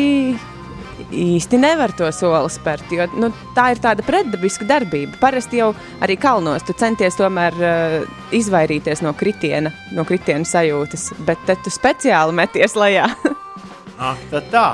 īsti 1.13 1.59
nevar 1.61 1.93
to 1.97 2.09
soli 2.15 2.51
spērt. 2.51 2.91
Jo, 2.93 3.07
nu, 3.19 3.29
tā 3.55 3.71
ir 3.73 3.81
tāda 3.83 4.05
pretdabiska 4.05 4.67
darbība. 4.67 5.17
Parasti 5.21 5.61
jau 5.61 5.71
arī 6.03 6.17
kalnos 6.19 6.65
tu 6.67 6.75
centies 6.77 7.17
tomēr 7.19 7.57
uh, 7.61 8.17
izvairīties 8.35 9.03
no 9.05 9.13
kritiena, 9.17 9.71
no 9.95 10.05
kritiena 10.07 10.47
sajūtas, 10.47 11.11
bet 11.27 11.41
te 11.47 11.57
tu 11.63 11.73
speciāli 11.73 12.35
meties 12.37 12.75
lejā. 12.77 13.07
Ak, 13.97 14.25
tad 14.33 14.51
tā. 14.53 14.67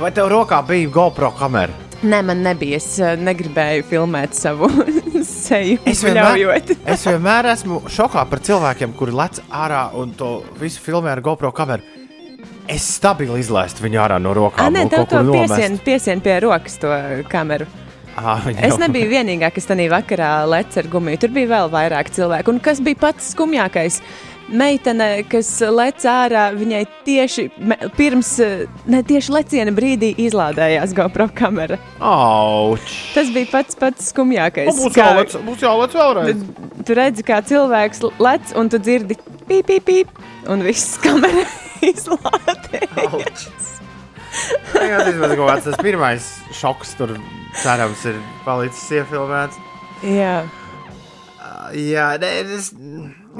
Vai 0.00 0.10
tev 0.14 0.28
rokā 0.32 0.60
bija 0.66 0.90
GoPro 0.90 1.30
kamera? 1.38 1.82
Nē, 2.04 2.18
man 2.26 2.42
nebija. 2.44 2.76
Es 2.76 2.98
uh, 3.00 3.14
negribēju 3.16 3.86
filmēt 3.88 4.36
savu 4.36 4.68
seju. 5.24 5.80
Es 5.88 6.04
vienmēr, 6.04 6.74
es 6.84 7.06
vienmēr 7.08 7.48
esmu 7.54 7.84
šokā 7.88 8.26
par 8.28 8.44
cilvēkiem, 8.44 8.92
kuri 8.98 9.14
lec 9.16 9.40
ārā 9.48 9.86
un 9.96 10.12
to 10.18 10.36
visu 10.60 10.82
filmē 10.84 11.14
ar 11.14 11.24
GoPro 11.24 11.54
kameru. 11.56 11.93
Es 12.68 12.84
stabili 12.96 13.40
izlaistu 13.42 13.84
viņu 13.84 13.98
ārā 14.00 14.16
no 14.22 14.32
rokām. 14.36 14.72
nē, 14.72 14.86
tev 14.92 15.06
to 15.10 15.20
piesien, 15.28 15.78
piesien 15.84 16.20
pie 16.24 16.38
rokas 16.40 16.78
to 16.80 16.88
kameru. 17.28 17.66
Ah, 18.16 18.40
Es 18.62 18.76
nebiju 18.78 19.08
vienīgā, 19.10 19.48
kas 19.52 19.66
tajā 19.66 19.88
vakarā 19.90 20.46
lec 20.46 20.76
ar 20.78 20.86
gumiju. 20.86 21.18
Tur 21.18 21.32
bija 21.34 21.50
vēl 21.50 21.70
vairāk 21.72 22.12
cilvēku. 22.14 22.54
Un 22.54 22.60
kas 22.62 22.78
bija 22.80 22.96
pats 23.00 23.32
skumjākais? 23.34 23.98
Meitene, 24.54 25.24
kas 25.28 25.48
lec 25.72 26.04
ārā, 26.06 26.44
viņai 26.54 26.82
tieši 27.04 27.46
pirms, 27.96 28.30
ne 28.86 29.00
tieši 29.02 29.32
leciena 29.34 29.72
brīdī 29.74 30.12
izlādējās 30.28 30.92
GoPro 30.94 31.26
kamera. 31.34 31.78
Auč! 31.98 32.94
Tas 33.16 33.32
bija 33.34 33.50
pats 33.50 33.74
pats 33.80 34.12
skumjākais. 34.12 34.68
Nu, 34.70 34.84
Būs 34.84 34.94
Kā- 34.94 35.10
jālec, 35.10 35.34
būs 35.48 35.64
jālec 35.64 35.96
vēlreiz. 35.98 36.44
Tu, 36.44 36.84
tu 36.84 36.94
redzi, 37.00 37.24
kā 37.26 37.40
cilvēks 37.42 38.04
lec, 38.20 38.54
un 38.54 38.68
tu 38.68 38.78
dzirdi 38.78 39.16
pīp, 39.48 39.64
pīp, 39.72 39.84
pīp, 39.90 40.08
un 40.46 40.62
viss 40.62 40.98
kamera 41.02 41.48
izlādējas. 41.92 43.48
Jā, 44.74 44.98
tas 44.98 45.14
ir 45.14 45.46
tas 45.68 45.78
pirmais 45.82 46.26
šoks, 46.58 46.96
tur 46.98 47.14
cerams 47.62 48.02
ir 48.10 48.18
palicis 48.46 48.90
iefilmēts. 48.98 49.60
Jā. 50.04 50.42
Jā, 51.74 52.06
nē, 52.20 52.30
es, 52.54 52.68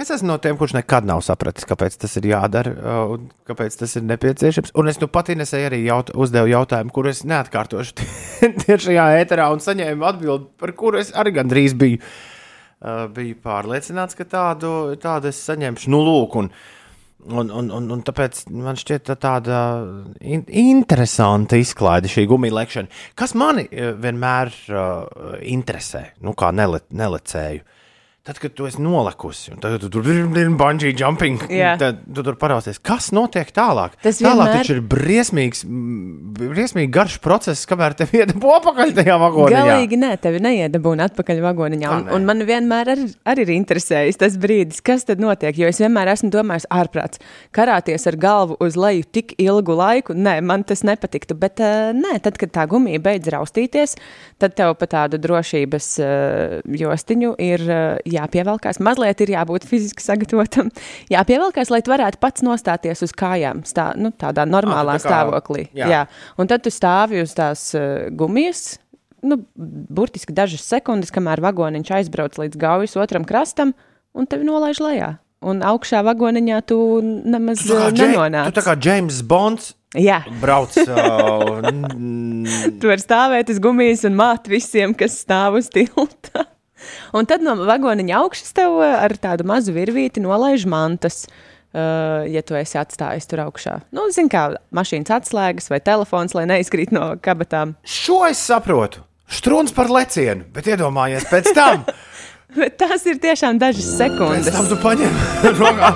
es 0.01 0.11
esmu 0.15 0.31
no 0.31 0.37
tiem, 0.43 0.57
kurš 0.59 0.75
nekad 0.79 1.07
nav 1.07 1.21
sapratis, 1.27 1.67
kāpēc 1.69 1.97
tas 2.01 2.15
ir 2.19 2.29
jādara 2.31 2.73
uh, 2.73 3.15
un 3.15 3.27
kāpēc 3.49 3.77
tas 3.79 3.95
ir 3.99 4.07
nepieciešams. 4.09 4.73
Un 4.81 4.91
es 4.91 5.01
nu 5.03 5.09
pat 5.13 5.31
Inesai 5.35 5.65
arī 5.69 5.83
jaut, 5.85 6.13
uzdevu 6.17 6.51
jautājumu, 6.51 6.95
kur 6.95 7.11
es 7.11 7.25
neatkārtošu 7.29 8.07
tiešajā 8.65 9.09
ēterā 9.21 9.51
un 9.55 9.63
saņēmu 9.65 10.09
atbildi, 10.09 10.49
par 10.61 10.75
kuru 10.79 11.03
es 11.03 11.13
arī 11.15 11.35
gandrīz 11.37 11.77
biju, 11.79 12.01
uh, 12.01 13.05
biju 13.15 13.39
pārliecināts, 13.45 14.19
ka 14.19 14.27
tādu, 14.31 14.73
tādu 15.03 15.31
es 15.31 15.43
saņemšu. 15.51 15.93
Nu, 15.93 16.03
lūk, 16.07 16.39
un, 16.41 16.51
Un, 17.25 17.49
un, 17.49 17.70
un, 17.72 17.87
un 17.89 18.01
tāpēc 18.05 18.43
man 18.53 18.77
šķiet 18.77 19.07
tā 19.09 19.14
tāda 19.16 19.59
in, 20.20 20.43
interesanta 20.61 21.57
izklaide 21.57 22.11
šī 22.12 22.27
gumija 22.29 22.53
lekšana, 22.59 22.91
kas 23.16 23.33
mani 23.39 23.64
eh, 23.70 23.95
vienmēr 23.97 24.51
uh, 24.68 25.39
interesē, 25.41 26.11
nu, 26.20 26.35
kā 26.37 26.53
nele, 26.53 26.83
nelecēju. 26.93 27.64
Tad, 28.25 28.39
kad 28.41 28.55
tu 28.57 28.64
esi 28.64 28.81
nolikusi, 28.81 29.51
un 29.53 29.59
tad 29.61 29.83
tu 29.83 29.91
tur 29.93 30.07
ir 30.09 30.49
bungee 30.57 30.95
jumping, 30.97 31.43
Jā. 31.53 31.75
tad 31.77 31.99
tu 32.09 32.22
tur 32.25 32.39
parausies, 32.41 32.79
kas 32.81 33.11
notiek 33.12 33.51
tālāk. 33.53 33.99
Tas 34.01 34.16
tālāk 34.16 34.47
vienmēr- 34.49 34.62
taču 34.62 34.77
ir 34.79 34.81
briesmīgs, 34.81 35.61
briesmīgi 36.39 36.89
garš 36.89 37.18
process, 37.20 37.66
kamēr 37.68 37.93
tev 37.99 38.14
iedabū 38.16 38.49
apakaļ 38.55 38.95
tajā 38.97 39.16
vagonā. 39.20 39.51
Galīgi 39.53 39.99
nē, 40.01 40.12
tevi 40.25 40.41
neiedabūna 40.41 41.11
atpakaļ 41.11 41.43
vagoniņā. 41.45 41.91
Un, 41.99 42.07
un 42.16 42.25
man 42.31 42.41
vienmēr 42.49 42.95
ar, 42.95 43.03
arī 43.29 43.45
ir 43.45 43.53
interesējis 43.59 44.16
tas 44.22 44.39
brīdis, 44.41 44.81
kas 44.81 45.05
tad 45.05 45.20
notiek. 45.20 45.61
Jo 45.61 45.68
es 45.68 45.83
vienmēr 45.85 46.14
esmu 46.14 46.33
domājis, 46.33 46.64
ārprāts, 46.72 47.20
karāties 47.53 48.09
ar 48.09 48.16
galvu 48.25 48.57
uz 48.64 48.81
leju 48.81 49.05
tik 49.12 49.37
ilgu 49.37 49.77
laiku. 49.77 50.16
Nē, 50.16 50.39
man 50.41 50.64
tas 50.64 50.81
nepatiktu. 50.81 51.37
Bet 51.37 51.61
uh, 51.61 51.93
nē, 51.93 52.16
tad, 52.25 52.41
kad 52.41 52.57
tā 52.57 52.64
gumija 52.72 53.05
beidz 53.05 53.29
raustīties, 53.37 53.99
tad 54.41 54.57
tev 54.57 54.72
pa 54.81 54.89
tādu 54.97 55.20
drošības 55.20 55.93
uh, 56.01 56.59
jostiņu 56.72 57.37
ir 57.53 57.68
uh, 57.68 58.14
jāpievelkās. 58.15 58.79
Mazliet 58.85 59.21
ir 59.25 59.33
jābūt 59.35 59.67
fiziski 59.69 60.03
sagatavotam. 60.05 60.71
Jāpievelkās, 61.12 61.71
lai 61.75 61.81
tu 61.85 61.93
varētu 61.93 62.21
pats 62.23 62.43
nostāties 62.47 63.03
uz 63.07 63.12
kājām, 63.12 63.62
stā, 63.69 63.91
nu, 64.01 64.11
tādā 64.11 64.47
normālā 64.49 64.97
tā 64.99 65.05
kā- 65.05 65.11
stāvoklī. 65.11 65.67
jā. 65.77 65.91
Jā. 65.93 66.03
Un 66.39 66.51
tad 66.51 66.62
tu 66.67 66.71
stāvi 66.75 67.23
uz 67.23 67.35
tās 67.37 67.67
uh, 67.79 68.09
gumijas, 68.15 68.79
nu, 69.25 69.39
burtiski 69.57 70.35
dažas 70.37 70.65
sekundes, 70.69 71.12
kamēr 71.15 71.41
vagoniņš 71.45 71.91
aizbrauc 72.01 72.37
līdz 72.43 72.59
gaujas 72.61 72.97
otram 73.01 73.25
krastam, 73.25 73.73
un 74.15 74.27
tevi 74.27 74.45
nolaiž 74.49 74.81
lejā. 74.85 75.15
Un 75.45 75.61
augšā 75.61 76.01
vagoniņā 76.07 76.59
tu 76.65 76.77
nemaz 77.05 77.61
Tu 77.67 77.75
kā 77.77 77.91
Džei- 77.93 78.12
nenonāc. 78.15 78.49
Tu 78.49 78.61
tā 78.61 78.62
kā 78.65 78.75
James 78.81 79.21
Bonds 79.23 79.75
Jā, 79.95 80.23
brauc. 80.43 80.75
Uh, 80.85 82.73
tu 82.81 82.89
vari 82.91 83.03
stāvēt 83.03 83.51
uz 83.53 83.61
gumijas 83.62 84.03
un 84.09 84.17
māt 84.19 84.49
visiem, 84.51 84.95
kas 84.99 85.21
stāv 85.23 85.59
uz 85.61 85.69
tilta. 85.73 86.47
Un 87.16 87.28
tad 87.30 87.45
no 87.45 87.57
vagoniņa 87.62 88.20
augšas 88.20 88.55
tev 88.57 88.78
uh, 88.80 88.95
ar 89.05 89.16
tādu 89.20 89.47
mazu 89.49 89.74
virvīti 89.76 90.22
nolaiž 90.24 90.68
mantas. 90.70 91.24
Uh, 91.74 92.22
ja 92.30 92.39
tu 92.47 92.55
esi 92.55 92.78
atstājis 92.78 93.26
tur 93.26 93.41
augšā, 93.49 93.80
nu, 93.97 94.05
zini, 94.14 94.30
kā 94.30 94.45
mašīnas 94.70 95.11
atslēgas 95.16 95.66
vai 95.72 95.80
telefons, 95.82 96.30
lai 96.39 96.45
neizkrīt 96.47 96.93
no 96.95 97.16
kabatām. 97.18 97.74
Šo 97.82 98.20
es 98.28 98.39
saprotu. 98.39 99.03
Strūns 99.35 99.74
par 99.74 99.91
lecienu, 99.91 100.45
bet 100.55 100.68
iedomājies 100.70 101.26
pēc 101.32 101.51
tam. 101.57 101.82
Bet 102.55 102.76
tās 102.78 103.03
ir 103.11 103.16
tiešām 103.18 103.59
dažas 103.59 103.87
sekundes. 103.99 104.53
tam 104.55 104.68
tu 104.70 104.76
paņem 104.78 105.16
rokā. 105.61 105.89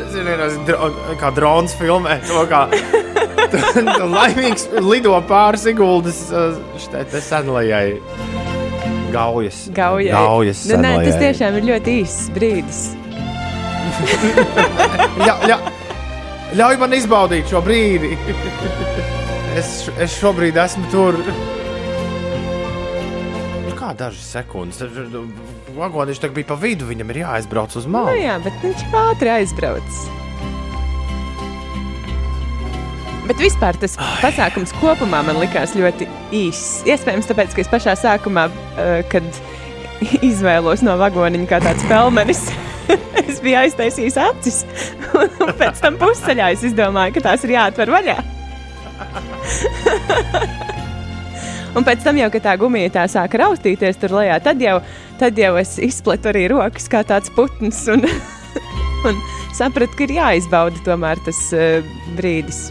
Es 0.00 0.08
zinu, 0.16 0.48
dro, 0.66 0.88
kā 1.20 1.30
drons 1.36 1.76
filmē 1.78 2.16
to, 2.26 2.42
kā 2.50 2.64
tu, 2.72 3.60
tu 4.00 4.08
laimīgs 4.16 4.66
lido 4.82 5.14
pāri 5.28 5.62
Siguldas 5.62 6.24
te 6.90 7.22
senlajai 7.22 8.51
gaujas. 9.14 9.58
Gaujai. 9.76 10.12
Gaujas 10.16 10.64
nu, 10.70 10.80
nē, 10.82 10.92
tas 11.06 11.16
tiešām 11.22 11.58
ir 11.60 11.68
ļoti 11.70 11.96
īss 12.02 12.28
brīdis. 12.34 12.82
Jā, 15.26 15.34
jā. 15.46 15.56
Ļauj 16.56 16.76
man 16.80 16.92
izbaudīt 16.96 17.48
šo 17.50 17.60
brīdi. 17.64 18.14
Es, 19.56 19.68
es 20.00 20.14
šobrīd 20.20 20.56
esmu 20.60 20.88
tur. 20.92 21.18
Nu, 23.66 23.74
Kā 23.78 23.92
dažas 23.98 24.24
sekundes. 24.36 24.80
Tagad 24.82 26.34
bija 26.36 26.48
pa 26.52 26.56
vidu, 26.60 26.88
viņam 26.88 27.12
ir 27.14 27.22
jāaizbrauc 27.24 27.76
uz 27.80 27.86
Nu, 27.88 27.94
malu. 27.98 28.16
jā, 28.20 28.36
bet 28.44 28.58
viņš 28.64 28.84
ātri 29.04 29.32
aizbrauc. 29.38 30.02
Bet 33.22 33.38
vispār 33.38 33.76
tas 33.78 33.94
pasākums 34.18 34.72
kopumā 34.80 35.20
man 35.22 35.38
likās 35.38 35.76
ļoti 35.78 36.08
īss. 36.34 36.82
Iespējams, 36.90 37.28
tāpēc, 37.30 37.54
ka 37.54 37.62
es 37.62 37.70
pašā 37.70 37.94
sākumā, 38.00 38.48
eh, 38.82 39.04
kad 39.12 39.26
izvēlos 40.30 40.82
no 40.82 40.96
vagoniņa 40.98 41.46
kā 41.50 41.60
tāds 41.62 41.86
pelmenis, 41.90 42.42
es 43.22 43.38
biju 43.44 43.60
aiztaisījis 43.62 44.18
acis. 44.24 44.62
Un 45.44 45.54
pēc 45.60 45.84
tam 45.84 46.00
pusceļā 46.02 46.50
es 46.56 46.66
izdomāju, 46.72 47.14
ka 47.16 47.28
tās 47.30 47.46
ir 47.46 47.54
jāatver 47.54 47.94
vaļā. 47.94 48.18
Un 51.72 51.86
pēc 51.86 52.02
tam, 52.04 52.18
jau, 52.20 52.28
kad 52.34 52.44
tā 52.44 52.58
gumija 52.60 52.90
tā 52.98 53.06
sāka 53.08 53.38
raustīties 53.40 54.02
tur 54.02 54.18
lejā, 54.18 54.36
tad 54.44 54.60
jau, 54.60 54.76
tad 55.22 55.38
jau 55.40 55.54
es 55.62 55.78
izpletu 55.80 56.28
arī 56.34 56.48
rokas 56.52 56.90
kā 56.92 57.00
tāds 57.06 57.32
putns 57.32 57.86
un, 57.92 58.04
un 59.08 59.24
sapratu, 59.56 59.96
ka 59.96 60.04
ir 60.04 60.18
jāizbauda 60.18 60.84
tomēr 60.84 61.22
tas 61.24 61.46
uh, 61.56 61.94
brīdis. 62.18 62.66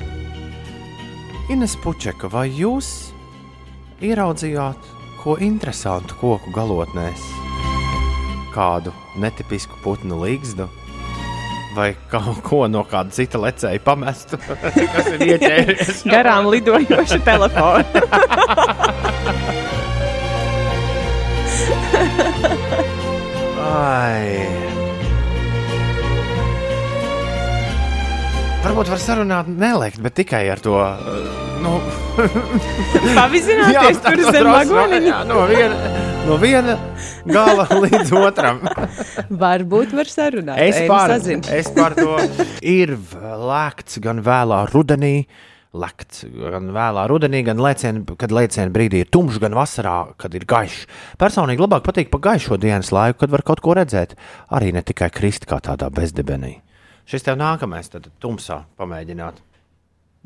Ines 1.52 1.74
Pučeka, 1.76 2.30
vai 2.32 2.46
jūs 2.48 3.12
ieraudzījāt 4.00 4.86
ko 5.20 5.34
interesantu 5.44 6.16
koku 6.22 6.48
galotnēs? 6.56 7.26
Kādu 8.54 8.94
netipisku 9.20 9.76
putnu 9.84 10.16
līgstu? 10.22 10.70
Vai 11.76 11.90
kaut 12.14 12.40
ko 12.48 12.62
no 12.72 12.86
kāda 12.88 13.12
cita 13.12 13.36
lecēja 13.44 13.84
pamestu, 13.84 14.40
kas 14.96 15.12
ir 15.12 15.28
ieķēries? 15.28 16.06
Garām 16.14 16.48
lidojoša 16.48 17.20
telefona. 17.28 17.84
Ai. 23.72 24.61
Varbūt 28.62 28.90
var 28.94 29.00
sarunāt, 29.02 29.48
nelēkt, 29.50 30.00
bet 30.06 30.14
tikai 30.22 30.44
ar 30.54 30.60
to. 30.62 30.76
uh, 30.78 31.40
Nu, 31.62 31.76
Pavizināties 33.18 34.00
tur 34.02 34.18
tā- 34.18 34.32
zem 34.34 34.48
vagoniņa. 34.50 35.10
jā, 35.12 35.20
No 35.30 35.44
viena, 35.50 35.92
no 36.26 36.38
viena 36.42 36.76
gala 37.30 37.68
līdz 37.84 38.14
otram. 38.18 38.62
Varbūt 39.30 39.94
var 39.98 40.10
sarunāt. 40.10 40.58
Es 40.62 40.80
nu 40.82 40.88
par, 40.90 41.14
es 41.60 41.70
par 41.76 41.94
to 41.98 42.16
ir 42.66 42.96
lēkts 43.22 44.00
gan 44.02 44.24
vēlā 44.26 44.64
rudenī. 44.74 45.16
Lekts 45.72 46.26
gan 46.28 46.66
vēlā 46.76 47.06
rudenī, 47.08 47.44
gan 47.48 47.62
lēcienā, 47.64 48.02
kad 48.20 48.34
lēcienā 48.36 48.74
brīdī 48.76 49.06
ir 49.06 49.12
tumšs, 49.14 49.38
gan 49.40 49.54
vasarā, 49.56 50.00
kad 50.20 50.34
ir 50.36 50.44
gaišs. 50.50 50.82
Personīgi 51.22 51.64
labāk 51.64 51.86
patīk 51.86 52.10
pa 52.12 52.20
gaišo 52.26 52.58
dienas 52.60 52.90
laiku, 52.92 53.22
kad 53.22 53.32
var 53.32 53.46
kaut 53.48 53.62
ko 53.64 53.78
redzēt. 53.78 54.18
Arī 54.52 54.74
ne 54.76 54.82
tikai 54.84 55.08
krist 55.16 55.46
kā 55.48 55.62
tādā 55.64 55.88
bezdebenī. 55.94 56.58
Šis 57.10 57.26
tev 57.26 57.40
nākamais, 57.42 57.90
tad 57.92 58.10
tumsā 58.22 58.62
pamēģināt. 58.80 59.42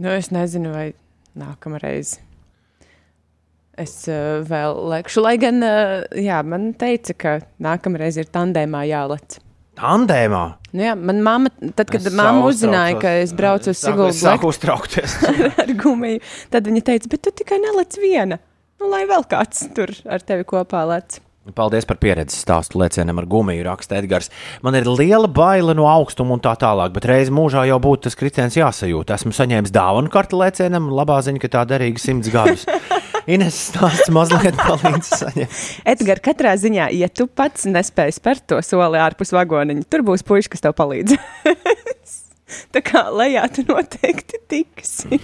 Nu, 0.02 0.12
es 0.12 0.32
nezinu, 0.36 0.74
vai 0.76 0.90
nākamreiz. 1.40 2.18
Es 3.80 3.96
uh, 4.08 4.44
vēl 4.48 4.78
lekšu, 4.92 5.24
lai 5.24 5.36
gan, 5.40 5.60
uh, 5.64 6.04
jā, 6.20 6.40
man 6.48 6.70
teica, 6.80 7.16
ka 7.20 7.34
nākamreiz 7.64 8.20
ir 8.20 8.30
tandēmā 8.32 8.86
jālec. 8.88 9.40
Tandēmā. 9.76 10.44
Nu, 10.72 10.84
jā, 10.86 10.94
man 10.96 11.20
mamma, 11.24 11.52
tad, 11.76 11.90
kad 11.90 12.00
Es 12.00 12.16
mamma 12.16 12.46
uzzināja, 12.48 12.96
ka 13.02 13.12
es 13.20 13.34
braucu 13.36 13.74
uz 13.74 13.82
es 13.84 14.22
Sāku 14.22 14.52
uztraukties. 14.54 15.18
ar 15.64 15.74
gumiju, 15.80 16.24
tad 16.52 16.68
viņa 16.70 16.84
teica, 16.92 17.12
bet 17.12 17.26
tu 17.28 17.36
tikai 17.44 17.60
nelec 17.64 18.00
viena. 18.00 18.40
Nu, 18.80 18.88
lai 18.92 19.04
vēl 19.10 19.28
kāds 19.32 19.68
tur 19.76 19.92
ar 20.08 20.24
tevi 20.24 20.48
kopā 20.48 20.86
lec. 20.88 21.20
Paldies 21.54 21.86
par 21.86 22.00
pieredzi 22.02 22.40
stāstu 22.40 22.80
lēcienam 22.82 23.20
ar 23.22 23.28
gumiju, 23.30 23.68
raksta 23.68 24.00
Edgars. 24.00 24.32
Man 24.66 24.74
ir 24.80 24.88
liela 24.90 25.28
baila 25.30 25.76
no 25.78 25.86
augstuma 25.86 26.34
un 26.34 26.42
tā 26.42 26.56
tālāk, 26.58 26.96
bet 26.96 27.06
reiz 27.06 27.30
mūžā 27.30 27.68
jau 27.70 27.78
būtu 27.84 28.08
tas 28.08 28.18
kritiens 28.18 28.58
jāsajūt. 28.58 29.14
Esmu 29.14 29.34
saņēmis 29.36 29.74
dāvanu 29.76 30.10
kartu 30.10 30.40
lēcienam, 30.42 30.90
labā 30.98 31.20
ziņa, 31.22 31.44
ka 31.44 31.52
tā 31.54 31.62
derīga 31.70 32.02
simts 32.02 32.32
gadus. 32.34 32.66
Ines 33.36 33.60
stāsts 33.70 34.10
mazliet 34.14 34.58
palīdz 34.58 35.12
saņemt. 35.22 35.62
Edgars, 35.94 36.26
katrā 36.26 36.56
ziņā, 36.62 36.90
ja 36.98 37.10
tu 37.14 37.30
pats 37.30 37.70
nespēji 37.70 38.18
spērt 38.18 38.48
to 38.50 38.62
soli 38.66 39.02
ārpus 39.02 39.34
vagoniņa, 39.38 39.86
tur 39.86 40.06
būs 40.06 40.26
puisis, 40.26 40.50
kas 40.50 40.66
tev 40.66 40.74
palīdz. 40.82 41.14
Tā 42.74 42.82
kā 42.86 43.06
lejā 43.14 43.46
tu 43.54 43.66
noteikti 43.70 44.42
tiksi. 44.50 45.22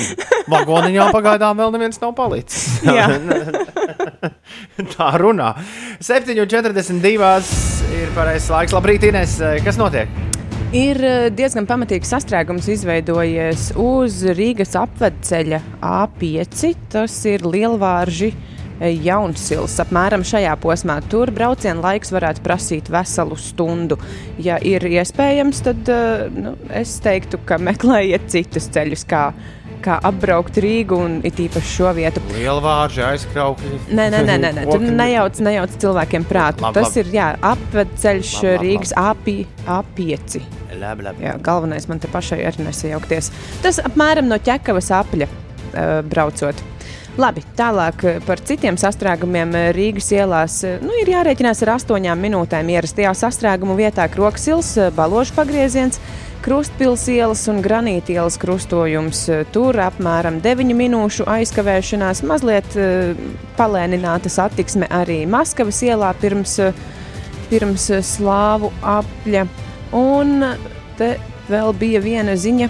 Vagoniņā 0.52 1.08
pagaidām 1.14 1.58
vēl 1.60 1.72
neviens 1.76 2.00
nav 2.02 2.14
palicis. 2.18 2.82
Tā 4.96 5.10
runā. 5.20 5.54
7,42 6.02 7.96
ir 8.02 8.14
pareizais 8.16 8.52
laiks. 8.52 8.76
Labrīt, 8.76 9.08
Ines. 9.08 9.38
Kas 9.64 9.80
notiek? 9.80 10.10
Ir 10.72 10.96
eh, 11.04 11.26
diezgan 11.28 11.66
pamatīgs 11.68 12.08
sastrēgums 12.14 12.64
izveidojies 12.72 13.74
uz 13.76 14.22
Rīgas 14.32 14.72
apvedceļa 14.80 15.58
A5. 15.84 16.70
Tas 16.94 17.16
ir 17.28 17.44
lielvārži 17.44 18.30
eh, 18.32 18.94
Jaunsils. 19.04 19.74
Apmēram 19.84 20.24
šajā 20.24 20.54
posmā 20.62 20.96
tur 21.12 21.28
brauciena 21.36 21.84
laiks 21.84 22.14
varētu 22.16 22.40
prasīt 22.46 22.88
veselu 22.92 23.36
stundu. 23.36 24.00
Ja 24.40 24.56
ir 24.64 24.88
iespējams, 24.88 25.60
tad 25.68 25.92
eh, 25.92 26.24
nu, 26.32 26.54
es 26.72 26.96
teiktu, 27.04 27.42
ka 27.44 27.60
meklējiet 27.60 28.32
citus 28.32 28.72
ceļus, 28.72 29.04
kā, 29.12 29.26
kā 29.84 29.98
apbraukt 30.08 30.58
Rīgu 30.62 30.98
un 31.04 31.18
it 31.26 31.40
īpaši 31.42 31.72
šo 31.76 31.92
vietu. 31.96 32.22
Lielvārži 32.36 33.04
aizkraukļi. 33.10 33.82
Nē, 33.90 34.08
nē, 34.14 34.22
nē, 34.28 34.38
nē, 34.42 34.52
nē. 34.58 34.66
tur 34.70 34.86
nejauc, 35.02 35.38
nejauc 35.44 35.76
cilvēkiem 35.82 36.26
prātu. 36.28 36.64
Labi, 36.66 36.80
Tas 36.80 36.90
labi. 36.90 37.04
ir 37.04 37.14
jā, 37.18 37.28
apvedceļš 37.52 38.32
Labi, 38.38 38.50
labi, 38.52 38.66
Rīgas 38.66 38.96
A5. 39.02 39.38
A5. 39.78 40.42
Labi, 40.82 41.06
labi. 41.08 41.26
Jā, 41.28 41.36
galvenais 41.44 41.88
man 41.90 42.02
te 42.02 42.10
pašai 42.10 42.40
ir 42.46 42.60
nesajaukties. 42.62 43.32
Tas 43.62 43.80
apmēram 43.84 44.30
no 44.30 44.38
ķekavas 44.42 44.92
apļa 45.02 45.28
uh, 45.28 45.98
braucot. 46.08 46.62
Labi, 47.20 47.42
tālāk 47.58 48.06
par 48.24 48.40
citiem 48.40 48.78
sastrēgumiem 48.80 49.50
Rīgas 49.76 50.06
ielās. 50.16 50.62
Nu, 50.80 50.94
ir 51.02 51.10
jārēķinās 51.12 51.60
ar 51.66 51.74
astoņām 51.74 52.22
minūtēm. 52.24 52.70
Ierastajā 52.72 53.12
sastrēgumu 53.20 53.76
vietā 53.76 54.06
Kroksils, 54.08 54.70
Baložu 54.96 55.36
pagrieziens, 55.36 56.00
Krustpils 56.42 57.04
ielas 57.12 57.44
un 57.50 57.60
Granīta 57.62 58.16
ielas 58.16 58.38
krustojums. 58.42 59.20
Eh, 59.30 59.44
Tur 59.54 59.78
apmēram 59.78 60.40
9 60.42 60.74
minūšu 60.74 61.26
aizkavēšanās, 61.30 62.24
mazliet 62.26 62.74
uh, 62.74 63.12
palēnināta 63.58 64.30
satiksme 64.32 64.88
arī 64.90 65.22
Maskavas 65.30 65.78
ielā 65.86 66.10
pirms, 66.20 66.58
eh, 66.58 66.80
pirms 67.50 67.90
eh, 67.94 68.02
slāvu 68.02 68.72
apļa. 68.82 69.46
Un 69.94 70.42
te 70.98 71.14
vēl 71.50 71.72
bija 71.78 72.02
viena 72.02 72.34
ziņa, 72.38 72.68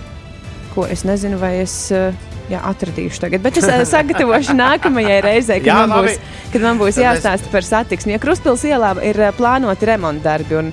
ko 0.75 0.87
es 0.91 1.05
nezinu, 1.09 1.39
vai 1.41 1.55
es 1.63 1.75
eh, 1.95 2.15
jā, 2.51 2.61
atradīšu 2.73 3.25
tagad. 3.25 3.43
Bet 3.45 3.59
es 3.61 3.67
eh, 3.69 3.85
sagatavošu 3.89 4.57
nākamajai 4.65 5.19
reizei, 5.25 5.61
kad, 5.63 5.71
Jā, 5.73 5.83
man 5.87 6.07
būs, 6.07 6.23
kad 6.55 6.65
man 6.67 6.81
būs 6.81 7.01
jāstāsta 7.03 7.53
par 7.53 7.67
satiksmi. 7.67 8.17
Ja 8.17 8.23
Krustpils 8.23 8.65
ielā 8.69 8.95
ir 9.05 9.21
eh, 9.21 9.35
plānoti 9.37 9.89
remontdarbi. 9.93 10.65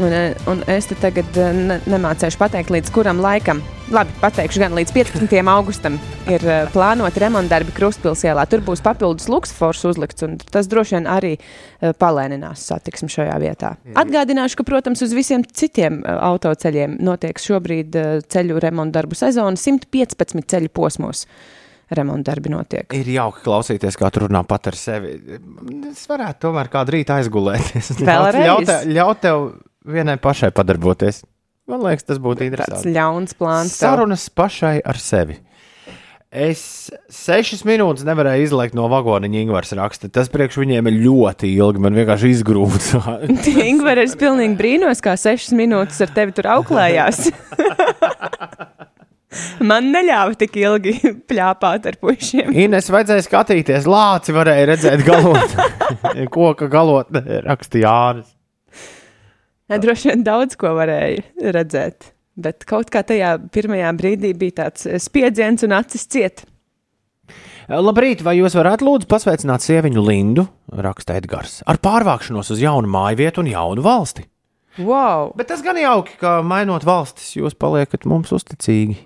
Un, 0.00 0.04
Un, 0.04 0.12
eh, 0.12 0.34
un 0.46 0.62
es 0.66 0.88
te 0.90 0.96
tagad 0.98 1.36
eh, 1.38 1.52
ne, 1.54 1.76
nemācīšu 1.86 2.38
pateikt, 2.40 2.72
līdz 2.74 2.90
kuram 2.94 3.20
laikam. 3.22 3.60
Labi, 3.94 4.10
pateikšu, 4.18 4.58
gan 4.64 4.74
līdz 4.74 4.90
15. 4.90 5.34
augustam 5.52 5.98
ir 6.26 6.42
uh, 6.48 6.64
plānota 6.72 7.20
remontdarbi 7.20 7.70
Krustpilsēlā. 7.76 8.46
Tur 8.50 8.62
būs 8.64 8.80
papildus 8.82 9.28
luksfors 9.30 9.84
uzlikts, 9.86 10.24
un 10.24 10.38
tas 10.40 10.66
droši 10.72 10.96
vien 10.96 11.08
arī 11.10 11.34
uh, 11.36 11.92
palēninās 12.00 12.64
satiksmi 12.72 13.12
šajā 13.12 13.34
vietā. 13.42 13.74
Atgādināšu, 14.00 14.56
ka, 14.58 14.66
protams, 14.66 15.04
uz 15.04 15.12
visiem 15.14 15.44
citiem 15.44 16.00
uh, 16.00 16.16
autoceļiem 16.32 16.96
notiek 17.04 17.38
šobrīd 17.44 17.98
ceļu 18.32 18.62
remontdarbu 18.64 19.20
sezona 19.20 19.60
115 19.60 20.48
ceļu 20.48 20.72
posmos. 20.74 21.26
Remontdarbi 21.94 22.50
notiek. 22.50 22.96
Ir 22.96 23.12
jauki 23.12 23.44
klausīties, 23.44 24.00
kā 24.00 24.08
tur 24.10 24.26
runā 24.26 24.40
pat 24.48 24.72
ar 24.72 24.80
sevi. 24.80 25.12
Es 25.92 26.02
varētu 26.08 26.48
tomēr 26.48 26.72
kādu 26.72 26.96
rītu 26.96 27.14
aizgulēties. 27.20 27.92
Vēlreiz? 28.08 28.48
Ļaut, 28.48 28.74
ļaut 28.96 29.22
tev 29.22 29.46
vienai 29.84 30.16
pašai 30.20 30.52
padarboties. 30.54 31.22
Man 31.70 31.80
liekas, 31.80 32.04
tas 32.04 32.20
būtu 32.20 32.42
Tāds 32.42 32.50
interesanti. 32.50 32.92
ļauns 32.92 33.36
plāns. 33.40 33.72
Sarunas 33.78 34.28
pašai 34.28 34.78
ar 34.84 35.00
sevi. 35.00 35.38
Es 36.34 36.90
sešas 37.14 37.62
minūtes 37.62 38.02
nevarēju 38.04 38.48
izlaikt 38.48 38.74
no 38.74 38.88
vagoniņa, 38.90 39.44
Ingūns 39.44 39.70
raksta. 39.78 40.10
Tas 40.10 40.26
priekš 40.32 40.58
viņiem 40.58 40.90
ir 40.90 40.96
ļoti 41.04 41.52
ilgi. 41.54 41.78
Man 41.84 41.94
vienkārši 41.94 42.32
izgrūts. 42.34 42.90
Ingūna, 43.70 44.02
es 44.02 44.16
pilnīgi 44.18 44.58
brīnos, 44.58 45.00
kā 45.04 45.14
sešas 45.20 45.54
minūtes 45.54 46.02
ar 46.02 46.10
tevi 46.16 46.34
tur 46.34 46.50
auklējās. 46.56 47.28
Man 49.64 49.88
neļāva 49.90 50.36
tik 50.38 50.54
ilgi 50.60 50.92
plāpāt 51.26 51.88
ar 51.90 51.96
puišiem. 52.02 52.52
Ines 52.66 52.86
vajadzēja 52.92 53.24
skatīties, 53.26 53.88
lāci 53.90 54.34
varēja 54.34 54.68
redzēt 54.70 55.02
galot. 55.06 55.56
Koka 56.34 56.68
galotnē 56.70 57.40
rakstīja 57.46 57.88
Jānis. 57.88 58.33
Ne, 59.72 59.78
droši 59.80 60.10
vien 60.10 60.24
daudz 60.26 60.58
ko 60.60 60.74
varēja 60.76 61.52
redzēt. 61.56 62.10
Bet 62.34 62.66
kaut 62.68 62.90
kā 62.92 63.04
tajā 63.06 63.36
pirmajā 63.54 63.92
brīdī 63.96 64.34
bija 64.36 64.64
tāds 64.64 64.88
spiedziens 65.04 65.64
un 65.64 65.76
acis 65.76 66.04
ciet. 66.10 66.44
Labrīt, 67.70 68.20
vai 68.26 68.34
jūs 68.36 68.56
varētu 68.58 68.84
lūdzu 68.84 69.08
pasveicināt 69.08 69.64
sieviņu 69.64 70.02
Lindu, 70.04 70.44
raksta 70.84 71.16
Edgars, 71.16 71.62
ar 71.64 71.78
pārvākšanos 71.80 72.52
uz 72.52 72.60
jaunu 72.60 72.90
māju 72.92 73.22
vietu 73.22 73.40
un 73.40 73.48
jaunu 73.48 73.84
valsti? 73.86 74.26
Wow! 74.82 75.30
Bet 75.38 75.48
tas 75.52 75.62
gan 75.64 75.78
jauki, 75.78 76.18
ka 76.20 76.40
mainot 76.44 76.84
valstis, 76.84 77.30
jūs 77.38 77.56
paliekat 77.56 78.04
mums 78.10 78.34
uzticīgi. 78.34 78.98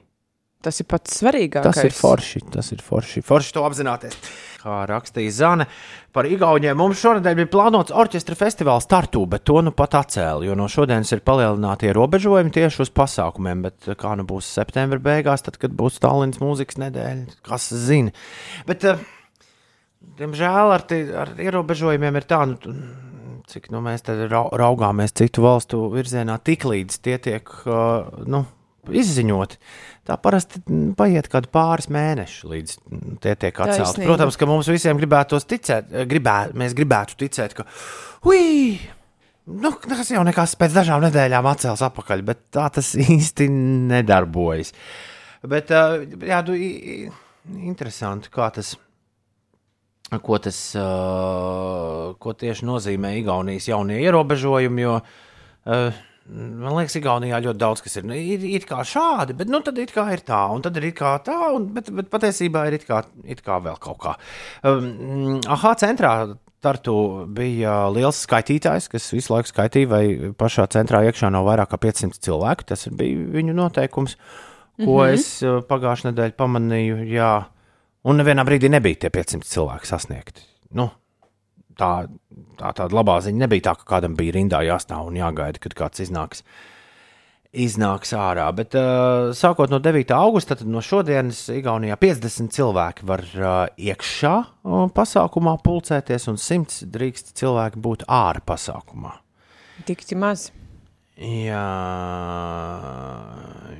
Tas 0.64 0.80
ir 0.82 0.88
pats 0.90 1.20
svarīgākais. 1.20 1.68
Tas 1.68 1.86
ir 1.86 1.94
forši, 1.94 2.42
tas 2.50 2.72
ir 2.74 2.82
forši. 2.82 3.22
Forši 3.22 3.54
to 3.54 3.62
apzināties. 3.68 4.16
Kā 4.58 4.80
rakstīja 4.90 5.30
Zane 5.30 5.64
par 6.10 6.26
Igauniem, 6.26 6.74
mums 6.78 6.98
šonadēļ 6.98 7.36
bija 7.38 7.50
plānots 7.52 7.94
orķestra 7.94 8.34
festivāls 8.38 8.88
Tartu, 8.90 9.20
bet 9.30 9.44
to 9.46 9.60
nu 9.62 9.70
pat 9.70 9.94
atcēla, 10.00 10.42
jo 10.48 10.56
no 10.58 10.66
šodienas 10.72 11.12
ir 11.14 11.22
palielināti 11.22 11.86
ierobežojumi 11.86 12.50
tieši 12.56 12.82
uz 12.82 12.90
pasākumiem. 12.90 13.62
Bet 13.68 13.86
kā 14.00 14.16
nu 14.18 14.26
būs 14.26 14.48
septembra 14.58 14.98
beigās, 15.04 15.46
tad, 15.46 15.60
kad 15.62 15.76
būs 15.78 16.00
Tallinas 16.02 16.42
mūzikas 16.42 16.80
nedēļa, 16.82 17.38
kas 17.46 17.68
zina. 17.86 18.10
Bet, 18.66 18.82
eh, 18.82 18.98
diemžēl, 20.18 20.74
ar, 20.74 20.86
tie, 20.90 21.04
ar 21.14 21.36
ierobežojumiem 21.38 22.18
ir 22.18 22.26
tā, 22.26 22.42
nu, 22.50 22.74
cik 23.46 23.70
nu, 23.70 23.84
mēs 23.84 24.02
raugāmies 24.10 25.14
citu 25.14 25.46
valstu 25.46 25.86
virzienā, 25.94 26.40
tik 26.42 26.66
līdz 26.66 26.98
tie 27.06 27.16
tiek 27.22 27.54
uh, 27.62 28.10
nu, 28.26 28.42
izziņoti. 28.96 29.58
Tā 30.08 30.16
parasti 30.22 30.60
mm, 30.64 30.94
paiet 30.96 31.28
kaut 31.28 31.50
pāris 31.52 31.90
mēneši, 31.92 32.46
līdz 32.48 32.76
mm, 32.80 33.16
tie 33.24 33.34
tiek 33.36 33.60
atcelti. 33.64 34.06
Protams, 34.08 34.38
ka 34.40 34.48
mums 34.48 34.70
visiem 34.72 34.96
gribētos 35.00 35.44
ticēt, 35.50 35.90
eh, 35.92 36.06
gribē, 36.08 36.36
mēs 36.56 36.72
gribētu 36.78 37.18
ticēt, 37.20 37.54
ka 37.58 37.66
ui, 38.28 38.78
nu, 39.52 39.74
tas 39.84 40.10
jau 40.14 40.24
nekas 40.26 40.56
pēc 40.60 40.76
dažām 40.80 41.04
nedēļām 41.04 41.50
atcels 41.52 41.84
atpakaļ, 41.90 42.24
bet 42.32 42.44
tā 42.56 42.68
tas 42.78 42.94
īsti 43.18 43.50
nedarbojas. 43.92 44.72
Bet, 45.48 45.70
uh, 45.70 46.00
jā, 46.26 46.40
i- 46.56 47.08
interesanti, 47.68 48.32
kā 48.32 48.50
tas. 48.56 48.74
Ko 50.24 50.38
tas 50.40 50.56
uh, 50.72 52.14
ko 52.16 52.32
tieši 52.32 52.64
nozīmē 52.64 53.10
Igaunijas 53.20 53.66
jaunie 53.68 53.98
ierobežojumi? 54.06 54.80
Jo, 54.86 54.94
man 56.28 56.74
liekas, 56.76 56.96
Igaunijā 56.98 57.40
ļoti 57.44 57.60
daudz 57.60 57.84
kas 57.84 57.98
ir. 58.00 58.08
Nu, 58.08 58.16
ir 58.16 58.44
it 58.48 58.66
kā 58.68 58.82
šādi, 58.86 59.36
bet 59.38 59.50
nu, 59.52 59.60
tad 59.64 59.78
it 59.80 59.92
kā 59.94 60.08
ir 60.14 60.24
tā, 60.26 60.40
un 60.54 60.64
tad 60.64 60.76
ir 60.80 60.90
kā 60.96 61.14
tā, 61.24 61.38
un, 61.56 61.70
bet, 61.74 61.90
bet 61.94 62.10
patiesībā 62.12 62.66
ir 62.68 62.78
it 62.78 62.84
kā, 62.88 63.02
it 63.24 63.40
kā 63.46 63.60
vēl 63.64 63.78
kaut 63.82 64.00
kā. 64.02 64.18
Um, 64.68 65.40
aha, 65.48 65.74
centrā 65.80 66.12
Tartu 66.58 66.92
bija 67.30 67.84
liels 67.94 68.18
skaitītājs, 68.24 68.88
kas 68.90 69.04
visu 69.14 69.30
laiku 69.30 69.52
skaitīja, 69.52 69.88
vai 69.92 70.32
pašā 70.34 70.64
centrā 70.74 71.04
iekšā 71.06 71.30
nav 71.30 71.46
vairāk 71.46 71.70
kā 71.70 71.78
500 71.84 72.18
cilvēku. 72.26 72.66
Tas 72.72 72.88
bija 72.98 73.28
viņu 73.36 73.54
noteikums, 73.54 74.16
ko 74.80 74.82
mm 74.82 74.88
-hmm. 74.88 75.12
es 75.14 75.42
uh, 75.46 75.60
pagājušajā 75.68 76.10
nedēļā 76.10 76.34
pamanīju. 76.34 76.96
Jā, 77.14 77.32
un 78.02 78.18
nevienā 78.18 78.42
brīdī 78.44 78.70
nebija 78.74 79.06
tie 79.06 79.10
500 79.10 79.46
cilvēki 79.46 79.86
sasniegti. 79.86 80.42
Nu, 80.74 80.90
tā, 81.78 81.92
tā 82.58 82.72
tāda 82.80 82.98
labā 82.98 83.18
ziņa 83.24 83.44
nebija 83.44 83.70
tā, 83.70 83.76
ka 83.78 83.86
kādam 83.96 84.16
bija 84.18 84.36
rindā 84.38 84.62
jāstāv 84.66 85.10
un 85.10 85.18
jāgaida, 85.20 85.62
kad 85.62 85.76
kāds 85.78 86.04
iznāks. 86.04 86.44
Iznāks 87.48 88.10
ārā, 88.12 88.44
bet 88.52 88.74
uh, 88.76 89.30
sākot 89.32 89.72
no 89.72 89.78
9. 89.80 90.12
augusta, 90.12 90.52
tad 90.58 90.68
no 90.68 90.82
šodienas 90.84 91.46
Igaunijā 91.54 91.96
50 91.96 92.52
cilvēki 92.52 93.08
var 93.08 93.24
uh, 93.24 93.54
iekšā 93.80 94.34
uh, 94.44 94.84
pasākumā 94.92 95.56
pulcēties, 95.64 96.28
un 96.28 96.36
100 96.36 96.90
drīkst 96.92 97.32
cilvēki 97.40 97.80
būt 97.80 98.04
ārā 98.04 98.44
pasākumā. 98.44 99.16
Tik 99.88 100.04
maz. 100.20 100.50
Jā, 101.18 101.64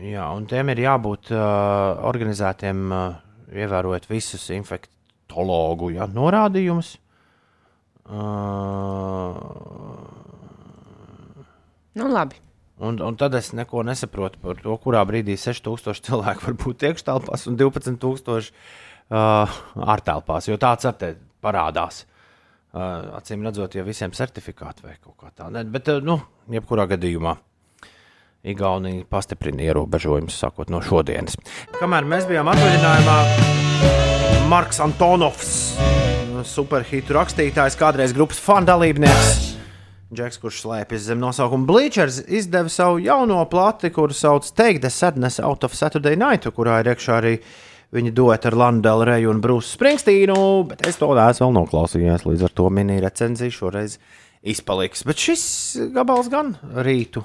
jā, 0.03 0.25
un 0.35 0.47
tiem 0.51 0.73
ir 0.73 0.81
jābūt 0.83 1.29
uh, 1.31 2.01
organizētiem, 2.09 2.81
uh, 2.91 3.21
ievērojot 3.55 4.09
visus 4.11 4.49
infektologu 4.57 5.93
ja, 5.95 6.09
norādījumus. 6.11 6.97
Uh, 8.09 9.37
Nu, 11.99 12.07
labi. 12.13 12.37
un, 12.79 13.01
un 13.03 13.17
tad 13.19 13.35
es 13.35 13.51
neko 13.53 13.83
nesaprotu 13.83 14.39
par 14.43 14.61
to, 14.63 14.77
kurā 14.79 15.01
brīdī 15.09 15.35
6000 15.41 15.99
cilvēku 16.07 16.47
var 16.47 16.55
būt 16.63 16.85
iekštelpās 16.89 17.49
un 17.51 17.57
12,000 17.59 18.53
uh, 19.11 19.57
ārtelpās, 19.83 20.47
jo 20.49 20.57
tāds 20.63 20.87
ar 20.87 20.95
te 21.01 21.09
parādās. 21.43 22.05
Uh, 22.69 23.17
acīm 23.19 23.43
redzot, 23.49 23.75
ja 23.75 23.83
visiem 23.83 24.13
certifikāti 24.15 24.85
vai 24.87 24.95
kaut 25.01 25.17
kā 25.19 25.33
tāda. 25.35 25.65
Bet, 25.67 25.89
uh, 25.91 25.99
nu, 26.05 26.21
jebkurā 26.53 26.87
gadījumā 26.95 27.35
Igaunija 28.49 29.03
pastiprina 29.11 29.65
ierobežojumus 29.67 30.37
sākot 30.39 30.71
no 30.71 30.79
šodienas. 30.85 31.35
Kamēr 31.81 32.07
mēs 32.07 32.29
bijām 32.31 32.47
atvaļinājumā, 32.53 33.17
Marks 34.49 34.79
Antonovs, 34.85 35.51
superhitu 36.47 37.17
rakstītājs, 37.17 37.77
kādreiz 37.79 38.15
grupas 38.17 38.41
fanu 38.43 38.69
dalībnieks. 38.69 39.55
Džeks, 40.09 40.39
kurš 40.41 40.63
slēpjas 40.65 41.09
zem 41.11 41.19
nosaukuma 41.21 41.69
Bleachers, 41.69 42.23
izdeva 42.33 42.71
savu 42.73 43.01
jauno 43.05 43.43
plati, 43.51 43.91
kuru 43.93 44.15
sauc 44.17 44.47
Take 44.57 44.81
the 44.81 44.89
Sadness 44.89 45.41
Out 45.45 45.67
of 45.67 45.75
Saturday 45.77 46.17
Night, 46.17 46.49
kurā 46.57 46.79
ir 46.81 46.95
iekšā 46.95 47.19
arī 47.21 47.35
viņa 47.93 48.13
dueta 48.17 48.49
ar 48.49 48.57
Lanu 48.57 48.81
Delreju 48.85 49.33
un 49.35 49.43
Brūsu 49.45 49.77
Springstīnu, 49.77 50.39
bet 50.71 50.87
es 50.89 50.97
to 51.01 51.11
neesmu 51.13 51.47
vēl 51.47 51.57
noklausījies, 51.59 52.25
līdz 52.29 52.47
ar 52.49 52.57
to 52.57 52.69
mini 52.73 53.01
recenzija 53.05 53.53
šoreiz 53.53 53.99
izpaliks. 54.41 55.05
Bet 55.09 55.21
šis 55.21 55.45
gabals 55.93 56.33
gan 56.33 56.55
rītu 56.89 57.25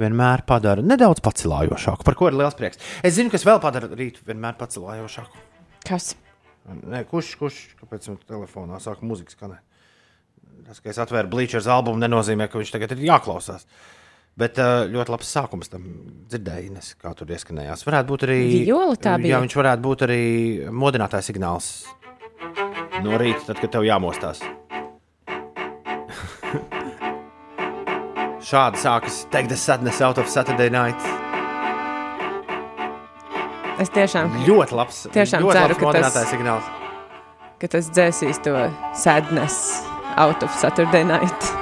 vienmēr 0.00 0.44
padara 0.48 0.84
nedaudz 0.84 1.24
pacilājošāku, 1.24 2.04
par 2.04 2.16
ko 2.20 2.28
ir 2.28 2.36
liels 2.36 2.56
prieks. 2.58 2.80
Es 3.04 3.16
zinu, 3.16 3.32
kas 3.32 3.48
vēl 3.48 3.60
padara 3.64 3.88
rītu 3.92 4.24
vienmēr 4.28 4.60
pacilājošāku. 4.60 5.48
Kas? 5.88 6.14
Nē, 6.70 7.02
kurš, 7.08 7.34
kurš, 7.40 7.56
kāpēc 7.80 8.08
man 8.10 8.18
telefonā 8.28 8.78
sāk 8.82 9.02
muzika 9.06 9.34
skanēt? 9.34 9.62
Tas, 10.66 10.78
ka 10.82 10.90
es 10.92 10.98
atvēru 11.02 11.30
Bleachers 11.32 11.66
albumu, 11.70 11.98
nenozīmē, 12.02 12.46
ka 12.50 12.60
viņš 12.60 12.70
tagad 12.74 12.92
ir 12.94 13.00
jāklausās. 13.08 13.64
Bet 14.38 14.58
uh, 14.62 14.86
ļoti 14.88 15.10
labs 15.12 15.32
sākums 15.34 15.68
tam 15.72 15.82
dzirdēji, 16.30 16.66
Ines, 16.70 16.88
kā 17.00 17.10
tur 17.18 17.28
ieskanējās. 17.34 17.82
Varētu 17.88 18.08
būt 18.12 18.22
arī. 18.28 18.40
Viola 18.68 18.96
tā 18.96 19.16
bija? 19.18 19.34
Jā, 19.34 19.40
viņš 19.44 19.56
varētu 19.58 19.82
būt 19.88 19.98
arī 20.06 20.22
modinātājs 20.70 21.28
signāls 21.32 21.66
no 23.02 23.12
rīta, 23.20 23.42
tad, 23.50 23.58
kad 23.60 23.70
tev 23.74 23.82
jāmostās. 23.88 24.38
Šādi 28.50 28.78
sākas 28.82 29.24
Take 29.34 29.48
the 29.50 29.58
Sadness 29.58 30.00
out 30.00 30.18
of 30.18 30.28
Saturday 30.30 30.70
night. 30.70 31.19
Es 33.80 33.88
tiešām, 33.94 34.32
Ļoti 34.44 34.76
labs. 34.76 34.96
Tiešām 35.14 35.44
ļoti 35.46 35.56
ceru, 35.56 35.76
labs 35.80 35.80
ka 35.80 36.10
tas- 36.12 36.28
signāls. 36.32 36.66
ka 37.60 37.68
tas 37.72 37.88
dzēsīs 37.90 38.42
to 38.44 38.52
sadness 38.94 39.82
out 40.16 40.42
of 40.42 40.50
Saturday 40.60 41.04
night. 41.04 41.52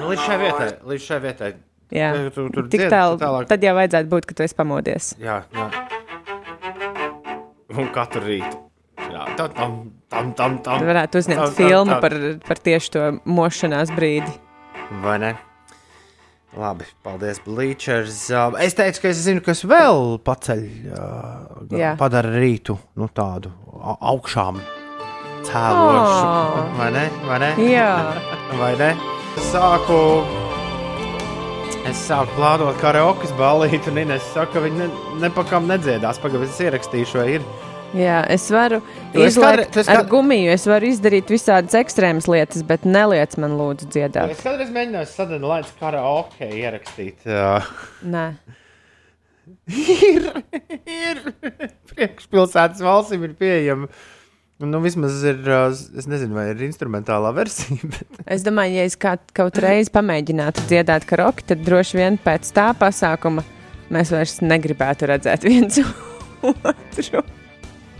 Nu, 0.00 0.08
līdz 0.10 0.24
šai 0.26 0.38
vietai. 0.42 0.68
Līdz 0.90 1.06
šai 1.06 1.20
vietai. 1.22 1.52
Jā, 1.92 2.12
Tu- 2.14 2.30
tu- 2.30 2.48
tur 2.50 2.68
tik 2.72 2.80
tālu. 2.90 3.18
tālāk. 3.20 3.46
Tad 3.48 3.60
jau 3.62 3.74
vajadzētu 3.76 4.08
būt, 4.08 4.26
ka 4.26 4.34
tu 4.34 4.42
esi 4.42 4.54
pamodies. 4.56 5.14
Jā, 5.20 5.42
jā. 5.52 5.66
Un 7.76 7.88
katru 7.92 8.20
rītu. 8.24 8.56
Jā, 9.12 9.26
tam, 9.36 9.48
tam, 9.52 9.72
tam, 10.08 10.32
tam. 10.34 10.58
tam. 10.58 10.78
Tad 10.78 10.88
varētu 10.88 11.20
uzņemt 11.20 11.36
Tam, 11.36 11.46
tam, 11.46 11.54
filmu 11.54 11.90
tam. 11.92 12.00
par, 12.00 12.12
par 12.48 12.56
tieši 12.64 12.90
to 12.90 13.00
mošanās 13.28 13.92
brīdi. 13.94 14.32
Vai 15.02 15.18
ne? 15.18 15.34
Labi, 16.56 16.84
paldies, 17.02 17.38
Bleachers. 17.46 18.28
Uh, 18.30 18.52
Es 18.60 18.74
teicu, 18.76 19.00
ka 19.00 19.08
es 19.08 19.22
zinu, 19.24 19.40
kas 19.44 19.62
vēl 19.64 20.18
paceļ, 20.26 20.62
uh, 20.92 21.94
padara 21.96 22.28
rītu 22.34 22.76
nu, 23.00 23.08
tādu 23.08 23.48
au- 23.72 23.96
augšām 24.12 24.60
cēlošu. 25.48 26.20
Ā. 26.28 26.66
Vai 26.76 26.90
ne? 26.92 27.06
Vai 27.24 27.38
ne? 27.40 27.50
Jā, 27.70 27.88
Vai 28.60 28.74
ne? 28.76 28.90
Es 29.40 29.48
sāku. 29.54 29.98
Es 31.88 31.98
sāku 32.06 32.36
plānot 32.36 32.76
karaoke 32.84 33.26
ballīti, 33.40 33.88
un 33.90 34.02
Inês 34.04 34.28
saka, 34.34 34.52
ka 34.58 34.66
viņi 34.66 34.76
ne, 34.84 34.90
nepakām 35.24 35.64
nedziedās. 35.66 36.20
Pagaidām, 36.22 36.44
es 36.52 36.60
ierakstīšu, 36.62 37.18
vai 37.22 37.38
ir. 37.40 37.48
Jā, 37.96 38.18
es 38.32 38.46
varu 38.52 38.80
esi 39.14 39.42
ar 39.44 39.64
kād- 39.72 40.08
gumiju, 40.10 40.52
es 40.54 40.64
varu 40.70 40.88
izdarīt 40.92 41.28
visādas 41.32 41.74
ekstrēmas 41.78 42.28
lietas, 42.30 42.62
bet 42.66 42.84
neliec 42.88 43.36
man 43.42 43.58
lūdzu 43.58 43.90
dziedāt. 43.92 44.32
Es 44.36 44.40
kādreiz 44.44 44.72
mēģināju 44.74 45.10
sadalīt, 45.12 45.46
lai 45.52 45.60
es 45.64 45.72
karaoke 45.80 46.48
ierakstīt. 46.48 47.26
Uh, 47.26 47.70
Nē, 48.04 48.26
ir, 49.68 50.26
ir. 50.86 51.22
Priekšpilsētas 51.92 52.82
valstīm 52.84 53.28
ir 53.28 53.36
pieejama. 53.38 53.88
Nu, 54.62 54.78
vismaz 54.78 55.16
ir, 55.26 55.40
uh, 55.50 55.72
es 55.98 56.06
nezinu, 56.06 56.36
vai 56.38 56.44
ir 56.52 56.60
instrumentālā 56.68 57.32
versija, 57.34 57.82
bet 57.96 58.20
es 58.30 58.44
domāju, 58.46 58.76
ja 58.78 58.84
es 58.86 58.94
kā, 59.00 59.16
kaut 59.34 59.58
reizi 59.58 59.90
pamēģinātu 59.90 60.68
dziedāt 60.70 61.06
karaoke, 61.10 61.42
tad 61.48 61.64
droši 61.66 61.98
vien 61.98 62.18
pēc 62.22 62.52
tā 62.54 62.68
pasākuma 62.78 63.42
mēs 63.92 64.12
vairs 64.14 64.38
negribētu 64.44 65.10
redzēt 65.10 65.42
viens 65.48 65.80
otru. 66.46 67.24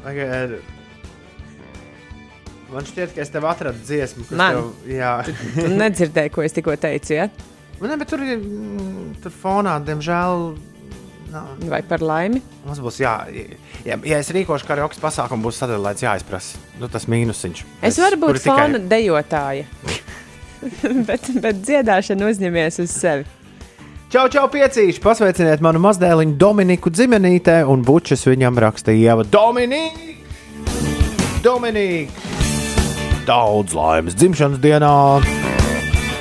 Pagaid. 0.03 0.57
Man 2.73 2.87
šķiet, 2.89 3.11
ka 3.13 3.21
es 3.21 3.29
tev 3.33 3.45
atradu 3.45 3.83
dziesmu, 3.85 4.25
kas 4.31 4.39
Man? 4.41 4.57
tev, 4.57 4.93
jā. 4.97 5.11
Tu 5.59 5.67
nedzirdēji, 5.77 6.33
ko 6.33 6.45
es 6.47 6.55
tikko 6.57 6.73
teicu, 6.81 7.19
ja? 7.19 7.27
Ne, 7.83 7.97
bet 8.01 8.09
tur 8.09 8.23
ir, 8.25 8.39
mm, 8.39 9.11
tur 9.25 9.35
fonā, 9.43 9.75
diemžēl, 9.85 10.45
nav. 11.35 11.51
vai 11.69 11.83
par 11.85 12.01
laimi? 12.07 12.41
Mums 12.65 12.81
būs 12.81 13.01
jā, 13.03 13.13
ja, 13.85 13.99
ja 14.07 14.21
es 14.23 14.31
rīkošu 14.33 14.69
karaoke 14.69 14.97
pasākumu, 15.03 15.51
būs 15.51 15.59
sadalīts 15.61 16.07
jāizprasa. 16.07 16.63
Nu, 16.81 16.89
tas 16.89 17.05
mīnusiņš. 17.11 17.65
Es 17.85 17.99
varu 18.01 18.21
kur 18.23 18.31
būt 18.33 18.41
ir 18.41 18.45
tikai- 18.47 18.57
fona 18.63 18.81
dejotāja. 18.95 19.67
bet, 21.11 21.29
bet 21.45 21.61
dziedāšanu 21.67 22.31
uzņemies 22.33 22.81
uz 22.87 22.95
sevi. 22.95 23.29
Čau, 24.13 24.27
čau, 24.29 24.43
piecīši! 24.53 25.01
Pasveiciniet 25.01 25.63
manu 25.65 25.81
mazdēliņu 25.81 26.35
Dominiku 26.37 26.91
Zimenītē, 26.93 27.63
un 27.65 27.81
bučas 27.81 28.27
viņam 28.29 28.59
rakstīja 28.61 29.15
Ieva 29.15 29.25
Dominika! 29.25 30.03
Dominika! 31.41 32.27
Daudz 33.25 33.73
laimes 33.73 34.19
dzimšanas 34.21 34.61
dienā! 34.61 34.91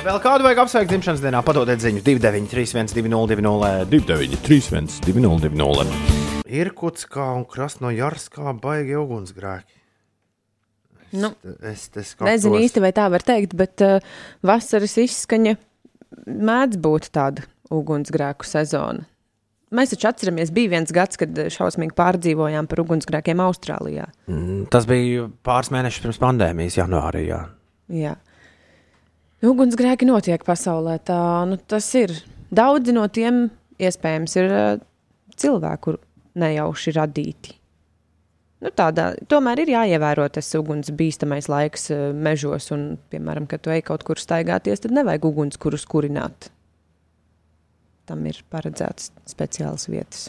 Vēl 0.06 0.22
kādu 0.24 0.48
vajag 0.48 0.62
apsveikt 0.64 0.94
dzimšanas 0.94 1.20
dienā, 1.26 1.44
padodiet 1.44 1.84
ziņu 1.84 2.00
293, 2.08 2.96
202, 2.96 3.84
293, 3.92 5.12
202. 5.12 5.86
Irkutskā 6.64 7.28
un 7.36 7.44
Krasnojarskā 7.44 8.56
baigi 8.64 8.96
ugunsgrēki. 9.04 9.80
Nu, 11.20 11.34
Es 11.60 11.90
te 11.92 12.08
nezinu 12.24 12.64
īsti, 12.64 12.80
vai 12.88 12.96
tā 12.96 13.12
var 13.12 13.20
teikt, 13.20 13.52
bet 13.52 13.84
uh, 13.84 14.00
vasaras 14.40 14.96
izskaņa 15.04 15.58
mēdz 16.24 16.80
būt 16.80 17.12
tāda 17.12 17.51
ugunsgrēku 17.72 18.46
sezona. 18.46 19.06
Mēs 19.72 19.94
taču 19.94 20.10
atceramies, 20.10 20.50
bija 20.52 20.74
viens 20.74 20.92
gads, 20.92 21.16
kad 21.20 21.38
šausmīgi 21.54 21.94
pārdzīvojām 21.96 22.66
par 22.68 22.82
ugunsgrēkiem 22.82 23.40
Austrālijā. 23.40 24.04
Mm, 24.28 24.66
Tas 24.72 24.84
bija 24.88 25.30
pāris 25.46 25.72
mēnešus 25.72 26.04
pirms 26.04 26.20
pandēmijas, 26.20 26.76
janvārī. 26.76 27.24
Jā. 27.30 27.40
Jā. 27.92 28.12
Ugunsgrēki 29.48 30.06
notiek 30.06 30.44
pasaulē. 30.44 30.98
Tā, 31.08 31.18
nu, 31.48 31.56
tas 31.56 31.88
ir. 31.98 32.12
Daudzi 32.52 32.92
no 32.92 33.06
tiem 33.08 33.46
iespējams 33.80 34.36
ir 34.42 34.52
cilvēki, 35.40 35.82
kur 35.86 35.98
nejauši 36.38 36.94
radīti. 36.98 37.56
Nu, 38.62 38.70
tādā, 38.76 39.08
tomēr 39.26 39.64
ir 39.64 39.72
jāievēro 39.72 40.28
tas 40.30 40.52
uguns 40.54 40.92
bīstamais 40.94 41.48
laiks 41.50 41.88
uh, 41.90 42.10
mežos. 42.14 42.68
Un, 42.76 42.92
piemēram, 43.10 43.48
kad 43.50 43.64
tu 43.64 43.72
ej 43.74 43.82
kaut 43.88 44.04
kur 44.06 44.20
staigāties, 44.20 44.84
tad 44.84 44.94
nevajag 44.94 45.26
uguns, 45.32 45.58
kurus 45.58 45.88
kurināt. 45.88 46.52
Tam 48.08 48.24
ir 48.26 48.40
paredzētas 48.50 49.12
speciālas 49.30 49.86
vietas. 49.90 50.28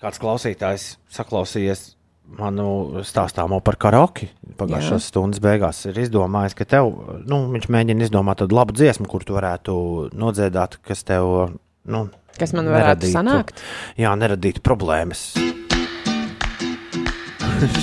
Kāds 0.00 0.20
klausītājs 0.22 0.84
saklausījies 1.12 1.94
manu 2.38 3.00
stāstāmo 3.08 3.58
par 3.64 3.76
karaoke 3.80 4.28
pagājušās 4.60 5.00
Jā. 5.02 5.08
stundas 5.10 5.40
beigās, 5.44 5.80
ir 5.88 5.96
izdomājis, 6.02 6.54
ka 6.58 6.64
tev, 6.68 6.90
nu, 7.28 7.38
viņš 7.54 7.68
mēģina 7.72 8.04
izdomāt 8.06 8.40
tādu 8.42 8.56
labu 8.58 8.76
dziesmu, 8.76 9.06
kur 9.08 9.24
tu 9.24 9.36
varētu 9.36 9.74
nodziedāt, 10.12 10.76
kas 10.84 11.04
tev, 11.08 11.54
nu, 11.88 12.06
Kas 12.38 12.52
man 12.54 12.68
varētu 12.70 13.08
neradītu- 13.08 13.16
sanākt? 13.16 13.62
Jā, 13.98 14.12
neradīt 14.20 14.60
problēmas. 14.62 15.32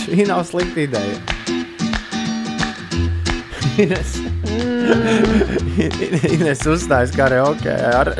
Šī 0.05 0.24
nav 0.30 0.45
slikta 0.47 0.86
ideja. 0.86 1.45
Ines, 3.76 4.13
Ines 6.36 6.61
uzstājas 6.69 7.11
karaoke 7.15 7.73
ar 7.73 8.13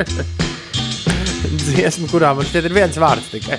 dziesmu, 1.66 2.08
kurā 2.10 2.32
man 2.36 2.46
šķiet 2.46 2.68
ir 2.68 2.74
viens 2.76 2.98
vārds 3.00 3.30
tikai. 3.32 3.58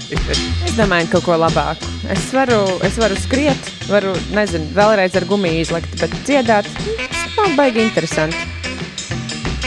Es 0.68 0.76
domāju, 0.78 1.10
kaut 1.16 1.26
ko 1.26 1.38
labāku. 1.40 1.90
Es 2.14 2.28
varu, 2.36 2.60
es 2.86 3.00
varu 3.02 3.18
skriet, 3.20 3.72
varu, 3.90 4.14
nezinu, 4.36 4.70
vēlreiz 4.78 5.18
ar 5.18 5.26
gumiju 5.30 5.64
izlikt, 5.64 5.98
bet 6.02 6.14
dziedāt, 6.28 6.70
tas 6.70 7.36
nav 7.40 7.58
baigi 7.58 7.84
interesanti. 7.88 8.46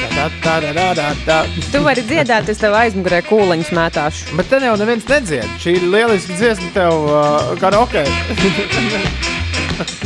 Tā, 0.01 0.29
tā, 0.45 0.55
tā, 0.63 0.73
tā, 0.77 0.87
tā, 0.99 1.11
tā. 1.27 1.41
Tu 1.73 1.83
vari 1.83 2.05
dziedāt, 2.07 2.49
es 2.53 2.61
tev 2.61 2.77
aizmugurē 2.77 3.23
kūliņus 3.27 3.75
mētāšu. 3.77 4.37
Bet 4.39 4.51
te 4.53 4.63
jau 4.63 4.77
neviens 4.81 5.07
nedzied. 5.09 5.59
Šī 5.63 5.79
ir 5.79 5.91
lieliska 5.91 6.39
dziesma 6.41 6.73
tev 6.77 7.07
uh, 7.09 7.53
karaoke. 7.63 8.05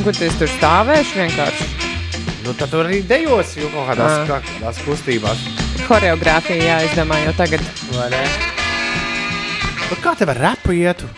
Kur 0.05 0.15
tu 0.15 0.29
tur 0.39 0.53
stāvēšu 0.59 1.19
vienkārši? 1.19 1.74
Nu, 2.45 2.53
tad 2.53 2.69
tur 2.69 2.85
arī 2.85 2.99
dejos, 3.09 3.55
jo 3.57 3.71
kaut 3.73 3.87
kādās, 3.89 4.19
kā, 4.29 4.37
kādās 4.45 4.81
kustībās. 4.85 5.45
Horeogrāfija, 5.89 6.61
jā, 6.61 6.75
es 6.85 6.97
domāju, 6.99 7.31
jau 7.31 7.37
tagad. 7.39 7.65
Vai 7.95 8.11
ne? 8.13 8.21
Bet 9.89 10.03
kā 10.05 10.13
tev 10.21 10.35
ar 10.35 10.43
repu 10.51 10.77
ietu? 10.77 11.09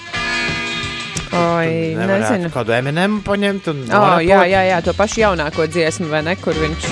Oi, 1.35 1.97
nezinu. 1.99 2.51
Kādu 2.55 2.75
Eminem 2.77 3.19
paņemt 3.27 3.71
un 3.73 3.83
Oh, 3.91 4.17
jā, 4.23 4.43
jā, 4.51 4.63
jā, 4.71 4.79
to 4.87 4.95
pašu 4.97 5.25
jaunāko 5.25 5.67
dziesmu, 5.71 6.09
vai 6.13 6.23
ne, 6.27 6.37
kur 6.39 6.55
viņš. 6.55 6.87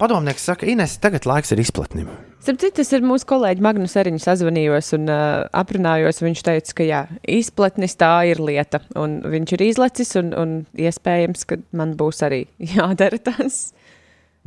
Padomnieks 0.00 0.44
saka, 0.46 0.68
Ines, 0.70 0.94
tagad 1.02 1.26
laiks 1.28 1.50
ir 1.52 1.60
izplatnim. 1.60 2.08
Citu, 2.40 2.70
es 2.80 2.92
ar 2.96 3.02
mūsu 3.04 3.26
kolēģi 3.28 3.64
Magnus 3.64 3.96
Eriņu 4.00 4.22
sazvanījos 4.22 4.94
un 4.96 5.10
uh, 5.12 5.42
aprunājos. 5.60 6.22
Viņš 6.24 6.44
teica, 6.46 6.76
ka 6.78 6.86
jā, 6.86 7.00
izplatnis 7.28 7.98
tā 8.00 8.12
ir 8.30 8.40
lieta. 8.40 8.80
Un 8.96 9.18
viņš 9.28 9.56
ir 9.58 9.66
izlecis, 9.66 10.14
un, 10.20 10.32
un 10.38 10.54
iespējams, 10.80 11.44
ka 11.50 11.60
man 11.76 11.92
būs 12.00 12.22
arī 12.24 12.46
jādara 12.76 13.20
tas. 13.20 13.74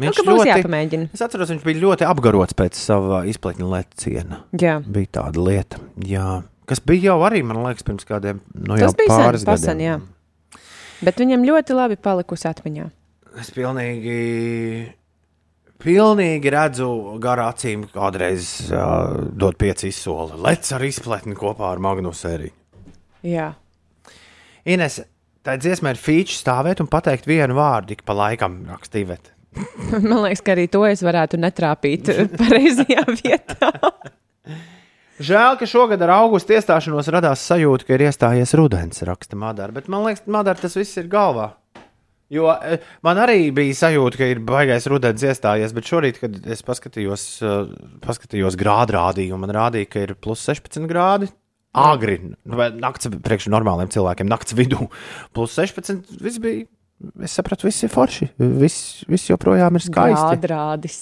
Nu, 0.02 0.10
ka 0.10 0.24
būs 0.26 0.48
jāpamēģina. 0.48 1.12
Es 1.14 1.22
atceros, 1.22 1.52
viņš 1.54 1.66
bija 1.68 1.82
ļoti 1.84 2.06
apgarots 2.10 2.56
pēc 2.58 2.80
sava 2.80 3.22
izplatņa 3.30 3.68
leciena. 3.70 4.40
Jā. 4.58 4.80
Bija 4.82 5.12
tāda 5.20 5.44
lieta, 5.46 5.82
jā. 6.02 6.40
kas 6.70 6.82
bija 6.82 7.12
jau 7.12 7.20
arī, 7.28 7.44
man 7.46 7.62
liekas, 7.62 7.86
pirms 7.86 8.08
kādiem 8.10 8.40
no 8.56 8.80
bija 8.80 8.90
sen, 8.90 9.06
pāris 9.12 9.46
pasen, 9.46 9.84
gadiem. 9.84 10.02
jā. 10.02 10.66
Bet 11.04 11.22
viņam 11.22 11.46
ļoti 11.46 11.78
labi 11.78 12.00
palikusi 12.02 12.48
atmiņā. 12.50 12.88
Es 13.42 13.50
pilnīgi, 13.54 14.18
pilnīgi 15.84 16.54
redzu 16.54 16.90
garā 17.22 17.50
acīm, 17.54 17.86
kādreiz 17.94 18.50
uh, 18.72 19.28
dot 19.30 19.60
pieci 19.62 19.92
izsoli. 19.92 20.40
Lec 20.42 20.70
ar 20.74 20.86
izpletni 20.88 21.38
kopā 21.38 21.70
ar 21.74 21.82
Magnusu 21.84 22.30
Eriņu. 22.32 22.58
Jā. 23.30 23.52
Ines, 24.66 25.02
tā 25.46 25.58
dziesma 25.60 25.94
ir 25.94 26.02
feature 26.02 26.40
stāvēt 26.40 26.82
un 26.82 26.90
pateikt 26.90 27.30
vienu 27.30 27.58
vārdu 27.60 27.98
ik 27.98 28.06
pa 28.08 28.16
laikam 28.18 28.62
rakstīvēt. 28.72 29.34
Man 30.10 30.24
liekas, 30.26 30.44
ka 30.46 30.56
arī 30.56 30.68
to 30.72 30.84
es 30.90 31.04
varētu 31.06 31.40
netrāpīt 31.42 32.12
pareizajā 32.42 33.06
vietā. 33.14 33.72
Žēl, 35.24 35.58
ka 35.60 35.68
šogad 35.70 36.02
ar 36.04 36.16
augustu 36.18 36.56
iestāšanos 36.58 37.10
radās 37.14 37.44
sajūta, 37.48 37.86
ka 37.88 37.96
ir 37.96 38.08
iestājies 38.10 38.56
rudens, 38.58 39.04
raksta 39.06 39.38
Madara. 39.40 39.76
Bet 39.76 39.92
man 39.92 40.08
liekas, 40.08 40.26
Madara, 40.26 40.60
tas 40.60 40.76
viss 40.80 40.98
ir 41.00 41.12
galvā. 41.12 41.52
Jo 42.34 42.50
eh, 42.56 42.82
man 43.06 43.20
arī 43.22 43.52
bija 43.54 43.76
sajūta, 43.78 44.20
ka 44.20 44.28
ir 44.32 44.42
baigais 44.46 44.88
rudens 44.90 45.24
iestājies, 45.26 45.74
bet 45.76 45.90
šorīt, 45.90 46.20
kad 46.24 46.38
es 46.50 46.66
paskatījos, 46.66 47.28
eh, 47.46 47.72
paskatījos 48.04 48.58
grādu 48.60 48.98
rādījumu, 48.98 49.44
man 49.46 49.54
rādīja, 49.54 49.92
ka 49.94 50.06
ir 50.08 50.16
plus 50.18 50.44
16 50.50 50.90
grādi. 50.90 51.30
Agri, 51.74 52.20
vai 52.46 52.68
nakts 52.78 53.10
priekš 53.26 53.48
normāliem 53.50 53.90
cilvēkiem, 53.94 54.30
nakts 54.30 54.54
vidū, 54.58 54.88
plus 55.34 55.56
16. 55.58 56.18
Viss 56.22 56.42
bija, 56.42 56.68
es 57.24 57.36
sapratu, 57.36 57.68
viss 57.68 57.84
ir 57.86 57.92
forši. 57.94 58.30
Viss, 58.38 59.04
viss 59.10 59.32
joprojām 59.32 59.80
ir 59.80 59.86
skaisti. 59.86 60.30
Gādrādis. 60.38 61.02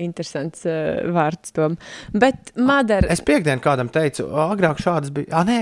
Interesants 0.00 0.62
uh, 0.64 1.02
vārds 1.12 1.52
tom. 1.52 1.74
Bet, 2.16 2.54
Madara, 2.56 3.10
Es 3.12 3.20
piekdienu 3.26 3.60
kādam 3.60 3.90
teicu, 3.92 4.24
agrāk 4.46 4.80
šādas 4.80 5.12
bija. 5.12 5.28
Ah, 5.36 5.44
nē, 5.44 5.58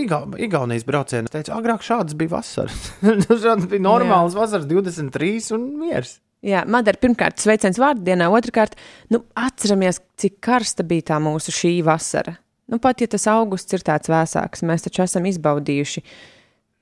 Iga, 0.00 0.22
Igaunijas 0.40 0.86
braucienā. 0.88 1.28
Es 1.28 1.34
teicu, 1.34 1.52
agrāk 1.58 1.84
šādas 1.84 2.16
bija 2.16 2.38
vasaras. 2.38 2.78
šādas 3.44 3.68
bija 3.68 3.84
normālas 3.84 4.38
vasaras, 4.38 4.68
23 4.70 5.50
un 5.58 5.66
miers. 5.82 6.16
Jā, 6.46 6.62
Madara, 6.64 6.96
pirmkārt, 7.02 7.36
sveiciens 7.42 7.76
vārdienā, 7.80 8.30
otrkārt, 8.32 8.78
nu, 9.12 9.20
atceramies, 9.36 10.00
cik 10.20 10.38
karsta 10.46 10.86
bija 10.88 11.10
tā 11.12 11.18
mūsu 11.20 11.52
šī 11.52 11.74
vasara. 11.84 12.38
Nu, 12.70 12.78
pat 12.80 13.02
ja 13.02 13.10
tas 13.10 13.26
augusts 13.28 13.74
ir 13.76 13.84
tāds 13.84 14.08
vēsāks, 14.08 14.64
mēs 14.64 14.86
taču 14.86 15.02
esam 15.04 15.26
izbaudījuši 15.28 16.04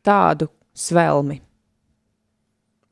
tādu 0.07 0.51
svelmi. 0.77 1.41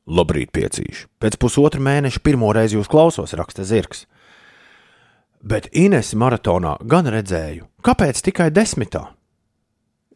Labrīt, 0.07 0.53
piecīši. 0.55 1.07
Pēc 1.19 1.35
pusotra 1.41 1.81
mēneša 1.83 2.21
pirmo 2.23 2.49
reizi 2.55 2.77
jūs 2.77 2.87
klausos, 2.91 3.33
raksta 3.35 3.65
Zirgs. 3.67 4.05
Bet 5.43 5.67
Ines 5.75 6.13
maratonā 6.17 6.77
gan 6.87 7.09
redzēju, 7.11 7.67
kāpēc 7.85 8.21
tikai 8.25 8.47
desmitā? 8.55 9.03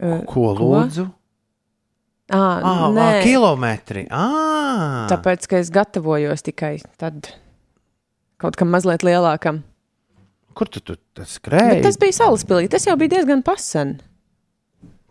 Uh, 0.02 0.22
Ko 0.26 0.54
lūdzu? 0.58 1.10
À, 2.32 2.39
Ah, 2.64 2.88
nē, 2.96 3.04
ah, 3.04 3.24
kilometri. 3.26 4.06
Ah, 4.08 5.04
tāpēc, 5.12 5.50
ka 5.52 5.60
es 5.60 5.68
gatavojos 5.74 6.39
tikai 6.48 6.78
tad 6.98 7.28
kaut 8.39 8.56
kam 8.56 8.72
mazliet 8.72 9.04
lielākam. 9.04 9.60
Kur 10.56 10.72
tu, 10.72 10.80
tu 10.80 10.96
tas 11.14 11.28
Bet 11.28 11.36
skrēji? 11.36 11.82
tas 11.84 12.00
bija 12.00 12.16
salaspīlī, 12.16 12.70
tas 12.72 12.88
jau 12.88 12.96
bija 13.00 13.18
diezgan 13.18 13.44
pasen. 13.44 13.98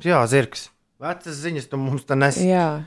Jā, 0.00 0.22
Zirgs. 0.32 0.70
Vecas 1.00 1.36
ziņas 1.44 1.68
tu 1.68 1.76
mums 1.80 2.08
te 2.08 2.16
nes. 2.16 2.40
Jā. 2.40 2.84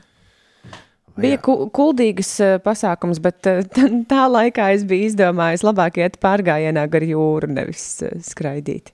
Bija 1.20 1.38
ku, 1.38 1.54
kuldīgs 1.74 2.32
uh, 2.42 2.56
pasākums, 2.62 3.20
bet 3.22 3.46
uh, 3.50 3.62
tā 4.10 4.24
laikā 4.30 4.72
es 4.74 4.86
biju 4.88 5.10
izdomājis, 5.12 5.62
labāk 5.66 6.00
iet 6.02 6.18
pārgājienā 6.22 6.86
gar 6.90 7.06
jūru, 7.06 7.50
nevis 7.54 7.86
uh, 8.02 8.16
skraidīt. 8.24 8.90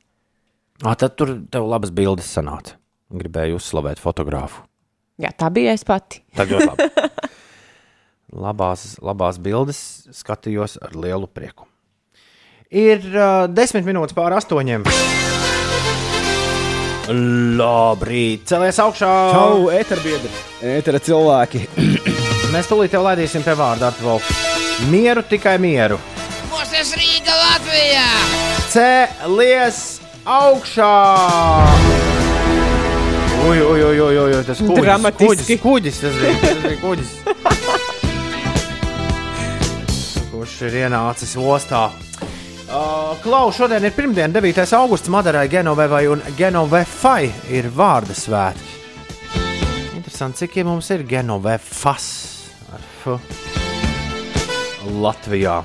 Ah, 0.85 0.97
tad 0.97 1.17
tur 1.21 1.35
tev 1.53 1.69
labas 1.69 1.93
bildes 1.93 2.29
sanāca. 2.33 2.77
Gribēju 3.11 3.59
uzslavēt 3.59 4.01
fotografu. 4.01 4.63
Jā, 5.21 5.33
tā 5.37 5.51
bija 5.53 5.75
es 5.77 5.85
pati. 5.85 6.23
Tā 6.37 6.47
ļoti 6.49 6.69
labi. 6.71 7.09
labās, 8.47 8.85
labās 9.05 9.41
bildes 9.43 9.81
skatījos 10.17 10.79
ar 10.81 10.97
lielu 10.97 11.29
prieku. 11.29 11.67
Ir 12.71 13.03
uh, 13.11 13.49
desmit 13.51 13.89
minūtes 13.89 14.17
pāri 14.17 14.39
astoņiem. 14.39 14.87
Labrīt, 17.11 18.45
celies 18.47 18.79
augšā! 18.79 19.11
Čau, 19.35 19.67
eterbiedri, 19.75 20.31
etera 20.79 21.03
cilvēki. 21.03 21.67
Mēs 22.51 22.67
tūlīt 22.67 22.91
tev 22.91 23.05
laidīsim 23.07 23.45
pie 23.47 23.53
vārda 23.55 23.93
ar 23.93 23.99
Volfu. 24.03 24.35
Mieru, 24.91 25.23
tikai 25.23 25.55
mieru. 25.63 26.01
Mūsu 26.51 26.97
Rīga 26.99 27.31
Latvijā! 27.31 28.07
Celies 28.73 30.01
augšā! 30.27 30.89
Ui, 33.47 33.61
ui, 33.63 33.83
ui, 33.87 34.01
ui, 34.03 34.17
ui, 34.19 34.41
tas 34.49 34.59
kuģis, 34.59 34.83
Dramatiski. 34.83 35.57
kuģis, 35.63 35.63
kuģis, 35.63 36.01
tas 36.03 36.15
bija, 36.19 36.35
tas 36.43 36.59
bija 36.65 36.79
kuģis. 36.83 37.11
Kurš 40.33 40.57
ir 40.67 40.73
ienācis 40.83 41.37
ostā? 41.39 41.85
Uh, 42.67 43.15
Klau, 43.23 43.47
šodien 43.55 43.87
ir 43.87 43.95
pirmdiena, 43.95 44.35
9. 44.41 44.67
augusts. 44.81 45.11
Madarai, 45.13 45.47
Genovevai 45.51 46.03
un 46.11 46.27
Genovefai 46.39 47.31
ir 47.55 47.71
vārda 47.71 48.15
svētki. 48.19 48.77
Interesanti, 49.95 50.43
cik 50.43 50.61
ja 50.61 50.67
mums 50.67 50.91
ir 50.91 51.07
Genovefas. 51.07 52.40
Latvijā. 55.01 55.61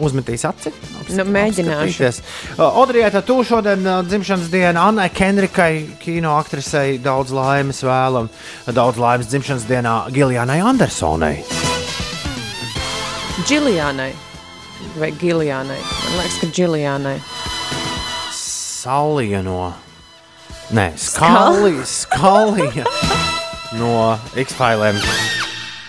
Uzmetīs 0.00 0.46
aci. 0.48 0.72
Nu, 1.12 1.24
mēģināšu. 1.28 2.08
Odrieta, 2.56 3.20
tu 3.26 3.40
šodien 3.44 3.84
dzimšanas 4.06 4.48
diena 4.52 4.86
Annai 4.88 5.10
Kendrikai, 5.12 5.98
kino 6.00 6.36
aktrisei, 6.38 6.96
daudz 7.02 7.34
laimes 7.36 7.82
vēlam. 7.84 8.30
Daudz 8.70 9.00
laimes 9.00 9.28
dzimšanas 9.28 9.66
dienā 9.68 9.96
Giljānai 10.14 10.60
Andersonai. 10.64 11.34
Džilijānai 13.44 14.10
vai 14.96 15.12
Gilijānai. 15.20 15.78
Man 15.80 16.18
liekas, 16.20 16.40
ka 16.40 16.50
Džilijānai. 16.54 17.18
Salija 18.80 19.42
no. 19.48 19.72
Nē, 20.70 20.92
Skalija. 20.96 21.84
Skalija 21.84 22.86
no 23.80 24.18
X-Filēm. 24.38 25.39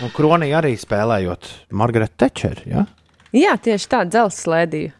Un 0.01 0.09
Kronija 0.15 0.57
arī 0.57 0.73
spēlējot 0.81 1.47
Margarita 1.77 2.25
Tečer. 2.25 2.63
Ja? 2.65 2.87
Jā, 3.37 3.53
tieši 3.61 3.89
tā, 3.91 4.01
dzelzs 4.09 4.39
slēdīja. 4.47 4.95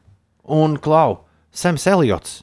Un 0.54 0.76
Klau, 0.82 1.24
Sams 1.50 1.88
Eliots, 1.90 2.42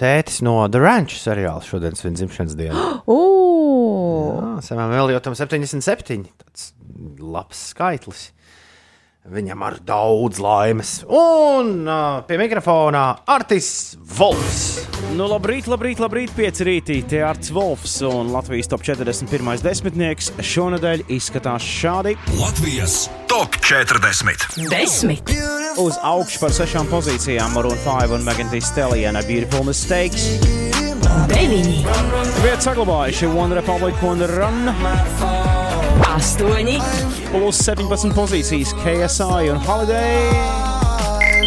tētis 0.00 0.40
no 0.42 0.56
The 0.66 0.82
Ranch 0.82 1.14
seriāla 1.20 1.62
šodien 1.62 1.94
svin 1.98 2.18
dzimšanas 2.18 2.58
dienu. 2.58 2.88
Samam 4.66 4.92
Eliotam 4.94 5.36
77. 5.38 6.26
Tas 6.42 6.72
labs 7.22 7.68
skaitlis. 7.70 8.30
Viņam 9.22 9.60
ar 9.62 9.76
daudz 9.86 10.40
laimes. 10.42 10.88
Un 11.06 11.84
uh, 11.86 12.24
pie 12.26 12.40
mikrofona 12.40 13.04
Artis 13.30 13.94
Volfs. 14.18 14.82
Nu, 15.14 15.28
labrīt, 15.30 15.68
labrīt, 15.70 16.00
labrīt, 16.02 16.32
pieci 16.34 16.66
rītī. 16.66 16.96
Te 17.06 17.20
Arts 17.22 17.52
Volfs 17.54 18.00
un 18.08 18.32
Latvijas 18.34 18.66
top 18.72 18.82
41. 18.82 19.62
desmitnieks 19.62 20.32
šonadēļ 20.42 21.04
izskatās 21.14 21.62
šādi. 21.62 22.16
Latvijas 22.40 23.04
top 23.30 23.54
40. 23.62 24.58
Desmit, 24.72 25.30
Uz 25.78 26.02
augšu 26.02 26.42
par 26.42 26.58
sešām 26.58 26.90
pozīcijām 26.90 27.54
Maroon 27.54 27.78
5 27.86 28.16
un 28.18 28.26
Megan 28.26 28.50
Thee 28.50 28.64
Stallion 28.64 29.16
ar 29.20 29.28
Beautiful 29.30 29.62
Mistakes. 29.70 30.32
deviņi, 31.30 31.78
Vietu 32.42 32.62
saglabājuši 32.66 33.30
One 33.38 33.60
Republic 33.62 34.02
un 34.02 34.26
Run. 34.34 35.61
Astoņi, 36.12 36.78
Plus 37.32 37.62
17 37.64 38.12
pozīcijas 38.16 38.74
KSI 38.82 39.50
un 39.52 39.60
Holiday. 39.66 40.32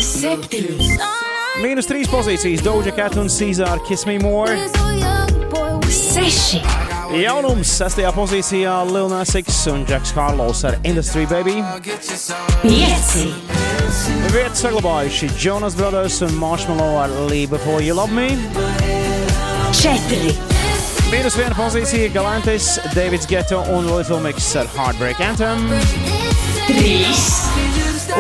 septiņi, 0.01 0.97
Mīnus 1.63 1.87
3 1.87 2.09
pozīcijas 2.11 2.63
Doja 2.65 2.91
Cat 2.95 3.15
un 3.17 3.29
Caesar 3.31 3.79
Kiss 3.87 4.05
Me 4.05 4.17
More. 4.19 4.57
seši, 5.89 6.61
Jaunums 7.15 7.69
sestajā 7.79 8.11
pozīcijā 8.11 8.73
Lil 8.91 9.07
Nas 9.09 9.35
X 9.35 9.67
un 9.71 9.85
Jacks 9.87 10.11
Harlows 10.11 10.63
ar 10.65 10.75
Industry 10.83 11.25
Baby. 11.29 11.61
Pieci. 12.61 13.29
Vietu 14.33 14.55
saglabājuši 14.55 15.29
Jonas 15.39 15.75
Brothers 15.75 16.21
un 16.21 16.35
Marshmallow 16.35 16.97
ar 16.99 17.09
Leave 17.29 17.55
Before 17.55 17.81
You 17.83 17.95
Love 17.95 18.11
Me. 18.11 18.35
Četri. 19.71 20.54
Mīnus 21.11 21.35
viena 21.37 21.53
pozīcija 21.53 22.09
Galantis, 22.13 22.75
Davids 22.95 23.27
Geto 23.29 23.59
un 23.73 23.85
Little 23.91 24.17
Mix 24.23 24.47
ar 24.57 24.69
Heartbreak 24.73 25.21
Anthem. 25.21 25.67
Trīs. 26.65 27.25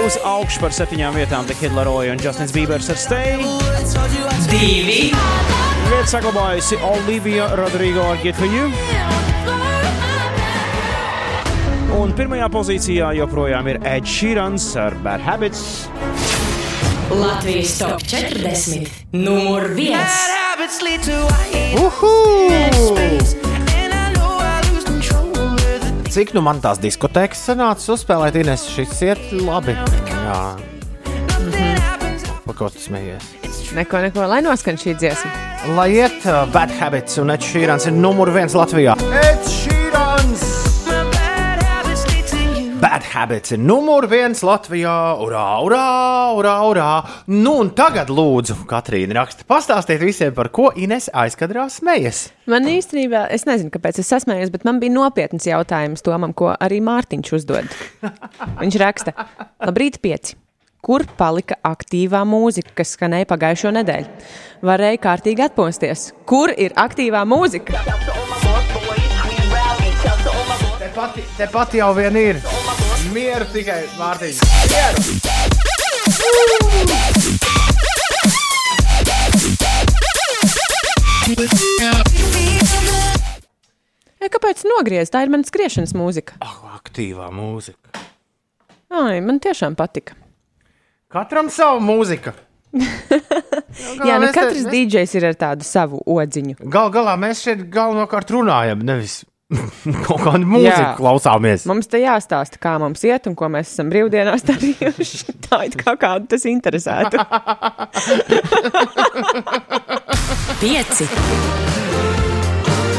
Uz 0.03 0.17
augšu 0.21 0.61
par 0.61 0.75
septiņām 0.75 1.17
vietām 1.17 1.47
The 1.49 1.57
Kid 1.57 1.73
Laroi 1.73 2.11
un 2.13 2.21
Justins 2.21 2.53
Biebers 2.53 2.91
ar 2.93 2.99
Stay. 3.01 3.39
Divi. 4.51 5.09
Vietu 5.89 6.11
saglabājusi 6.13 6.77
Olivija 6.85 7.49
Rodrigo 7.57 8.05
ar 8.11 8.21
Get 8.21 8.37
For 8.37 8.49
You. 8.53 8.69
Un 11.95 12.13
pirmajā 12.13 12.51
pozīcijā 12.53 13.15
joprojām 13.17 13.71
ir 13.71 13.81
Ed 13.87 14.05
Sheerans 14.05 14.73
ar 14.77 14.97
Bad 15.05 15.25
Habits. 15.25 15.85
Latvijas 17.09 17.77
top 17.79 18.03
40. 18.03 18.89
Numur 19.15 19.71
viens. 22.95 23.35
Cik 26.15 26.31
nu 26.33 26.41
man 26.41 26.61
tās 26.63 26.79
diskotēkas 26.79 27.41
sanāca 27.49 27.91
uzspēlēt, 27.93 28.37
Ines, 28.39 28.63
šis 28.71 29.01
iet 29.03 29.23
labi. 29.35 29.75
Jā. 29.75 30.39
Pa 32.45 32.55
ko 32.55 32.69
tu 32.71 32.79
smējies? 32.79 33.33
Neko, 33.75 33.99
neko, 34.05 34.23
lai 34.31 34.39
noskan 34.45 34.79
šī 34.79 34.95
dziesma. 35.01 35.31
Lai 35.75 35.89
iet 35.97 36.25
uh, 36.29 36.45
Bad 36.53 36.71
Habits 36.79 37.19
un 37.19 37.33
Ed 37.33 37.43
Sheerans 37.43 37.89
ir 37.89 37.93
numur 37.97 38.31
viens 38.33 38.55
Latvijā. 38.55 38.95
Ed 39.21 39.44
Habits 43.15 43.53
ir 43.55 43.61
numur 43.63 44.09
viens 44.11 44.41
Latvijā. 44.43 45.15
Urā, 45.23 45.45
urā, 45.63 45.83
urā, 46.35 46.55
urā. 46.67 46.87
Nu, 47.31 47.53
un 47.63 47.69
tagad 47.71 48.09
lūdzu, 48.11 48.57
Katrīna 48.67 49.15
raksta, 49.15 49.45
pastāstiet 49.47 50.01
visiem, 50.03 50.33
par 50.35 50.49
ko 50.51 50.67
Ines 50.75 51.07
aizkadrā 51.15 51.69
smējas. 51.71 52.25
Man 52.51 52.67
īstenībā, 52.67 53.29
es 53.31 53.47
nezinu, 53.47 53.71
kāpēc 53.71 54.01
es 54.03 54.11
sasmējos, 54.11 54.51
bet 54.51 54.65
man 54.67 54.81
bija 54.83 54.97
nopietns 54.97 55.47
jautājums 55.47 56.03
Tomam, 56.03 56.33
ko 56.35 56.51
arī 56.59 56.81
Mārtiņš 56.83 57.31
uzdod. 57.39 57.71
Viņš 58.61 58.79
raksta, 58.83 59.15
labrīt, 59.63 60.01
pieci. 60.03 60.35
Kur 60.83 61.07
palika 61.17 61.55
aktīvā 61.65 62.19
mūzika, 62.27 62.75
kas 62.81 62.97
skanēja 62.97 63.29
pagājušo 63.31 63.71
nedēļu? 63.79 64.11
Varēja 64.67 64.99
kārtīgi 65.07 65.47
atpūsties. 65.47 66.09
Kur 66.27 66.51
ir 66.51 66.75
aktīvā 66.75 67.23
mūzika? 67.23 67.79
Te 70.83 70.91
pati, 70.99 71.25
te 71.39 71.49
pati 71.55 71.81
jau 71.81 71.93
vien 71.95 72.19
ir. 72.19 72.43
Mieru 73.13 73.45
tikai 73.53 73.83
Mārtiņš. 73.99 74.41
Mieru! 74.71 76.15
E, 84.21 84.29
kāpēc 84.31 84.63
nogriezt? 84.69 85.13
Tā 85.13 85.23
ir 85.25 85.31
mana 85.33 85.45
skriešanas 85.47 85.93
mūzika. 85.97 86.37
Ah, 86.43 86.55
aktīvā 86.79 87.27
mūzika. 87.35 88.01
Ai, 88.95 89.19
man 89.25 89.41
tiešām 89.43 89.75
patika. 89.77 90.15
Katram 91.11 91.49
savu 91.53 91.81
mūziku. 91.83 92.31
Jā, 92.75 94.17
nu 94.19 94.25
mēs 94.25 94.33
te- 94.33 94.39
katrs 94.39 94.63
mēs- 94.65 94.71
DJs 94.73 95.15
ir 95.19 95.27
ar 95.31 95.37
tādu 95.39 95.67
savu 95.67 96.01
odziņu. 96.15 96.57
Gal 96.71 96.89
galā 96.95 97.13
mēs 97.19 97.43
šeit 97.45 97.65
galvenokārt 97.71 98.31
runājam, 98.35 98.81
nevis 98.87 99.21
kaut 100.07 100.23
kādu 100.25 100.47
mūziku 100.49 100.73
Jā. 100.73 100.93
klausāmies. 100.97 101.67
Mums 101.69 101.89
te 101.91 101.99
jāstāsta, 102.01 102.57
kā 102.61 102.75
mums 102.81 103.03
iet 103.05 103.27
un 103.29 103.35
ko 103.37 103.49
mēs 103.53 103.75
esam 103.75 103.91
brīvdienās 103.93 104.45
darījuši. 104.47 105.35
Tā 105.45 105.61
it 105.67 105.77
kā 105.79 105.93
kādu 106.01 106.31
tas 106.33 106.47
interesētu. 106.49 107.21
Pieci. 110.61 111.05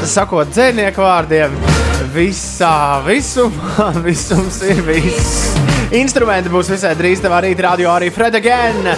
Sakot 0.07 0.53
dzinieku 0.55 1.03
vārdiem, 1.03 1.55
visā 2.15 3.03
visumā 3.07 3.91
visums 4.07 4.61
ir 4.63 4.85
viss. 4.87 5.57
Instrumenti 5.99 6.53
būs 6.53 6.71
visai 6.71 6.95
drīz 6.99 7.25
tavā 7.25 7.43
rītā 7.43 7.67
radio 7.73 7.91
arī 7.97 8.13
Fred 8.15 8.39
again. 8.39 8.95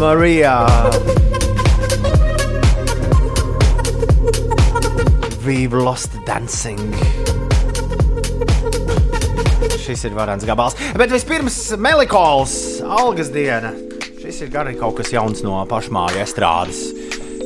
Marija. 0.00 0.56
We've 5.40 5.72
lost 5.72 6.12
dancing. 6.26 6.78
Šis 9.80 10.04
ir 10.04 10.12
varants 10.12 10.44
gabals. 10.44 10.76
Bet 11.00 11.12
vispirms 11.14 11.56
Melikols, 11.80 12.54
algas 12.84 13.30
diena. 13.32 13.72
Šis 14.20 14.42
ir 14.44 14.58
arī 14.60 14.76
kaut 14.76 14.98
kas 15.00 15.08
jauns 15.14 15.40
no 15.46 15.56
pašmāju 15.70 16.20
estrādes. 16.20 16.82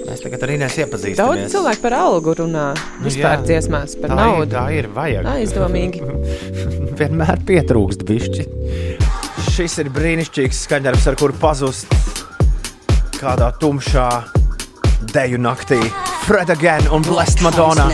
Mēs 0.05 0.21
tagad 0.25 0.43
arī 0.45 0.59
Daudz 0.59 0.67
nesiepazīstamies. 0.67 1.55
cilvēku 1.55 1.85
par 1.87 1.97
algu 2.01 2.35
runā. 2.43 2.67
Vispār 3.05 3.39
jā. 3.39 3.47
dziesmās 3.47 3.95
par 4.03 4.11
tā 4.11 4.19
naudu. 4.19 4.51
Ir, 4.51 4.53
tā 4.59 4.67
ir 4.75 4.91
vajag. 4.99 5.31
Aizdomīgi. 5.39 6.03
Vienmēr 6.99 7.47
pietrūkst 7.47 8.05
bišķi. 8.11 8.49
Šis 9.55 9.79
ir 9.85 9.95
brīnišķīgs 9.95 10.67
skaņdarbs, 10.67 11.07
ar 11.13 11.21
kuru 11.23 11.39
pazust 11.39 11.95
kādā 13.21 13.55
tumšā 13.63 14.09
deju 15.13 15.39
naktī. 15.39 15.81
Fred 16.25 16.51
again 16.51 16.89
un 16.93 17.03
Blessed 17.03 17.43
Madonna. 17.43 17.89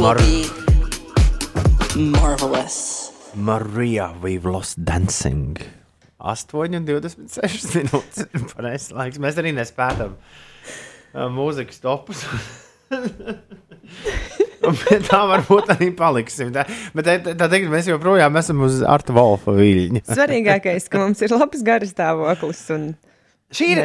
Mar 0.00 0.16
Marvelous. 1.96 3.12
Marija, 3.34 4.14
we've 4.22 4.44
lost 4.44 4.84
dancing. 4.84 5.56
8,26 6.20 7.72
minūtes 7.76 8.26
ir 8.26 8.44
pareizais 8.50 8.92
laiks. 8.96 9.20
Mēs 9.22 9.38
arī 9.40 9.52
nespējam 9.56 10.16
uh, 10.16 11.28
mūzikas 11.32 11.80
topus. 11.84 12.24
Tā 15.10 15.20
varbūt 15.30 15.66
arī 15.76 15.88
paliksim. 15.96 16.48
Tā, 16.54 16.62
bet 16.96 17.04
tā, 17.06 17.34
tā 17.38 17.46
teikt, 17.52 17.68
mēs 17.72 17.86
joprojām 17.90 18.32
esam 18.40 18.58
uz 18.66 18.74
Arta 18.86 19.12
Volfa 19.16 19.52
viļņa. 19.56 20.00
Svarīgākais, 20.10 20.84
ka 20.90 20.96
mums 21.04 21.22
ir 21.22 21.30
labs 21.36 21.60
garas 21.66 21.90
stāvoklis 21.94 22.62
un 22.74 22.82
Šī 23.54 23.66
ir, 23.76 23.80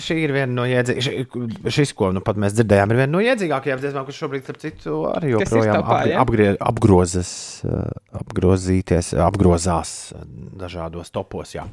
šī 0.00 0.14
ir 0.22 0.32
viena 0.32 0.54
no 0.56 0.64
iedzīgākajām. 0.64 1.68
Šis, 1.68 1.92
ko 1.96 2.08
nu 2.16 2.22
mēs 2.24 2.56
dzirdējām, 2.56 2.94
ir 2.94 3.00
viena 3.02 3.12
no 3.12 3.20
iedzīgākajām 3.20 3.82
dziesmām, 3.82 4.06
kas 4.08 4.20
šobrīd, 4.22 4.46
starp 4.46 4.62
citu, 4.62 5.02
arī 5.12 5.34
joprojām 5.34 5.82
topā, 5.82 5.98
apgr 6.00 6.14
ja? 6.14 6.24
apgrie 6.24 6.48
apgrozas, 6.70 7.30
uh, 7.68 7.84
apgrozīties, 8.22 9.12
apgrozās 9.20 9.94
uh, 10.16 10.24
dažādos 10.64 11.12
topos. 11.12 11.52
jā. 11.58 11.68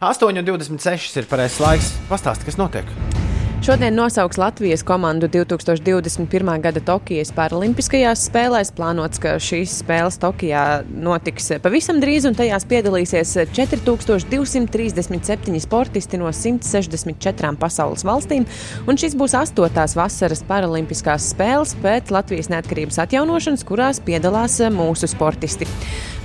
8,26 0.00 1.20
ir 1.20 1.28
pareizais 1.28 1.60
laiks. 1.66 1.96
Pastāsti, 2.08 2.48
kas 2.48 2.56
notiek? 2.56 3.27
Šodien 3.58 3.94
nosauks 3.94 4.36
Latvijas 4.36 4.82
komandu 4.82 5.28
2021. 5.28 6.60
gada 6.62 6.80
Tokijas 6.80 7.32
Paralimpiskajās 7.34 8.30
spēlēs. 8.30 8.70
Plānots, 8.72 9.18
ka 9.18 9.34
šīs 9.42 9.82
spēles 9.82 10.18
Tokijā 10.22 10.84
notiks 10.88 11.52
pavisam 11.64 11.98
drīz, 12.00 12.24
un 12.30 12.34
tajās 12.38 12.64
piedalīsies 12.70 13.34
4237 13.58 15.60
sportisti 15.64 16.18
no 16.22 16.30
164 16.30 17.58
pasaules 17.58 18.06
valstīm. 18.06 18.46
Un 18.86 18.96
šis 18.96 19.16
būs 19.18 19.34
astotās 19.40 19.96
vasaras 19.98 20.44
Paralimpiskās 20.46 21.26
spēles 21.34 21.74
pēc 21.82 22.14
Latvijas 22.14 22.48
neatkarības 22.54 23.02
atjaunošanas, 23.08 23.66
kurās 23.66 23.98
piedalās 24.06 24.60
mūsu 24.70 25.10
sportisti. 25.10 25.66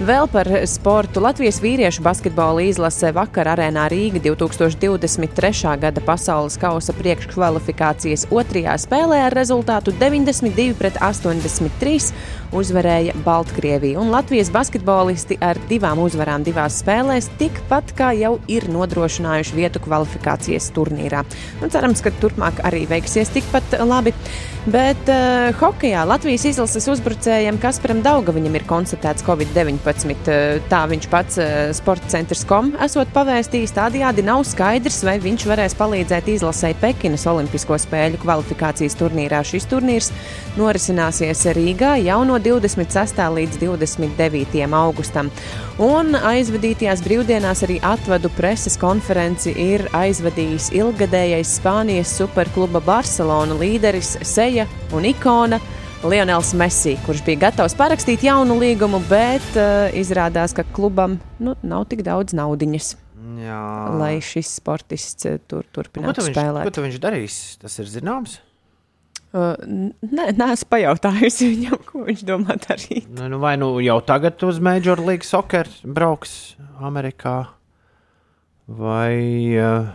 Vēl 0.02 0.26
par 0.26 0.48
sportu 0.66 1.22
Latvijas 1.22 1.60
vīriešu 1.62 2.02
basketbola 2.02 2.64
izlase 2.66 3.12
vakar 3.14 3.46
arēnā 3.52 3.84
Rīga 3.94 4.18
2023. 4.26 5.76
gada 5.78 6.02
pasaules 6.02 6.58
kausa 6.58 6.96
priekškvalifikācijas 6.98 8.26
otrajā 8.34 8.74
spēlē 8.82 9.20
ar 9.28 9.38
rezultātu 9.38 9.94
92 10.02 10.74
pret 10.80 10.98
83 10.98 12.10
uzvarēja 12.56 13.16
Baltkrievija. 13.26 13.99
Un 14.01 14.14
Latvijas 14.14 14.51
basketbolisti 14.54 15.39
ar 15.41 15.60
divām 15.70 16.01
uzvarām 16.04 16.45
divās 16.45 16.80
spēlēs 16.84 17.32
tikpat 17.41 17.95
kā 17.97 18.14
jau 18.18 18.38
ir 18.51 18.70
nodrošinājuši 18.74 19.58
vietu 19.58 19.84
kvalifikācijas 19.84 20.72
turnīrā. 20.76 21.26
Un 21.62 21.74
cerams, 21.74 22.04
ka 22.04 22.14
turpmāk 22.22 22.64
arī 22.68 22.86
veiksies 22.89 23.34
tikpat 23.34 23.80
labi. 23.84 24.16
Bet 24.64 25.10
uh, 25.12 25.51
hokeja 25.60 26.06
Latvijas 26.08 26.45
izlases 26.54 26.88
uzbrucējiem 26.93 27.58
Kasparam 27.60 27.99
Daugaviņam 28.06 28.56
ir 28.56 28.64
konstatēts 28.70 29.26
Covid-19 29.28 29.74
19. 29.74 30.28
eh, 30.28 30.62
Tā 30.70 30.84
viņš 30.89 31.08
pats 31.12 31.38
eh, 31.41 31.72
sporta 31.76 32.10
centrs 32.12 32.43
kom 32.47 32.74
esot 32.84 33.12
pavēstījis. 33.16 33.76
Tādējādi 33.76 34.26
nav 34.26 34.43
skaidrs, 34.47 35.01
vai 35.06 35.18
viņš 35.24 35.45
varēs 35.49 35.78
palīdzēt 35.80 36.30
izlasēji 36.36 36.80
Pekinas 36.82 37.26
Olimpisko 37.30 37.78
spēļu 37.82 38.22
kvalifikācijas 38.24 38.97
turnīrā. 38.99 39.43
Šis 39.47 39.68
turnīrs 39.72 40.12
norisināsies 40.60 41.45
Rīgā 41.56 41.95
jau 42.04 42.22
no 42.28 42.39
26. 42.44 43.22
līdz 43.38 43.60
29. 43.62 44.64
augustam. 44.78 45.30
Un 45.82 46.14
aizvadītajās 46.16 47.04
brīvdienās 47.06 47.64
arī 47.66 47.80
atvadu 47.84 48.32
preses 48.38 48.76
konferenci 48.82 49.54
ir 49.60 49.86
aizvadījis 49.96 50.72
ilgadējais 50.78 51.56
Spānijas 51.60 52.12
superkluba 52.20 52.82
Barcelona 52.84 53.56
līderis 53.60 54.18
Seja 54.28 54.68
un 54.94 55.08
ikona. 55.10 55.62
Lionels 56.04 56.50
Messi, 56.60 56.98
kurš 57.06 57.22
bija 57.24 57.46
gatavs 57.46 57.78
parakstīt 57.80 58.26
jaunu 58.28 58.58
līgumu, 58.60 59.00
bet 59.08 59.46
uh, 59.56 59.88
izrādās, 59.96 60.52
ka 60.52 60.66
klubam 60.76 61.16
nu, 61.39 61.54
nav 61.64 61.86
tik 61.88 62.02
daudz 62.04 62.36
naudiņas, 62.36 62.89
Jā. 63.39 63.60
lai 64.02 64.18
šis 64.20 64.50
sportists 64.60 65.30
uh, 65.30 65.38
tur 65.48 65.64
Ko 65.64 65.78
turpinātu 65.80 66.20
tu 66.20 66.26
viņš, 66.28 66.36
spēlēt. 66.36 66.68
ko 66.68 66.84
viņš 66.84 67.00
darīs? 67.06 67.38
Tas 67.64 67.80
ir 67.80 67.88
zināms. 67.88 68.41
Uh, 69.34 69.56
nē, 69.66 70.28
nē, 70.38 70.48
es 70.54 70.62
pajautājusi 70.70 71.48
viņam, 71.56 71.80
ko 71.88 72.04
viņš 72.06 72.20
domā 72.28 72.54
darīt. 72.62 73.08
Nu, 73.18 73.26
nu, 73.32 73.40
vai 73.42 73.56
nu 73.58 73.72
jau 73.82 73.98
tagad 74.06 74.44
uz 74.46 74.60
Major 74.62 75.02
League 75.02 75.26
Soccer 75.26 75.66
brauks 75.82 76.54
Amerikā, 76.78 77.40
vai, 78.70 79.16
eh, 79.58 79.88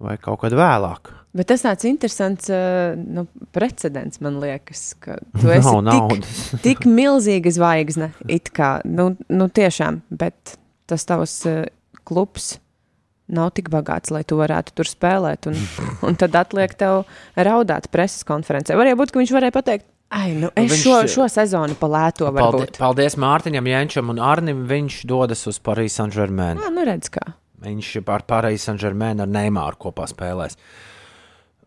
vai 0.00 0.16
kaut 0.24 0.40
kad 0.46 0.56
vēlāk? 0.56 1.12
Bet 1.36 1.50
tas 1.52 1.62
tāds 1.62 1.84
interesants 1.86 2.48
uh, 2.48 2.96
nu, 2.96 3.26
precedents, 3.54 4.22
man 4.24 4.40
liekas, 4.42 4.86
ka 5.04 5.20
tu 5.36 5.52
esi 5.52 5.62
Nav 5.68 5.76
tik, 5.76 5.92
naudas. 5.92 6.40
tik 6.64 6.88
milzīga 6.88 7.52
zvaigzne. 7.54 8.10
it 8.24 8.50
Kā, 8.56 8.78
nu, 8.88 9.12
nu, 9.28 9.46
tiešām, 9.52 10.00
bet 10.10 10.56
tas 10.90 11.04
tavs 11.06 11.36
uh, 11.46 11.68
klubs 12.08 12.54
nav 13.32 13.52
tik 13.56 13.70
bagāts, 13.72 14.10
lai 14.14 14.22
tu 14.26 14.36
varētu 14.40 14.74
tur 14.78 14.88
spēlēt. 14.90 15.48
Un, 15.50 15.56
un 16.08 16.18
tad 16.20 16.34
atliek 16.38 16.74
tev 16.78 17.04
raudāt 17.38 17.88
preses 17.94 18.26
konferencē. 18.28 18.76
Varēja 18.78 18.98
būt, 19.00 19.14
ka 19.14 19.22
viņš 19.22 19.32
varēja 19.36 19.54
pateikt, 19.56 19.86
ai, 20.10 20.32
nu, 20.34 20.50
es 20.58 20.72
Viņš- 20.74 20.82
šo, 20.84 20.96
šo 21.14 21.28
sezonu 21.30 21.78
palēto 21.78 22.26
Paldies, 22.28 22.42
varbūt. 22.42 22.80
paldies 22.82 23.16
Mārtiņam, 23.22 23.70
Jančam 23.70 24.10
un 24.10 24.18
Arnim. 24.18 24.66
Viņš 24.70 25.00
dodas 25.10 25.46
uz 25.50 25.58
Paris 25.62 25.94
Saint-Germain. 26.00 26.58
Jā, 26.58 26.70
nu 26.74 26.86
redz 26.88 27.10
kā. 27.14 27.24
Viņš 27.60 27.90
ar 28.08 28.22
Paris 28.26 28.64
Saint-Germain 28.66 29.20
ar 29.20 29.28
Neimāru 29.28 29.76
kopā 29.88 30.06
spēlēs. 30.10 30.56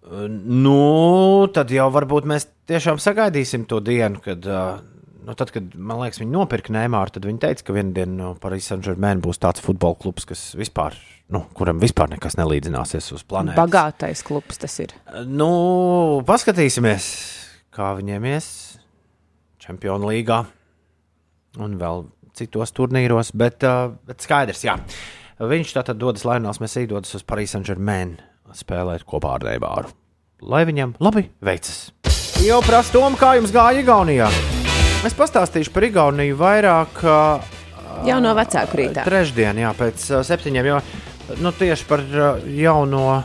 Nu, 0.04 1.48
tad 1.56 1.72
jau 1.72 1.86
varbūt 1.94 2.26
mēs 2.28 2.50
tiešām 2.68 2.98
sagaidīsim 3.00 3.64
to 3.70 3.80
dienu, 3.80 4.20
kad, 4.24 4.44
uh, 4.44 4.82
nu, 5.26 5.36
tad, 5.40 5.52
kad 5.56 5.76
man 5.76 6.02
liekas, 6.02 6.20
viņi 6.22 6.34
nopirka 6.34 6.74
Neimāru. 6.76 7.14
Tad 7.16 7.28
viņi 7.28 7.42
teica, 7.44 7.66
ka 7.68 7.76
vienā 7.76 7.96
dienā 7.96 8.16
no 8.18 8.32
Paris 8.42 8.68
Saint-Germain 8.72 9.22
būs 9.24 9.42
tāds 9.44 9.64
futbola 9.64 9.98
klubs, 10.00 10.28
kas 10.30 10.42
vispār, 10.60 10.98
nu, 11.34 11.44
kuram 11.58 11.82
vispār 11.82 12.12
nekas 12.14 12.38
nelīdzināsies 12.40 13.12
uz 13.16 13.24
planētas. 13.28 13.60
Bagātais 13.60 14.24
klubs 14.26 14.62
tas 14.62 14.76
ir. 14.84 14.96
Nu, 15.28 16.22
paskatīsimies, 16.28 17.08
kā 17.74 17.94
viņiem 18.00 18.30
ies 18.34 18.50
Čempionu 19.64 20.10
līgā 20.12 20.42
un 21.64 21.78
vēl 21.80 22.08
citos 22.36 22.74
turnīros. 22.76 23.32
Bet, 23.38 23.64
uh, 23.68 23.94
bet 24.08 24.24
skaidrs, 24.26 24.66
jā. 24.68 24.78
Viņš 25.44 25.76
tātad 25.78 26.00
dodas 26.00 26.26
Latvijas 26.28 26.62
Mēsī, 26.64 26.86
dodas 26.90 27.16
uz 27.18 27.24
Paris 27.28 27.56
Saint-Germain 27.56 28.18
spēlēt 28.54 29.08
kopā 29.08 29.38
ar 29.38 29.48
Neibāru. 29.48 29.94
Lai 30.44 30.66
viņam 30.68 30.98
labi 31.04 31.30
veicas. 31.44 31.88
Jau 32.44 32.60
prasa 32.66 32.92
Tomu, 32.98 33.16
kā 33.20 33.38
jums 33.40 33.56
gāja 33.56 33.86
Igaunijā. 33.86 34.28
Es 35.04 35.12
pastāstīšu 35.20 35.74
par 35.76 35.84
Igauniju 35.84 36.38
vairāk. 36.40 37.02
Uh, 37.04 38.06
Jau 38.08 38.22
no 38.24 38.32
vecāku 38.38 38.78
rītā. 38.80 39.04
Trešdien, 39.04 39.58
jā, 39.60 39.74
pēc 39.76 40.06
uh, 40.14 40.22
septiņiem. 40.24 40.68
Jo, 40.70 40.78
nu, 41.44 41.52
tieši 41.60 41.88
par 41.90 42.04
uh, 42.08 42.46
jauno 42.48 43.18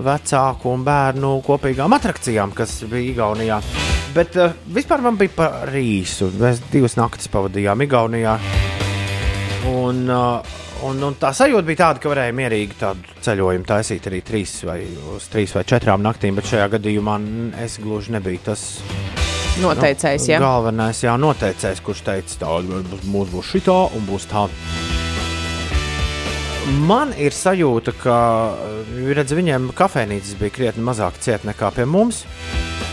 vecāku 0.00 0.72
un 0.72 0.86
bērnu 0.86 1.34
kopīgām 1.44 1.92
attrakcijām, 1.98 2.54
kas 2.56 2.78
bija 2.88 3.10
Igaunijā. 3.10 3.58
Bet 4.16 4.38
uh, 4.40 4.54
vispār 4.72 5.04
man 5.04 5.18
bija 5.20 5.34
par 5.36 5.76
īsu. 5.76 6.30
Mēs 6.40 6.62
divas 6.72 6.96
naktis 6.96 7.28
pavadījām 7.34 7.84
Igaunijā. 7.84 8.38
Un, 9.74 10.00
uh, 10.08 10.56
un, 10.88 11.04
un 11.04 11.18
tā 11.20 11.34
sajūta 11.36 11.68
bija 11.68 11.82
tāda, 11.82 12.00
ka 12.00 12.14
varēja 12.14 12.38
mierīgi 12.40 12.80
tādu 12.80 13.20
ceļojumu 13.28 13.68
taisīt 13.68 14.08
arī 14.08 14.22
trīs 14.24 14.56
vai, 14.64 14.80
trīs 15.36 15.52
vai 15.52 15.66
četrām 15.68 16.00
naktīm, 16.08 16.40
bet 16.40 16.48
šajā 16.48 16.72
gadījumā 16.78 17.18
es 17.68 17.76
gluži 17.84 18.16
nebiju 18.16 18.46
tas 18.48 18.64
Noteicējis, 19.62 20.24
jā. 20.32 20.38
galvenais, 20.42 20.98
jā, 21.04 21.12
noteicējs, 21.20 21.82
kurš 21.86 22.00
teica, 22.08 22.38
tā 22.40 22.54
mums 23.06 23.30
būs 23.30 23.52
šī 23.52 23.60
tā 23.68 23.76
un 23.94 24.06
būs 24.08 24.26
tā. 24.26 24.48
Man 26.88 27.12
ir 27.20 27.34
sajūta, 27.36 27.92
ka 28.00 28.16
redz, 29.14 29.34
viņiem 29.36 29.68
kafejnīcas 29.76 30.38
bija 30.40 30.54
krietni 30.56 30.82
mazāk 30.86 31.20
cieta 31.22 31.46
nekā 31.50 31.70
pie 31.76 31.86
mums. 31.86 32.24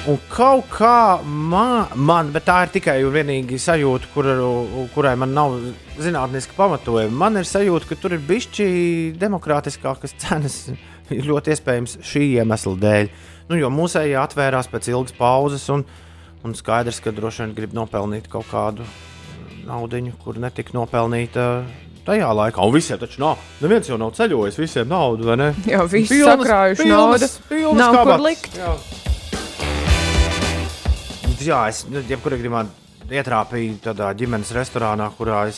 Un 0.09 0.19
kaut 0.29 0.65
kā 0.73 1.21
man, 1.23 1.89
man, 1.95 2.29
bet 2.33 2.45
tā 2.49 2.59
ir 2.65 2.73
tikai 2.73 2.97
un 3.05 3.13
vienīgi 3.13 3.57
sajūta, 3.61 4.11
kur, 4.13 4.29
kurai 4.93 5.15
man 5.17 5.33
nav 5.37 5.57
zinātniska 6.01 6.57
pamatojuma. 6.57 7.13
Man 7.23 7.41
ir 7.41 7.49
sajūta, 7.49 7.89
ka 7.89 7.97
tur 8.01 8.17
ir 8.17 8.23
bišķi 8.29 8.69
demokrātiskākas 9.21 10.17
cenas. 10.21 10.61
Ļoti 11.29 11.55
iespējams 11.55 11.99
šī 12.05 12.23
iemesla 12.37 12.77
dēļ. 12.85 13.11
Nu, 13.49 13.57
jo 13.61 13.69
mūsējie 13.73 14.17
atvērās 14.21 14.69
pēc 14.71 14.89
ilgas 14.93 15.17
pauzes, 15.17 15.67
un, 15.73 15.85
un 16.47 16.55
skaidrs, 16.57 16.99
ka 17.03 17.11
droši 17.13 17.43
vien 17.45 17.55
grib 17.57 17.73
nopelnīt 17.77 18.27
kaut 18.31 18.47
kādu 18.51 18.85
naudu, 19.67 19.99
kur 20.23 20.39
netika 20.41 20.73
nopelnīta 20.73 21.45
tajā 22.07 22.31
laikā. 22.33 22.63
Un 22.65 22.73
visiem 22.73 22.97
taču 23.01 23.21
nav. 23.21 23.37
Neviens 23.61 23.87
jau 23.91 23.97
nav 24.01 24.11
ceļojis, 24.17 24.57
visiem 24.57 24.89
naudu, 24.89 25.27
vai 25.29 25.37
ne? 25.37 25.51
Jā, 25.73 25.83
visi 25.89 26.15
Pilnas- 26.17 26.41
sakrājuši 26.41 26.89
naudu. 26.89 27.29
pilnas 27.49 27.77
Nav 27.77 27.93
kur 27.93 28.01
kabatas. 28.01 28.25
likt. 28.25 28.57
Jā. 28.57 28.73
Jā, 31.41 31.59
es 31.71 31.79
nu, 31.89 32.01
jebkurā 32.05 32.37
gadījumā 32.37 32.59
ietrāpīju 33.11 33.79
tādā 33.81 34.11
ģimenes 34.17 34.51
restorānā, 34.53 35.07
kurā 35.17 35.47
es 35.49 35.57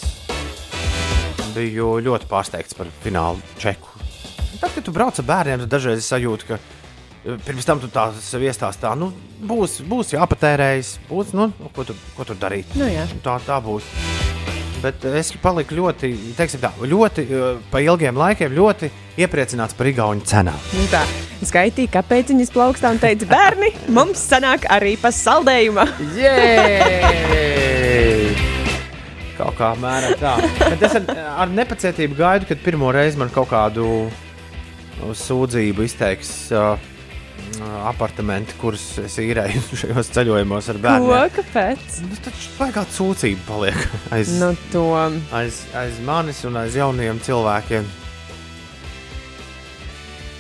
biju 1.54 1.98
ļoti 2.06 2.30
pārsteigts 2.32 2.78
par 2.78 2.88
finālu 3.04 3.42
čeku. 3.62 3.92
Tad, 4.62 4.72
kad 4.78 4.80
tu 4.88 4.94
brauc 4.96 5.20
ar 5.20 5.28
bērniem, 5.28 5.60
tad 5.66 5.74
dažreiz 5.76 6.00
es 6.00 6.08
sajūtu, 6.10 6.48
ka 6.48 6.56
eh, 6.56 6.64
pirms 7.24 7.68
tam 7.68 7.80
tu 7.80 7.88
tā 7.92 8.10
sev 8.20 8.44
iestāstā, 8.44 8.94
nu, 9.00 9.12
būs, 9.48 9.80
būs 9.88 10.14
jāpatērējas, 10.16 10.98
būs, 11.08 11.32
nu, 11.38 11.50
ko 11.76 11.88
tur, 11.88 12.00
ko 12.18 12.28
tur 12.28 12.40
darīt. 12.40 12.76
Nu, 12.80 12.88
jā. 12.90 13.08
tā, 13.24 13.38
tā 13.46 13.60
būs. 13.64 13.88
Bet 14.84 15.06
es 15.08 15.30
paliku 15.40 15.78
ļoti, 15.78 16.10
teiksim 16.36 16.60
tā, 16.60 16.74
ļoti 16.84 17.24
eh, 17.24 17.60
pa 17.72 17.80
ilgiem 17.80 18.18
laikiem 18.20 18.52
ļoti 18.52 18.90
iepriecināts 19.24 19.78
par 19.80 19.88
igauņu 19.88 20.26
cenām. 20.28 20.60
Nu 20.76 20.84
tā, 20.92 21.06
skaitīja 21.48 21.94
kapeciņas 21.94 22.52
plaukstā 22.52 22.92
un 22.92 23.00
teica, 23.00 23.30
bērni, 23.32 23.72
mums 23.96 24.20
sanāk 24.28 24.68
arī 24.74 24.98
pa 25.00 25.14
saldējuma. 25.16 25.88
Kaut 29.40 29.56
kā 29.58 29.72
mērā 29.80 30.12
tā. 30.20 30.36
Bet 30.60 30.84
es 30.90 31.00
ar, 31.00 31.08
ar 31.46 31.56
nepacietību 31.56 32.20
gaidu, 32.20 32.52
kad 32.52 32.60
pirmo 32.66 32.92
reizi 32.94 33.18
man 33.22 33.32
kaut 33.34 33.50
kādu 33.54 33.88
uh, 34.04 35.14
sūdzību 35.24 35.88
izteiks 35.88 36.34
uh, 36.52 36.76
apartamenti, 37.88 38.56
kurus 38.60 38.84
es 39.04 39.16
īrēju 39.22 39.62
šajos 39.84 40.10
ceļojumos 40.16 40.70
ar 40.74 40.80
Ko, 40.80 40.84
bērniem. 40.86 41.34
kāpēc? 41.38 41.98
Nu, 42.08 42.18
taču 42.26 42.54
baigā 42.60 42.84
sūdzība 42.96 43.44
paliek 43.48 43.80
aiz, 44.16 44.32
Nu, 44.42 44.52
to. 44.74 44.86
aiz, 45.36 45.64
aiz 45.78 46.00
manis 46.06 46.44
un 46.50 46.58
aiz 46.64 46.76
jauniem 46.80 47.20
cilvēkiem. 47.24 47.88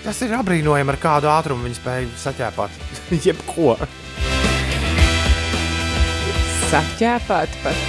Tas 0.03 0.17
ir 0.25 0.33
apbrīnojami, 0.35 0.91
ar 0.91 0.97
kādu 0.99 1.29
ātrumu 1.31 1.63
viņi 1.69 1.77
spēj 1.79 2.07
saķēpāt 2.25 2.81
jebko. 3.25 3.77
Saķēpāt 6.73 7.53
pat. 7.63 7.83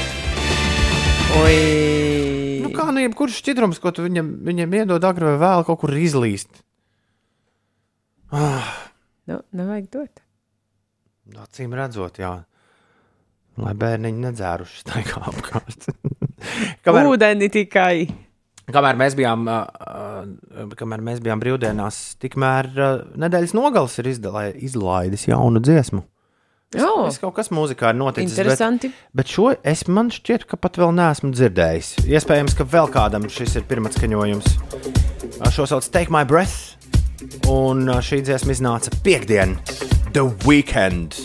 Oi. 1.41 1.57
Nu, 2.63 2.71
kā 2.75 2.87
nu, 2.95 3.01
jebkurš 3.03 3.41
šķidrums, 3.41 3.81
ko 3.83 3.91
tu 3.97 4.05
viņam, 4.05 4.29
viņam 4.47 4.77
iedod, 4.79 5.03
agrāk 5.09 5.35
vai 5.35 5.41
vēlāk 5.43 5.67
kaut 5.71 5.81
kur 5.83 5.95
izlīst. 5.99 6.61
Ah, 8.35 8.69
Nu, 9.31 9.41
nevajag 9.57 9.87
dot. 9.93 10.20
acīm 11.41 11.72
redzot, 11.77 12.18
jā. 12.20 12.35
Lai 13.57 13.72
bērniņi 13.79 14.20
nedzēruši 14.27 14.81
staigā 14.83 15.20
apkārt. 15.31 15.87
kamēr, 16.85 17.07
Ūdeni 17.09 17.49
tikai. 17.55 18.09
kamēr, 18.75 18.99
mēs 18.99 19.14
bijām, 19.16 19.47
uh, 19.49 20.72
kamēr 20.77 21.05
mēs 21.07 21.22
bijām 21.25 21.41
brīvdienās, 21.41 22.01
tikmēr 22.20 22.68
uh, 22.75 22.97
nedēļas 23.25 23.55
nogals 23.57 23.97
ir 24.03 24.11
izdalē, 24.11 24.49
izlaidis 24.59 25.29
jaunu 25.31 25.62
dziesmu. 25.64 26.03
Jā, 26.75 26.91
Tas 27.07 27.20
kaut 27.22 27.37
kas 27.37 27.53
mūzikā 27.55 27.93
ir 27.93 27.99
noticis. 28.01 28.33
Bet, 28.35 28.41
interesanti. 28.43 28.89
bet 29.15 29.31
šo 29.31 29.53
es 29.62 29.85
man 29.86 30.09
šķiet, 30.11 30.49
ka 30.51 30.59
pat 30.59 30.81
vēl 30.82 30.90
neesmu 30.99 31.31
dzirdējis. 31.31 31.93
Iespējams, 32.11 32.57
ka 32.59 32.66
vēl 32.66 32.90
kādam 32.90 33.28
šis 33.31 33.61
ir. 33.62 33.69
Uh, 35.39 35.51
Šo 35.55 35.69
sauc 35.70 35.86
Take 35.94 36.11
My 36.11 36.24
Breath. 36.27 36.74
Un 37.51 37.89
uh, 37.89 38.01
šī 38.03 38.20
dziesma 38.27 38.55
iznāca 38.55 38.93
piekdien, 39.05 39.57
The 40.15 40.24
Weekend. 40.47 41.16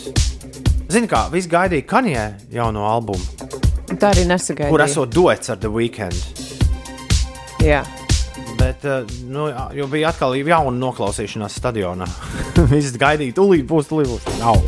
Zini, 0.90 1.08
kā 1.10 1.24
visi 1.32 1.50
gaidīja 1.50 1.86
Kanjē 1.90 2.26
jauno 2.54 2.86
albumu. 2.90 3.48
Tā 3.90 4.12
arī 4.12 4.26
nesagaidīja. 4.30 4.70
kur 4.70 4.84
esot 4.84 5.14
duets 5.14 5.50
ar 5.50 5.58
The 5.62 5.70
Weeknd. 5.70 6.46
Jā. 7.64 7.82
Bet, 8.60 8.84
uh, 8.84 9.08
nu, 9.30 9.48
jo 9.76 9.86
bija 9.90 10.10
atkal 10.12 10.36
jauna 10.36 10.76
noklausīšanās 10.78 11.56
stadionā. 11.60 12.08
Viss 12.72 12.98
gaidīja, 13.00 13.36
tūlīt 13.38 13.66
būs, 13.68 13.88
tūlīt 13.90 14.10
būs. 14.10 14.28
Nav. 14.42 14.60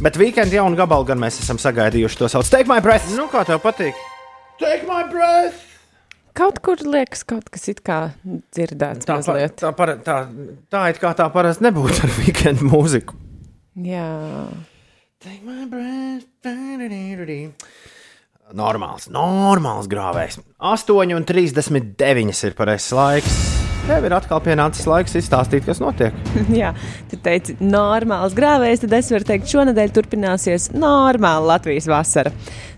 Bet 0.00 0.16
weekend 0.16 0.52
jaunu 0.54 0.78
gabalu 0.78 1.04
gan 1.10 1.20
mēs 1.20 1.42
esam 1.42 1.58
sagaidījuši. 1.60 2.20
To 2.22 2.30
sauc 2.32 2.48
Take 2.48 2.68
My 2.70 2.80
Breath. 2.84 3.10
Nu, 3.16 3.28
kā 3.32 3.44
tev 3.48 3.60
patīk? 3.64 3.98
Take 4.60 4.86
My 4.88 5.04
Breath! 5.08 5.69
Kaut 6.36 6.60
kur 6.64 6.78
liekas, 6.86 7.24
kaut 7.26 7.48
kas 7.52 7.66
it 7.72 7.80
kā 7.86 8.12
dzirdēts 8.54 9.06
Tā, 9.08 9.16
pa, 9.16 9.20
mazliet. 9.20 9.56
tā, 9.60 9.72
para, 9.76 9.96
tā, 10.04 10.18
tā 10.70 10.84
it 10.92 11.00
kā 11.02 11.10
tā 11.18 11.26
parasti 11.34 11.66
nebūtu 11.66 12.04
ar 12.06 12.12
weekend 12.22 12.62
mūziku. 12.66 13.16
Jā. 13.80 14.06
Normāls, 18.56 19.06
normāls 19.12 19.86
grāvējs. 19.90 20.40
8,39 20.58 22.44
ir 22.48 22.56
pareizais 22.58 22.94
laiks. 22.96 23.36
Tev 23.90 24.04
ir 24.06 24.12
atkal 24.14 24.40
pienācis 24.44 24.86
laiks 24.86 25.14
izstāstīt, 25.18 25.64
kas 25.66 25.80
notiek. 25.82 26.14
Jā, 26.60 26.72
tu 27.10 27.18
teici, 27.24 27.56
normāls 27.64 28.34
grāvējs, 28.38 28.82
tad 28.84 28.92
es 28.98 29.08
varu 29.10 29.26
teikt, 29.26 29.48
šonadēļ 29.50 29.94
turpināsies 29.96 30.68
normāla 30.76 31.56
Latvijas 31.56 31.88
vasara. 31.90 32.30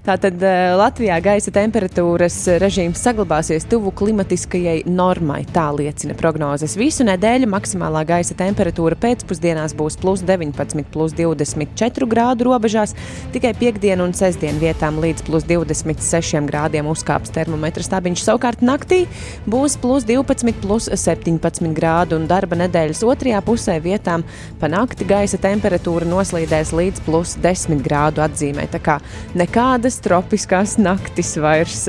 Tātad 0.02 0.42
eh, 0.42 0.72
Latvijā 0.74 1.14
gaisa 1.22 1.52
temperatūras 1.54 2.34
režīms 2.58 2.98
saglabāsies 3.04 3.68
tuvu 3.70 3.92
klimatiskajai 3.94 4.80
normai, 4.90 5.44
tā 5.54 5.68
liecina 5.70 6.16
prognozes. 6.18 6.72
Visu 6.74 7.06
nedēļu 7.06 7.46
maksimālā 7.46 8.00
gaisa 8.08 8.34
temperatūra 8.34 8.98
pēcpusdienās 8.98 9.76
būs 9.78 9.96
plus 10.02 10.24
19, 10.26 10.82
plus 10.90 11.14
24 11.14 12.08
grādu 12.10 12.48
robežās, 12.48 12.96
tikai 13.30 13.52
piekdienu 13.60 14.08
un 14.08 14.16
sestdienu 14.18 14.58
vietām 14.64 14.98
līdz 15.04 15.22
plus 15.28 15.46
26 15.46 16.50
grādiem 16.50 16.90
uzkāps 16.90 17.30
termometrs 17.38 17.86
stabiņš. 17.86 18.26
Savukārt 18.26 18.66
naktī 18.66 19.04
būs 19.46 19.78
plus 19.78 20.02
12, 20.10 20.58
plus 20.66 20.90
17 20.90 21.70
grādu 21.78 22.18
un 22.18 22.26
darba 22.26 22.58
nedēļas 22.64 23.04
otrajā 23.06 23.44
pusē 23.46 23.78
vietām 23.86 24.26
pa 24.58 24.66
nakti 24.66 25.06
gaisa 25.06 25.38
temperatūra 25.46 26.10
noslīdēs 26.10 26.74
līdz 26.74 27.06
plus 27.06 27.38
10 27.46 27.86
grādu 27.86 28.26
atzīmē. 28.26 28.66
Tā 28.74 28.82
kā 28.82 28.98
nekādas 29.38 29.91
tropiskās 30.00 30.78
naktis 30.80 31.36
vairs. 31.42 31.88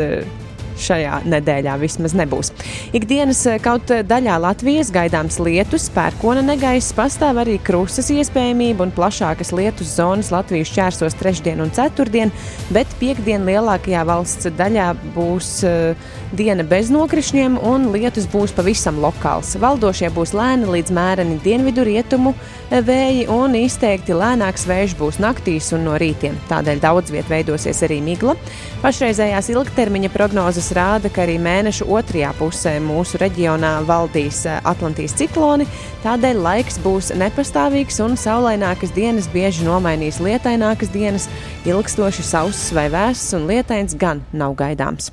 Eh, 0.74 0.80
Šajā 0.84 1.22
nedēļā 1.30 1.76
vismaz 1.82 2.16
nebūs. 2.18 2.52
Ikdienas 2.95 3.44
eh, 3.50 3.60
kaut 3.64 3.91
daļā 3.91 4.40
Latvijas 4.44 4.91
gaidāms 4.94 5.40
lietus, 5.44 5.90
pērkona 5.94 6.44
negaiss, 6.45 6.94
pastāv 6.98 7.41
arī 7.44 7.60
krustas 7.64 8.12
iespējamība 8.14 8.88
un 8.88 8.95
plašākas 8.95 9.54
lietus 9.56 9.95
zonas 9.98 10.34
Latvijas 10.34 10.74
čērsos 10.74 11.18
trešdien 11.20 11.64
un 11.64 11.72
ceturtdien, 11.74 12.34
bet 12.74 12.90
piekdien 13.00 13.45
lielākajā 13.48 14.04
valsts 14.08 14.52
daļā 14.58 14.91
būs 15.16 15.56
uh, 15.68 16.12
diena 16.34 16.64
bez 16.66 16.90
nokrišņiem 16.94 17.60
un 17.62 17.90
lietus 17.94 18.26
būs 18.30 18.54
pavisam 18.58 18.98
lokāls. 19.02 19.54
Valdošie 19.62 20.10
būs 20.14 20.34
lēni 20.34 20.70
līdz 20.70 20.94
mēreni 20.95 21.38
dienvidu 21.44 21.86
rietumu 21.86 22.34
eh, 22.34 22.82
vēji 22.86 23.28
un 23.32 23.58
izteikti 23.60 24.16
lēnāks 24.18 24.66
vējš 24.70 24.95
būs 25.00 25.20
naktīs 25.22 25.70
un 25.78 25.86
no 25.88 25.98
rītiem. 26.02 26.38
Tādēļ 26.50 26.82
daudz 26.84 27.14
viet 27.14 27.30
veidosies 27.30 27.84
arī 27.86 28.00
migla. 28.06 28.36
Pašreizējās 28.82 29.52
ilgtermiņa 29.54 30.10
prognozes 30.14 30.62
rāda, 30.76 31.10
ka 31.11 31.26
arī 31.26 31.35
mēneša 31.41 31.88
otrajā 31.91 32.31
pusē 32.40 32.77
mūsu 32.84 33.19
reģionā 33.22 33.73
valdīs 33.88 34.44
eh, 34.48 34.60
Atlantijas 34.69 35.15
cikloni, 35.19 35.68
tādēļ 36.06 36.40
laiks 36.45 36.80
būs 36.84 37.11
nepastāvīgs 37.19 37.99
un 38.06 38.15
saulainākas 38.19 38.94
dienas 38.95 39.27
bieži 39.34 39.68
nomainīs 39.68 40.22
lietainākas 40.23 40.94
dienas, 40.94 41.27
ilgstoši 41.68 42.26
sauss 42.27 42.72
vai 42.76 42.88
vēss 42.94 43.35
un 43.38 43.49
lietains 43.52 43.98
gan 43.99 44.23
nav 44.31 44.56
gaidāms. 44.61 45.11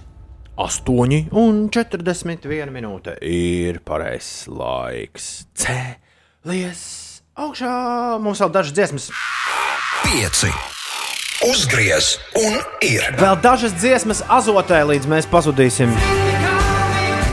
8 0.60 1.31
un 1.40 1.62
41 1.72 2.74
minūte 2.74 3.16
ir 3.24 3.81
pareizais 3.82 4.44
laiks. 4.52 5.31
Cēlies 5.56 6.82
augšā! 7.40 7.72
Mums 8.20 8.44
vēl 8.44 8.52
dažas 8.60 8.77
dziesmas. 8.77 9.09
5. 10.05 10.80
Uzgriez 11.40 12.18
un 12.36 12.58
ir. 12.84 13.00
Vēl 13.16 13.38
dažas 13.40 13.72
dziesmas 13.72 14.18
azotē, 14.28 14.82
līdz 14.84 15.06
mēs 15.08 15.24
pazudīsim. 15.32 15.88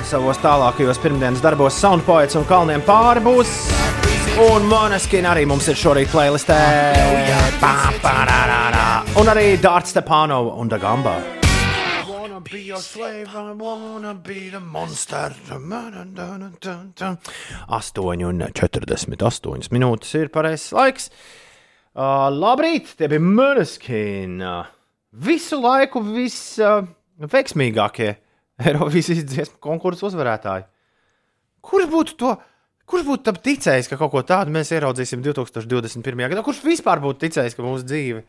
Savos 0.08 0.38
tālākajos 0.40 1.02
pirmdienas 1.04 1.42
darbos, 1.44 1.76
Soundpoets 1.76 2.38
un 2.40 2.46
Kalniem 2.48 2.86
pāri 2.88 3.20
būs. 3.26 3.52
Un 4.46 4.64
Moneskin 4.72 5.28
arī 5.28 5.44
mums 5.50 5.68
ir 5.68 5.76
šorīt 5.76 6.08
playlistē. 6.14 6.56
Un 9.20 9.32
arī 9.34 9.48
Dārts 9.60 9.92
Stepanova 9.92 10.54
un 10.56 10.72
Dagamba. 10.72 11.18
Be 12.48 12.62
your 12.64 12.80
slave, 12.80 13.28
I 13.36 13.52
wanna 13.52 14.14
be 14.14 14.50
the 14.50 14.62
monster. 14.62 15.36
8 17.68 18.00
un 18.24 18.46
48 18.54 19.68
minūtes 19.76 20.16
ir 20.16 20.32
pareizais 20.32 20.72
laiks. 20.72 21.10
Uh, 21.98 22.28
labrīt, 22.30 22.92
tie 22.94 23.08
bija 23.10 23.18
Moneskin. 23.26 24.38
Uh, 24.38 24.70
visu 25.18 25.58
laiku 25.58 25.98
visveiksmīgākie 26.06 28.10
uh, 28.12 28.18
Eirovīzijas 28.62 29.26
dziesmu 29.26 29.58
konkursu 29.62 30.06
uzvarētāji. 30.12 30.68
Kurš 31.66 31.88
būtu 31.90 32.16
to? 32.22 32.36
Kurš 32.88 33.04
būtu 33.10 33.24
tam 33.26 33.38
ticējis, 33.44 33.90
ka 33.90 33.98
kaut 34.00 34.12
ko 34.14 34.22
tādu 34.26 34.54
mēs 34.54 34.72
ieraudzīsim 34.78 35.24
2021. 35.26 36.30
gadā? 36.32 36.42
Kurš 36.46 36.62
vispār 36.66 37.02
būtu 37.04 37.20
ticējis, 37.26 37.56
ka 37.58 37.66
mūsu 37.66 37.84
dzīve 37.90 38.22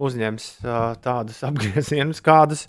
uzņems 0.00 0.44
uh, 0.62 0.94
tādus 1.02 1.42
apgriezienus, 1.50 2.22
kādus 2.24 2.66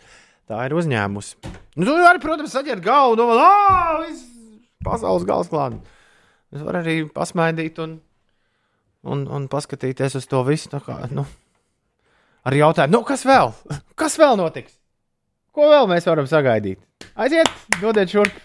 tā 0.50 0.58
ir 0.66 0.74
uzņēmusi? 0.76 1.38
Nu, 1.78 1.84
tu 1.86 1.92
vari, 1.96 2.20
protams, 2.22 2.54
saģert 2.58 2.84
galvu, 2.86 3.16
no 3.22 3.26
malas, 3.32 4.26
pasaules 4.86 5.26
galvas 5.30 5.50
klāta. 5.54 5.78
Es 6.52 6.66
varu 6.66 6.78
arī 6.82 6.96
pasmaidīt 7.14 7.80
un, 7.86 8.02
un, 9.04 9.26
un 9.28 9.48
paskatīties 9.52 10.20
uz 10.20 10.28
to 10.30 10.44
visu. 10.48 10.70
tā 10.72 10.82
Kā, 10.86 11.00
nu, 11.14 11.26
ar 12.48 12.58
jautājumu, 12.58 13.00
nu, 13.00 13.04
kas 13.08 13.26
vēl? 13.28 13.54
Kas 14.02 14.18
vēl 14.22 14.38
notiks? 14.40 14.78
Ko 15.52 15.68
vēl 15.68 15.90
mēs 15.92 16.08
varam 16.08 16.30
sagaidīt? 16.30 16.80
Aiziet, 17.20 17.50
dodiet 17.82 18.12
šurp. 18.14 18.38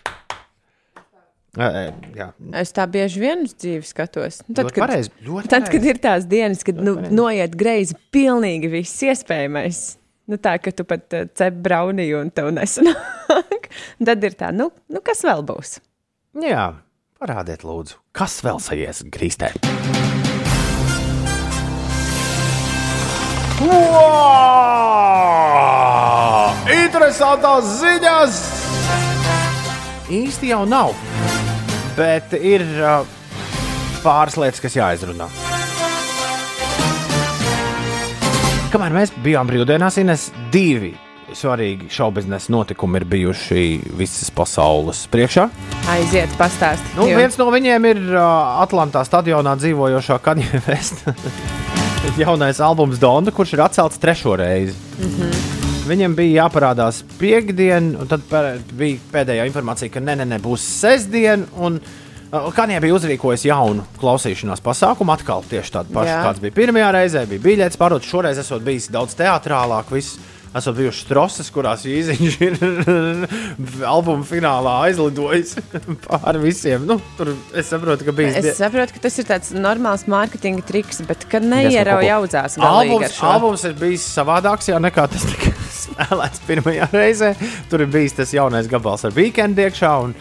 Jā, 1.57 2.27
Es 2.61 2.75
tā 2.77 2.85
bieži 2.91 3.23
vien 3.23 3.47
uz 3.47 3.55
dzīvi 3.57 3.87
skatos. 3.89 4.43
Nu, 4.45 4.57
Tad, 4.59 4.67
ļoti 4.67 4.75
kad, 4.77 4.83
pareizi. 4.83 5.13
Ļoti 5.25 5.53
tad, 5.55 5.69
kad 5.73 5.87
ir 5.89 6.01
tās 6.05 6.27
dienas, 6.29 6.65
kad 6.67 6.83
nu, 6.85 6.99
noiet 7.09 7.57
greizi 7.57 7.97
pilnīgi 8.13 8.69
viss 8.75 9.01
iespējamais. 9.07 9.81
Nu, 10.29 10.41
tā, 10.43 10.57
ka 10.61 10.75
tu 10.75 10.85
pat 10.89 11.17
uh, 11.17 11.29
cep 11.39 11.57
brauniju 11.65 12.21
un 12.25 12.33
tev 12.35 12.51
nesanāk. 12.53 13.71
tad 14.11 14.29
ir 14.29 14.37
tā, 14.37 14.53
nu, 14.53 14.69
nu 14.93 15.05
kas 15.07 15.25
vēl 15.25 15.47
būs? 15.49 15.79
Jā, 16.45 16.69
parādiet, 17.23 17.65
lūdzu, 17.65 18.03
kas 18.17 18.43
vēl 18.45 18.61
sajies 18.61 19.07
grīstē? 19.15 19.55
Wow! 23.57 23.73
Interesantās 26.69 27.65
ziņas! 27.81 28.41
Īsti 30.13 30.51
jau 30.51 30.67
nav, 30.69 30.93
bet 31.97 32.37
ir 32.37 32.61
uh, 32.77 33.01
pāris 34.05 34.37
lietas, 34.37 34.61
kas 34.61 34.77
jāizrunā. 34.77 35.25
Kamēr 38.75 38.93
mēs 38.93 39.11
bijām 39.25 39.49
brīvdienās, 39.49 39.97
Ines, 40.05 40.29
divi 40.53 40.93
svarīgi 41.33 41.89
šaubiznesa 41.97 42.53
notikumi 42.53 43.01
ir 43.01 43.09
bijuši 43.09 43.81
visas 43.97 44.29
pasaules 44.37 45.07
priekšā. 45.09 45.49
Aiziet, 45.97 46.29
pastāst. 46.37 46.85
Nu, 46.99 47.09
viens 47.09 47.41
no 47.41 47.49
viņiem 47.57 47.89
ir 47.95 47.99
uh, 48.13 48.21
Atlantā 48.61 49.01
stadionā 49.09 49.57
dzīvojošā 49.57 50.21
Kanye 50.29 50.61
West. 50.69 51.07
Jaunais 52.15 52.61
albums 52.61 52.99
Donda, 52.99 53.31
kurš 53.35 53.53
ir 53.57 53.61
atcelts 53.67 53.99
trešo 53.99 54.37
reizi. 54.37 54.75
Mm 54.99 55.11
-hmm. 55.11 55.35
Viņam 55.87 56.15
bija 56.15 56.45
jāparādās 56.45 57.03
piekdien, 57.19 57.97
un 58.01 58.07
tad 58.07 58.21
bija 58.73 58.99
pēdējā 59.13 59.47
informācija, 59.47 59.91
ka 59.93 60.01
nē, 60.01 60.17
nē, 60.17 60.25
nē 60.33 60.39
būs 60.43 60.65
sestdien. 60.81 61.45
Un, 61.57 61.81
uh, 62.33 62.49
Kanye 62.55 62.81
bija 62.81 62.95
uzrīkojis 62.95 63.45
jaunu 63.45 63.85
klausīšanās 64.01 64.63
pasākumu, 64.65 65.13
atkal 65.13 65.45
tieši 65.51 65.73
tādu 65.73 65.93
pašu, 65.95 66.11
Jā. 66.11 66.23
kāds 66.25 66.41
bija 66.41 66.53
pirmajā 66.53 66.93
reizē. 66.93 67.27
Bija 67.27 67.41
biļetes 67.41 67.79
pārdotas, 67.79 68.09
šoreiz 68.09 68.39
esot 68.39 68.63
bijis 68.63 68.89
daudz 68.89 69.15
teātrālāk. 69.15 69.85
Viss. 69.91 70.19
Esat 70.57 70.77
bijuši 70.79 71.05
stroses, 71.05 71.51
kurās 71.53 71.85
īsiņš 71.89 72.37
ir 72.47 72.55
albuma 73.93 74.25
finālā 74.27 74.77
aizlidojis 74.87 75.57
pāri 76.07 76.43
visiem. 76.43 76.87
Nu, 76.89 76.99
tur 77.19 77.33
es 77.57 77.71
saprotu, 77.73 78.07
ka 78.09 78.15
bija 78.17 78.35
Es 78.41 78.57
saprotu, 78.61 78.97
ka 78.97 79.07
tas 79.09 79.19
ir 79.21 79.29
tāds 79.29 79.53
normāls 79.57 80.07
mārketinga 80.11 80.65
triks, 80.67 81.03
bet 81.07 81.27
kad 81.29 81.45
Diezgan 81.45 81.69
neierauj 81.69 82.11
audzās 82.17 82.57
Albums, 82.63 83.19
albums 83.23 83.65
ir 83.69 83.77
bijis 83.79 84.07
savādāks, 84.17 84.71
jā, 84.71 84.81
nekā 84.83 85.07
tas 85.13 85.27
tika 85.29 85.53
spēlēts 85.83 86.43
pirmajā 86.49 86.89
reizē. 86.95 87.35
Tur 87.71 87.85
ir 87.85 87.93
bijis 87.93 88.17
tas 88.17 88.33
jaunais 88.35 88.69
gabals 88.71 89.05
ar 89.07 89.15
weekendu 89.17 89.67
iekšā 89.67 89.93
un, 90.07 90.15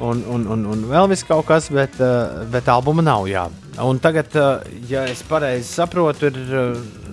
un, 0.00 0.22
un, 0.34 0.46
un, 0.54 0.66
un 0.74 0.84
vēl 0.90 1.10
viss 1.14 1.26
kaut 1.28 1.48
kas, 1.48 1.70
bet, 1.74 1.96
uh, 2.02 2.44
bet 2.52 2.68
albuma 2.68 3.04
nav. 3.04 3.26
Jā. 3.30 3.48
Un 3.80 4.00
tagad, 4.02 4.34
uh, 4.36 4.60
ja 4.90 5.06
es 5.08 5.22
pareizi 5.26 5.68
saprotu, 5.72 6.28
ir 6.28 6.52
uh, 6.52 7.09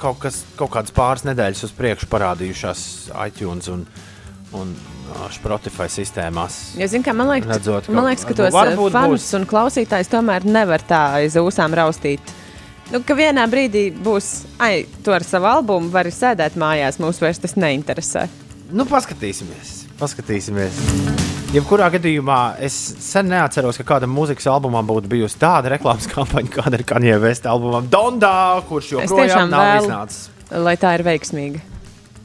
kaut, 0.00 0.18
kas, 0.22 0.42
kaut 0.58 0.72
kādas 0.74 0.94
pāris 0.96 1.26
nedēļas 1.28 1.66
uz 1.68 1.74
priekšu 1.76 2.08
parādījušās 2.12 2.82
iTunes 3.28 3.68
un, 3.72 3.84
un 4.56 4.74
Spotify 5.34 5.88
sistēmās. 5.90 6.58
Ja, 6.78 6.86
zin, 6.90 7.02
kā, 7.06 7.14
man, 7.16 7.28
liekas, 7.34 7.50
Redzot, 7.56 7.88
ka- 7.88 7.94
man 7.96 8.06
liekas, 8.10 8.24
ka 8.28 8.36
tos 8.38 8.54
varbūt 8.54 8.94
fanus 8.94 9.24
būs. 9.26 9.32
un 9.40 9.46
klausītājus 9.50 10.10
tomēr 10.12 10.46
nevar 10.46 10.84
tā 10.86 11.00
aiz 11.20 11.36
ūsām 11.40 11.74
raustīt. 11.74 12.20
Nu, 12.90 13.02
ka 13.06 13.14
vienā 13.14 13.44
brīdī 13.50 13.88
būs, 14.02 14.30
ai, 14.58 14.86
tu 15.04 15.12
ar 15.14 15.22
savu 15.26 15.46
albumu 15.50 15.92
vari 15.94 16.10
sēdēt 16.14 16.56
mājās, 16.58 16.98
mūs 17.02 17.20
vairs 17.22 17.38
tas 17.42 17.54
neinteresē. 17.58 18.28
Nu, 18.74 18.86
paskatīsimies. 18.86 19.76
paskatīsimies. 20.00 21.39
Jebkurā 21.50 21.88
gadījumā 21.90 22.36
es 22.62 22.74
sen 23.02 23.26
neatceros, 23.32 23.74
ka 23.80 23.84
kādam 23.88 24.12
mūzikas 24.14 24.46
albumam 24.52 24.86
būtu 24.86 25.08
bijusi 25.10 25.34
tāda 25.40 25.72
reklāmas 25.72 26.06
kampaņa, 26.12 26.50
kāda 26.54 26.78
ir 26.78 26.84
Kanye 26.86 27.16
West 27.18 27.46
albumam 27.50 27.88
Dondā, 27.90 28.60
kurš 28.68 28.92
joprojām 28.92 29.48
nav 29.50 29.64
vēlu, 29.66 29.88
iznācis. 29.88 30.28
lai 30.54 30.76
tā 30.78 30.92
ir 30.94 31.02
veiksmīga. 31.08 31.62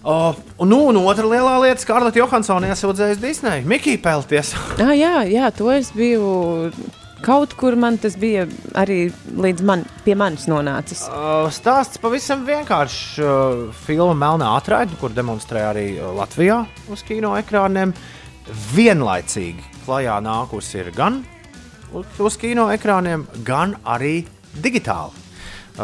Un, 0.05 0.69
nu, 0.69 0.77
un 0.91 0.99
otra 1.01 1.25
lielā 1.25 1.55
lieta- 1.63 1.81
Skarleta 1.87 2.21
Johansona 2.21 2.69
iesūdzējusi 2.69 3.23
Disneja. 3.23 3.63
Mikija 3.65 3.97
Pelties. 4.03 4.51
Ah, 4.77 4.91
jā, 4.93 5.23
jā, 5.25 5.49
to 5.57 5.71
es 5.73 5.89
biju. 5.95 6.69
Kaut 7.25 7.55
kur 7.57 7.73
man 7.81 7.97
tas 7.97 8.13
bija 8.21 8.43
arī 8.77 9.07
līdz 9.33 9.63
man, 9.65 9.87
pie 10.05 10.13
manis 10.13 10.45
nonācis. 10.45 11.01
Uh, 11.09 11.47
Stāsts 11.49 11.97
pavisam 11.97 12.43
vienkāršs. 12.45 12.99
Uh, 13.17 13.73
Filma 13.87 14.13
Melnā 14.13 14.51
atraide, 14.59 14.93
kur 15.01 15.09
demonstrē 15.09 15.65
arī 15.71 15.87
uh, 15.97 16.11
Latvijā 16.13 16.59
uz 16.93 17.01
kino 17.07 17.33
ekrāniem. 17.39 17.95
Vienlaicīgi 18.45 19.63
klajā 19.85 20.19
nākusi 20.21 20.77
ir 20.83 20.91
gan 20.93 21.23
uz 21.95 22.35
kino 22.37 22.67
ekrāniem, 22.73 23.25
gan 23.45 23.73
arī 23.85 24.19
digitāli. 24.61 25.23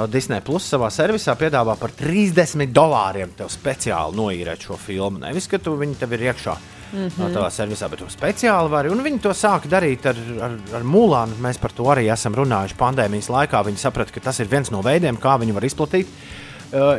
Disney 0.08 0.40
Plus 0.46 0.70
savā 0.72 0.88
servisā 0.94 1.34
piedāvā 1.36 1.74
par 1.80 1.92
30 1.98 2.70
dolāriem 2.72 3.34
tev 3.36 3.50
speciāli 3.52 4.16
noīrēt 4.16 4.68
šo 4.68 4.78
filmu. 4.80 5.20
Nevis, 5.20 5.50
ka 5.52 5.60
tu 5.60 5.74
viņu 5.80 5.98
tev 6.00 6.14
ir 6.16 6.30
iekšā. 6.30 6.56
Mm 6.92 7.08
-hmm. 7.08 7.34
Tavā 7.34 7.50
servisā, 7.52 7.90
bet 7.90 8.00
tu 8.00 8.06
speciāli 8.06 8.70
vari. 8.70 8.90
Un 8.90 9.04
viņi 9.04 9.20
to 9.22 9.30
sāka 9.30 9.68
darīt 9.68 10.06
ar, 10.06 10.16
ar, 10.42 10.58
ar 10.76 10.84
Mūlānu. 10.84 11.40
Mēs 11.42 11.60
par 11.60 11.72
to 11.72 11.84
arī 11.84 12.12
esam 12.14 12.36
runājuši 12.36 12.76
pandēmijas 12.78 13.30
laikā. 13.30 13.66
Viņi 13.66 13.78
saprata, 13.78 14.12
ka 14.12 14.20
tas 14.20 14.40
ir 14.40 14.48
viens 14.48 14.72
no 14.72 14.82
veidiem, 14.82 15.18
kā 15.18 15.40
viņi 15.40 15.54
var 15.54 15.64
izplatīt, 15.64 16.08
uh, 16.08 16.41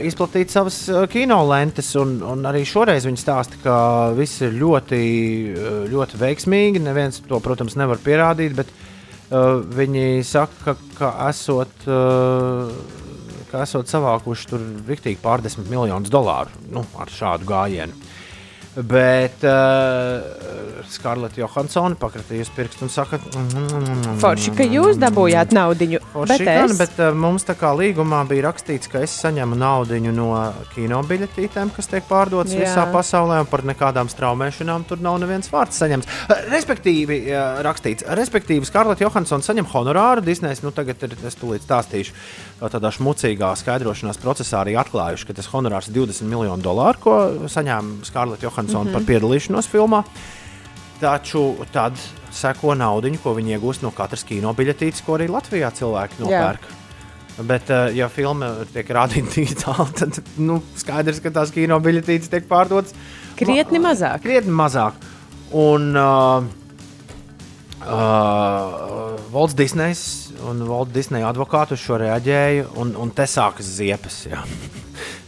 izplatīt 0.05 0.53
savas 0.53 0.77
uh, 0.93 1.05
kino 1.11 1.39
lentes. 1.49 1.93
Un, 2.01 2.19
un 2.27 2.45
arī 2.49 2.65
šoreiz 2.69 3.07
viņi 3.09 3.21
stāsta, 3.21 3.61
ka 3.63 3.77
viss 4.17 4.43
ir 4.45 4.57
ļoti, 4.61 5.03
uh, 5.53 5.77
ļoti 5.93 6.21
veiksmīgi. 6.21 6.83
Neviens 6.85 7.23
to, 7.29 7.41
protams, 7.45 7.77
nevar 7.81 8.01
pierādīt, 8.03 8.57
bet 8.59 8.73
uh, 8.73 9.63
viņi 9.65 10.25
saka, 10.29 10.77
ka 10.99 11.15
esot. 11.31 11.87
Uh, 11.89 13.01
Ka 13.53 13.67
esat 13.67 13.91
savākuši 13.91 14.47
tur 14.49 14.63
rīktīgi 14.89 15.19
pārdesmit 15.21 15.67
miljonus 15.69 16.09
dolāru 16.09 16.49
nu, 16.73 16.87
ar 16.97 17.11
šādu 17.13 17.45
gājienu. 17.45 17.93
Bet 18.73 19.43
uh, 19.45 20.23
Skarleta 20.89 21.37
Johansone 21.37 21.97
pakratījusi 22.01 22.55
pirkstu 22.57 22.87
un 22.87 22.93
saka, 22.93 23.19
mm, 23.21 24.15
Forši, 24.23 24.55
ka 24.57 24.65
jūs 24.65 24.97
dabūjāt 25.01 25.53
naudu. 25.53 25.99
Bet 26.31 26.41
gan, 26.41 26.71
es 26.71 26.79
bet 26.81 26.97
uh, 26.97 27.11
mums 27.13 27.45
tā 27.45 27.53
kā 27.61 27.75
līgumā 27.77 28.23
bija 28.31 28.47
rakstīts, 28.47 28.89
ka 28.89 29.03
es 29.05 29.13
saņemu 29.21 29.59
naudu 29.61 29.99
no 30.07 30.31
kino 30.73 31.03
biļetītēm, 31.05 31.75
kas 31.77 31.91
tiek 31.91 32.07
pārdotas 32.09 32.57
visā 32.57 32.87
pasaulē, 32.95 33.43
un 33.45 33.51
par 33.51 33.67
nekādām 33.69 34.09
straumēšanām 34.09 34.89
tur 34.89 35.05
nav 35.05 35.21
neviens 35.21 35.53
vārds 35.53 35.77
saņemts. 35.83 36.09
Respektīvi, 36.49 37.21
uh, 37.29 37.61
rakstīts, 37.69 38.09
respektīvi 38.09 38.65
Skarleta 38.69 39.05
Johansone 39.05 39.45
saņem 39.45 39.69
honorāru. 39.75 40.25
Disneys, 40.25 40.65
nu 40.65 40.73
tagad 40.73 41.05
ir, 41.05 41.19
es 41.29 41.37
tūlīt 41.37 41.69
stāstīšu, 41.69 42.17
tādā 42.73 42.89
šmucīgā 42.97 43.53
skaidrošanās 43.61 44.23
procesā 44.23 44.65
arī 44.65 44.79
atklājuši, 44.81 45.29
ka 45.29 45.39
tas 45.43 45.53
honorārs 45.53 45.93
ir 45.93 46.01
20 46.01 46.33
miljonu 46.33 46.65
dolāru, 46.65 47.05
ko 47.05 47.21
saņēma 47.53 48.09
Skarleta 48.09 48.49
Johansone 48.49 48.62
mm 48.71 48.89
-hmm. 48.89 48.93
par 48.93 49.03
piedalīšanos 49.03 49.69
filmā. 49.69 50.03
Taču 51.01 51.55
tad 51.73 51.99
seko 52.31 52.75
naudu, 52.75 53.11
ko 53.23 53.35
viņi 53.35 53.57
iegūst 53.57 53.83
no 53.83 53.91
katras 53.91 54.25
kino 54.25 54.53
biļetītes, 54.53 55.03
ko 55.05 55.19
arī 55.19 55.29
Latvijā 55.29 55.71
cilvēki 55.71 56.23
nopērk. 56.23 56.61
Bet, 57.43 57.71
eh, 57.71 57.97
ja 57.97 58.09
filma 58.09 58.65
tiek 58.73 58.89
rādīta 58.89 59.33
digitāli, 59.37 59.93
tad 59.99 60.23
nu, 60.37 60.63
skaidrs, 60.77 61.21
ka 61.21 61.31
tās 61.31 61.51
kino 61.51 61.81
biļetītes 61.81 62.29
tiek 62.29 62.49
pārdotas 62.49 62.95
krietni 63.37 63.79
mazāk. 63.79 64.23
krietni 64.23 64.53
mazāk. 64.53 64.93
Un 65.53 65.97
uh, 65.97 66.45
uh, 67.85 69.17
Valds 69.33 69.55
Disneys 69.55 70.33
un 70.49 70.63
Valds 70.69 70.93
Disneja 70.95 71.31
advokāti 71.33 71.77
uz 71.77 71.83
šo 71.83 71.99
reaģēja, 72.03 72.71
un, 72.83 72.97
un 72.99 73.13
te 73.15 73.29
sākas 73.29 73.77
ziepes. 73.79 74.25
jā. 74.31 74.47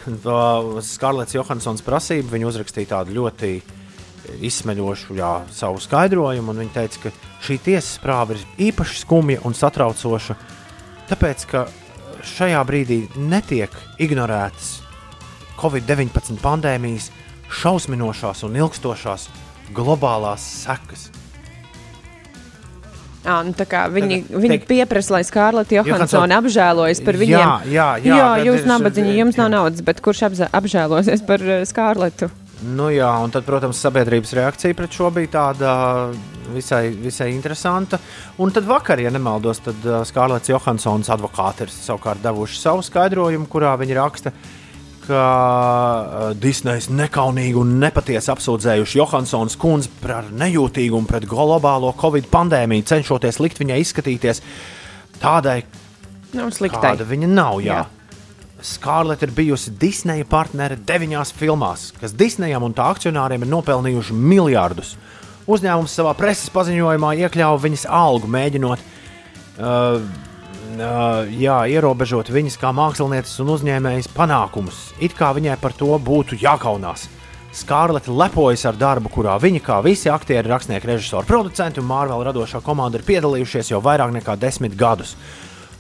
Skarlets 0.05 1.35
Johansons 1.37 1.85
prasība, 1.85 2.35
viņa 2.35 2.51
uzrakstīja 2.51 2.93
tādu 2.97 3.17
ļoti 3.17 3.55
izsmeļošu 4.45 5.17
jā, 5.19 5.33
savu 5.53 5.81
skaidrojumu, 5.83 6.55
viņa 6.57 6.75
teica, 6.75 7.07
ka 7.07 7.13
šī 7.45 7.59
tiesas 7.65 7.99
prāva 8.03 8.37
ir 8.37 8.45
īpaši 8.71 9.01
skumja 9.03 9.43
un 9.45 9.57
satraucoša, 9.57 10.37
tāpēc, 11.11 11.47
ka 11.51 11.67
šajā 12.25 12.63
brīdī 12.69 13.03
netiek 13.21 13.75
ignorētas 14.01 14.79
Covid-19 15.61 16.41
pandēmijas 16.43 17.11
šausminošās 17.61 18.43
un 18.49 18.57
ilgstošās 18.59 19.29
globālās 19.77 20.45
sekas. 20.65 21.11
À, 23.25 23.39
nu, 23.41 23.55
tā 23.57 23.65
kā 23.65 23.87
viņi 23.89 24.19
viņi 24.29 24.59
teikt- 24.59 24.67
pieprasa, 24.69 25.15
lai 25.17 25.23
Johansson- 25.25 25.87
Johansone 25.89 26.35
apžēlojas 26.37 27.05
par 27.05 27.15
viņiem. 27.15 27.41
Jā, 27.41 27.61
jā, 27.65 27.89
jā, 28.05 28.17
jā 28.21 28.45
jūs 28.45 28.67
nabadzīgi, 28.69 29.17
jums 29.17 29.37
nav 29.41 29.49
jā. 29.49 29.53
naudas, 29.57 29.81
bet 29.81 30.01
kurš 30.05 30.27
apžēlosies 30.53 31.25
par 31.27 31.41
uh, 31.41 31.65
Skārletu? 31.65 32.31
Nu, 32.65 32.89
jā, 32.93 33.09
un 33.25 33.31
tad, 33.31 33.45
protams, 33.45 33.81
sabiedrības 33.81 34.33
reakcija 34.37 34.75
pret 34.77 34.93
šo 34.93 35.11
bija 35.11 35.29
tāda 35.33 36.15
visai, 36.55 36.91
visai 36.97 37.31
interesanta. 37.33 37.99
Un 38.39 38.53
tad 38.55 38.65
vakar, 38.65 39.01
ja 39.01 39.11
nemaldos, 39.11 39.61
tad 39.65 39.85
uh, 39.85 40.03
Skārlets 40.05 40.49
Johansons 40.53 41.09
advokāti 41.09 41.67
ir 41.67 41.73
savukārt 41.73 42.23
devuši 42.25 42.61
savu 42.61 42.85
skaidrojumu, 42.85 43.49
kurā 43.49 43.75
viņi 43.81 43.99
raksta, 43.99 44.31
ka 44.31 44.64
uh, 45.11 46.33
Disneys 46.41 46.89
nekaunīgi 46.93 47.59
un 47.61 47.77
nepatiesi 47.83 48.31
apsūdzējuši 48.33 48.99
Johansons 49.01 49.59
kundzi 49.61 49.91
par 50.03 50.31
nejūtīgumu 50.33 51.09
pret 51.11 51.27
globālo 51.29 51.93
Covid 52.01 52.31
pandēmiju, 52.33 52.87
cenšoties 52.91 53.41
likt 53.43 53.61
viņai 53.63 53.81
izskatīties 53.83 54.43
tādai, 55.23 55.63
sliktai. 56.33 56.95
kāda 56.95 57.07
viņa 57.09 57.31
nav. 57.31 57.61
Jā. 57.65 57.83
Jā. 57.83 58.05
Skārleta 58.65 59.27
ir 59.29 59.35
bijusi 59.37 59.75
Disneja 59.77 60.25
partnere 60.25 60.79
deviņās 60.81 61.35
filmās, 61.37 61.91
kas 62.01 62.15
Disneyam 62.17 62.65
un 62.65 62.73
tā 62.77 62.87
akcionāriem 62.95 63.45
ir 63.45 63.51
nopelnījuši 63.53 64.17
miljardus. 64.17 64.95
Uzņēmums 65.45 65.93
savā 65.93 66.15
preses 66.17 66.49
paziņojumā 66.55 67.11
iekļāva 67.27 67.61
viņas 67.61 67.85
algu, 67.93 68.31
mēģinot 68.33 68.81
uh, 68.81 69.99
jā, 70.79 71.57
ierobežot 71.71 72.31
viņas 72.33 72.57
kā 72.61 72.71
mākslinieces 72.75 73.41
un 73.43 73.53
uzņēmējas 73.55 74.09
panākumus. 74.15 74.79
It 75.03 75.17
kā 75.19 75.33
viņai 75.37 75.57
par 75.61 75.75
to 75.77 75.91
būtu 76.01 76.39
jākaunās. 76.41 77.09
Skārleta 77.55 78.11
lepojas 78.11 78.65
ar 78.67 78.79
darbu, 78.79 79.11
kurā 79.15 79.37
viņa, 79.39 79.61
kā 79.63 79.79
visi 79.85 80.11
aktieri, 80.11 80.49
rakstnieki, 80.51 80.89
režisori, 80.91 81.29
producenti 81.29 81.79
un 81.83 81.87
Marvel 81.87 82.25
radošā 82.27 82.59
komanda 82.67 82.99
ir 82.99 83.07
piedalījušies 83.07 83.71
jau 83.71 83.83
vairāk 83.85 84.15
nekā 84.17 84.35
desmit 84.43 84.75
gadus. 84.75 85.15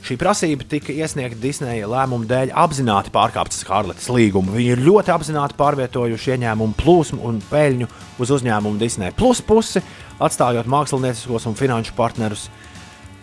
Šī 0.04 0.18
prasība 0.20 0.66
tika 0.68 0.92
iesniegta 0.92 1.40
Disneja 1.40 1.88
lēmuma 1.88 2.28
dēļ 2.28 2.52
apzināti 2.60 3.10
pārkāpt 3.14 3.56
Skarletes 3.56 4.10
līgumu. 4.12 4.52
Viņi 4.54 4.74
ir 4.76 4.84
ļoti 4.84 5.14
apzināti 5.14 5.56
pārvietojuši 5.58 6.34
ieņēmumu 6.36 6.76
plūsmu 6.78 7.24
un 7.24 7.40
peļņu 7.48 7.88
uz 8.20 8.34
uzņēmumu 8.36 8.78
Disneja 8.78 9.16
plus 9.16 9.40
pusi, 9.42 9.82
atstājot 10.22 10.68
mākslinieciskos 10.70 11.48
un 11.48 11.56
finanšu 11.58 11.96
partnerus 11.96 12.46
uh, 12.50 12.63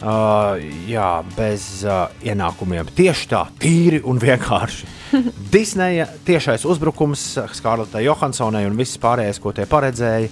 jā, 0.01 1.09
bez 1.35 1.83
uh, 1.85 2.09
ienākumiem. 2.25 2.89
Tieši 2.97 3.27
tā, 3.29 3.43
tīri 3.61 4.01
un 4.07 4.17
vienkārši. 4.21 4.87
Disneja 5.53 6.07
tiešais 6.25 6.65
uzbrukums 6.65 7.25
Skarletai 7.53 8.05
Johansonai 8.07 8.65
un 8.65 8.79
viss 8.79 8.97
pārējais, 9.01 9.41
ko 9.43 9.53
tie 9.53 9.67
paredzēja, 9.69 10.31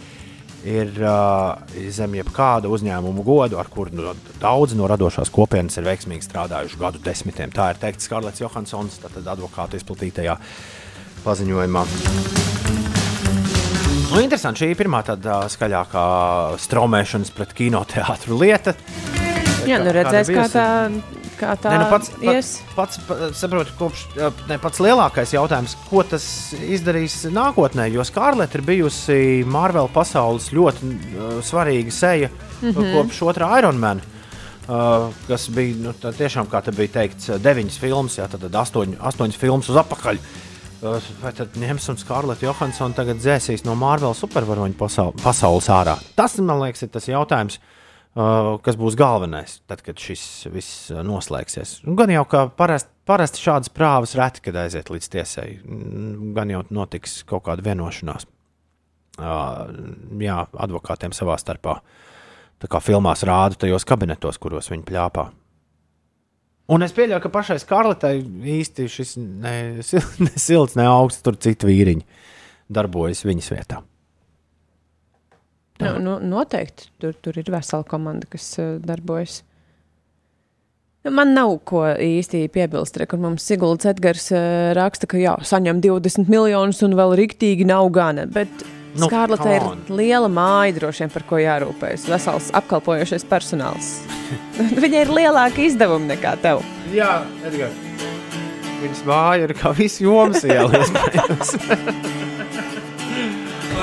ir 0.68 0.90
uh, 1.04 1.54
zem 1.94 2.18
jebkāda 2.18 2.72
uzņēmuma 2.72 3.24
godu, 3.24 3.60
ar 3.62 3.70
kuru 3.72 3.94
no, 3.96 4.16
daudzi 4.42 4.78
no 4.80 4.90
radošās 4.90 5.32
kopienas 5.32 5.78
ir 5.80 5.88
veiksmīgi 5.88 6.26
strādājuši 6.28 6.82
gadu 6.82 7.04
desmitiem. 7.06 7.54
Tā 7.54 7.72
ir 7.74 7.80
teikt 7.80 8.04
Skarlets 8.04 8.42
Johansons, 8.42 9.00
tātad 9.04 9.30
advokātu 9.38 9.80
izplatītajā 9.80 10.36
paziņojumā. 11.24 11.86
Nu, 14.10 14.18
interesanti, 14.24 14.64
šī 14.64 14.72
ir 14.74 14.80
pirmā 14.80 15.04
tāda 15.06 15.44
skaļākā 15.54 16.06
straumēšanas 16.66 17.30
pret 17.36 17.54
kinoteātru 17.54 18.40
lieta. 18.42 18.74
Jā, 19.70 19.80
nu 19.84 19.94
redzēs, 19.94 20.30
kā 20.34 20.46
tā, 20.52 20.66
kā 21.40 21.54
tā 21.62 21.74
Nē, 21.74 21.80
nu 21.84 21.88
pats, 21.92 22.12
ies. 22.26 22.52
pats, 22.76 23.00
pats 23.08 23.40
saprotu, 23.40 23.74
kopš 23.80 24.06
ne, 24.50 24.58
pats 24.62 24.82
lielākais 24.84 25.34
jautājums, 25.36 25.76
ko 25.90 26.04
tas 26.08 26.26
izdarīs 26.58 27.22
nākotnē. 27.34 27.90
Jo 27.94 28.06
Skarleta 28.08 28.60
ir 28.60 28.66
bijusi 28.68 29.20
Marvel 29.48 29.90
pasaules 29.94 30.52
ļoti 30.56 30.90
uh, 30.90 31.32
svarīga 31.46 31.94
seja 31.94 32.30
mm. 32.32 32.70
-hmm. 32.72 32.94
kopš 32.98 33.24
otrā 33.32 33.52
Ironmana. 33.60 34.18
Uh, 34.70 35.10
kas 35.26 35.48
bija 35.50 35.80
nu, 35.82 35.96
tā 35.98 36.12
tiešām, 36.14 36.46
kā 36.50 36.62
te 36.62 36.72
bija 36.72 37.00
teikts, 37.00 37.32
deviņas 37.42 37.80
filmas, 37.82 38.20
jā, 38.20 38.28
tad 38.30 38.44
astoņ, 38.54 39.00
astoņas 39.02 39.38
filmas 39.42 39.70
uz 39.70 39.80
atpakaļ. 39.82 40.20
Uh, 40.80 41.10
vai 41.24 41.34
tad 41.34 41.58
ņems 41.58 41.90
un 41.90 41.98
Skarlets 41.98 42.46
Johansson 42.46 42.94
tagad 42.94 43.18
dzēsīs 43.18 43.66
no 43.66 43.74
Marvel 43.76 44.14
supervaroņu 44.14 44.78
pasaul 44.78 45.18
pasaules 45.24 45.70
ārā? 45.74 45.98
Tas, 46.16 46.38
man 46.38 46.62
liekas, 46.62 46.86
ir 46.86 46.94
tas 46.94 47.10
jautājums, 47.10 47.58
uh, 47.58 47.79
kas 48.16 48.78
būs 48.80 48.98
galvenais, 49.00 49.60
tad, 49.70 49.84
kad 49.86 50.00
šis 50.02 50.48
viss 50.54 50.88
uh, 50.94 51.04
noslēgsies. 51.06 51.80
Un 51.88 52.00
Gan 52.00 52.12
jau 52.14 52.26
kā 52.30 52.48
parasti 52.50 52.96
parasti 53.10 53.42
šādas 53.42 53.72
prāvas 53.74 54.14
reti, 54.18 54.44
kad 54.46 54.58
aiziet 54.62 54.92
līdz 54.94 55.10
tiesai, 55.10 55.48
Mm, 55.66 56.34
gan 56.38 56.52
jau 56.54 56.64
notiks 56.70 57.24
kaut 57.30 57.48
kāda 57.48 57.66
vienošanās. 57.66 58.28
Uh, 59.20 59.68
jā, 60.22 60.38
advokātiem 60.54 61.14
savā 61.16 61.36
starpā. 61.42 61.80
Tā 62.60 62.68
kā 62.72 62.80
filmās 62.84 63.24
rāda 63.28 63.58
tajos 63.60 63.86
kabinetos, 63.88 64.38
kuros 64.40 64.70
viņi 64.72 64.86
plāpā. 64.88 65.30
Un 66.70 66.86
es 66.86 66.94
pieļauju, 66.94 67.22
ka 67.24 67.32
pašai 67.34 67.58
Skarletai 67.60 68.20
īsti 68.60 68.86
šis 68.92 69.16
ne, 69.18 69.54
ne 70.26 70.34
silts, 70.38 70.78
ne 70.78 70.86
augsts, 70.88 71.24
tur 71.26 71.40
citu 71.42 71.70
vīriņu 71.72 72.06
darbojas 72.70 73.26
viņas 73.26 73.52
vietā. 73.56 73.82
Nu, 75.80 75.94
nu, 76.04 76.16
noteikti 76.20 76.90
tur, 77.00 77.14
tur 77.24 77.38
ir 77.40 77.52
vesela 77.54 77.86
komanda, 77.88 78.28
kas 78.32 78.52
uh, 78.60 78.74
darbojas. 78.84 79.42
Nu, 81.06 81.14
Man 81.16 81.32
nav 81.38 81.54
ko 81.70 81.86
īsti 81.88 82.44
piebilst, 82.52 83.00
re, 83.00 83.08
kur 83.08 83.22
mums 83.24 83.46
Siguldas 83.48 83.88
Edgars 83.94 84.28
uh, 84.36 84.74
raksta, 84.76 85.08
ka 85.08 85.22
jā, 85.22 85.38
saņem 85.48 85.80
20 85.86 86.28
miljonus 86.32 86.84
un 86.84 86.98
vēl 87.00 87.16
rīktīgi 87.22 87.68
nav 87.70 87.88
gana. 87.96 88.28
Bet 88.28 88.52
Nu, 88.98 89.06
Skārlata 89.06 89.52
ir 89.54 89.66
liela 89.94 90.30
māja, 90.34 90.74
droši 90.80 91.04
vien 91.04 91.12
par 91.14 91.26
ko 91.30 91.38
jārūpējas. 91.38 92.08
Vesels 92.10 92.48
apkalpojošais 92.58 93.26
personāls. 93.30 93.92
Viņai 94.84 95.04
ir 95.06 95.14
lielāka 95.14 95.62
izdevuma 95.62 96.16
nekā 96.16 96.34
tev. 96.42 96.64
Jā, 96.96 97.20
Edgars. 97.46 97.86
Viņas 98.80 99.04
māja 99.06 99.46
ir 99.46 99.54
kā 99.60 99.74
viss 99.78 100.02
jomas 100.02 100.46
iela. 100.48 100.82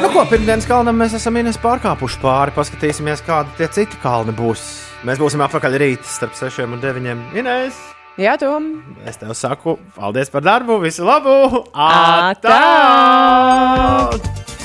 nu, 0.03 0.09
ko 0.13 0.25
pirmdienas 0.31 0.67
kalnam 0.69 0.99
mēs 1.01 1.17
esam 1.19 1.37
Ines 1.41 1.59
pārkāpuši 1.63 2.21
pāri. 2.23 2.55
Paskatīsimies, 2.57 3.25
kādi 3.27 3.53
tie 3.59 3.69
citi 3.79 4.01
kalni 4.03 4.35
būs. 4.37 4.65
Mēs 5.07 5.21
būsim 5.23 5.45
atpakaļ 5.47 5.79
rīt 5.83 6.09
starp 6.09 6.37
6 6.39 6.65
un 6.67 6.81
9. 6.83 7.15
Ines! 7.37 7.79
Jā, 8.17 8.39
Tom. 8.41 8.71
Es 9.05 9.21
tev 9.21 9.35
saku, 9.37 9.77
paldies 9.97 10.33
par 10.33 10.45
darbu, 10.47 10.81
visu 10.81 11.05
labu! 11.05 11.67
Atā! 11.77 12.61
Atā! 14.09 14.56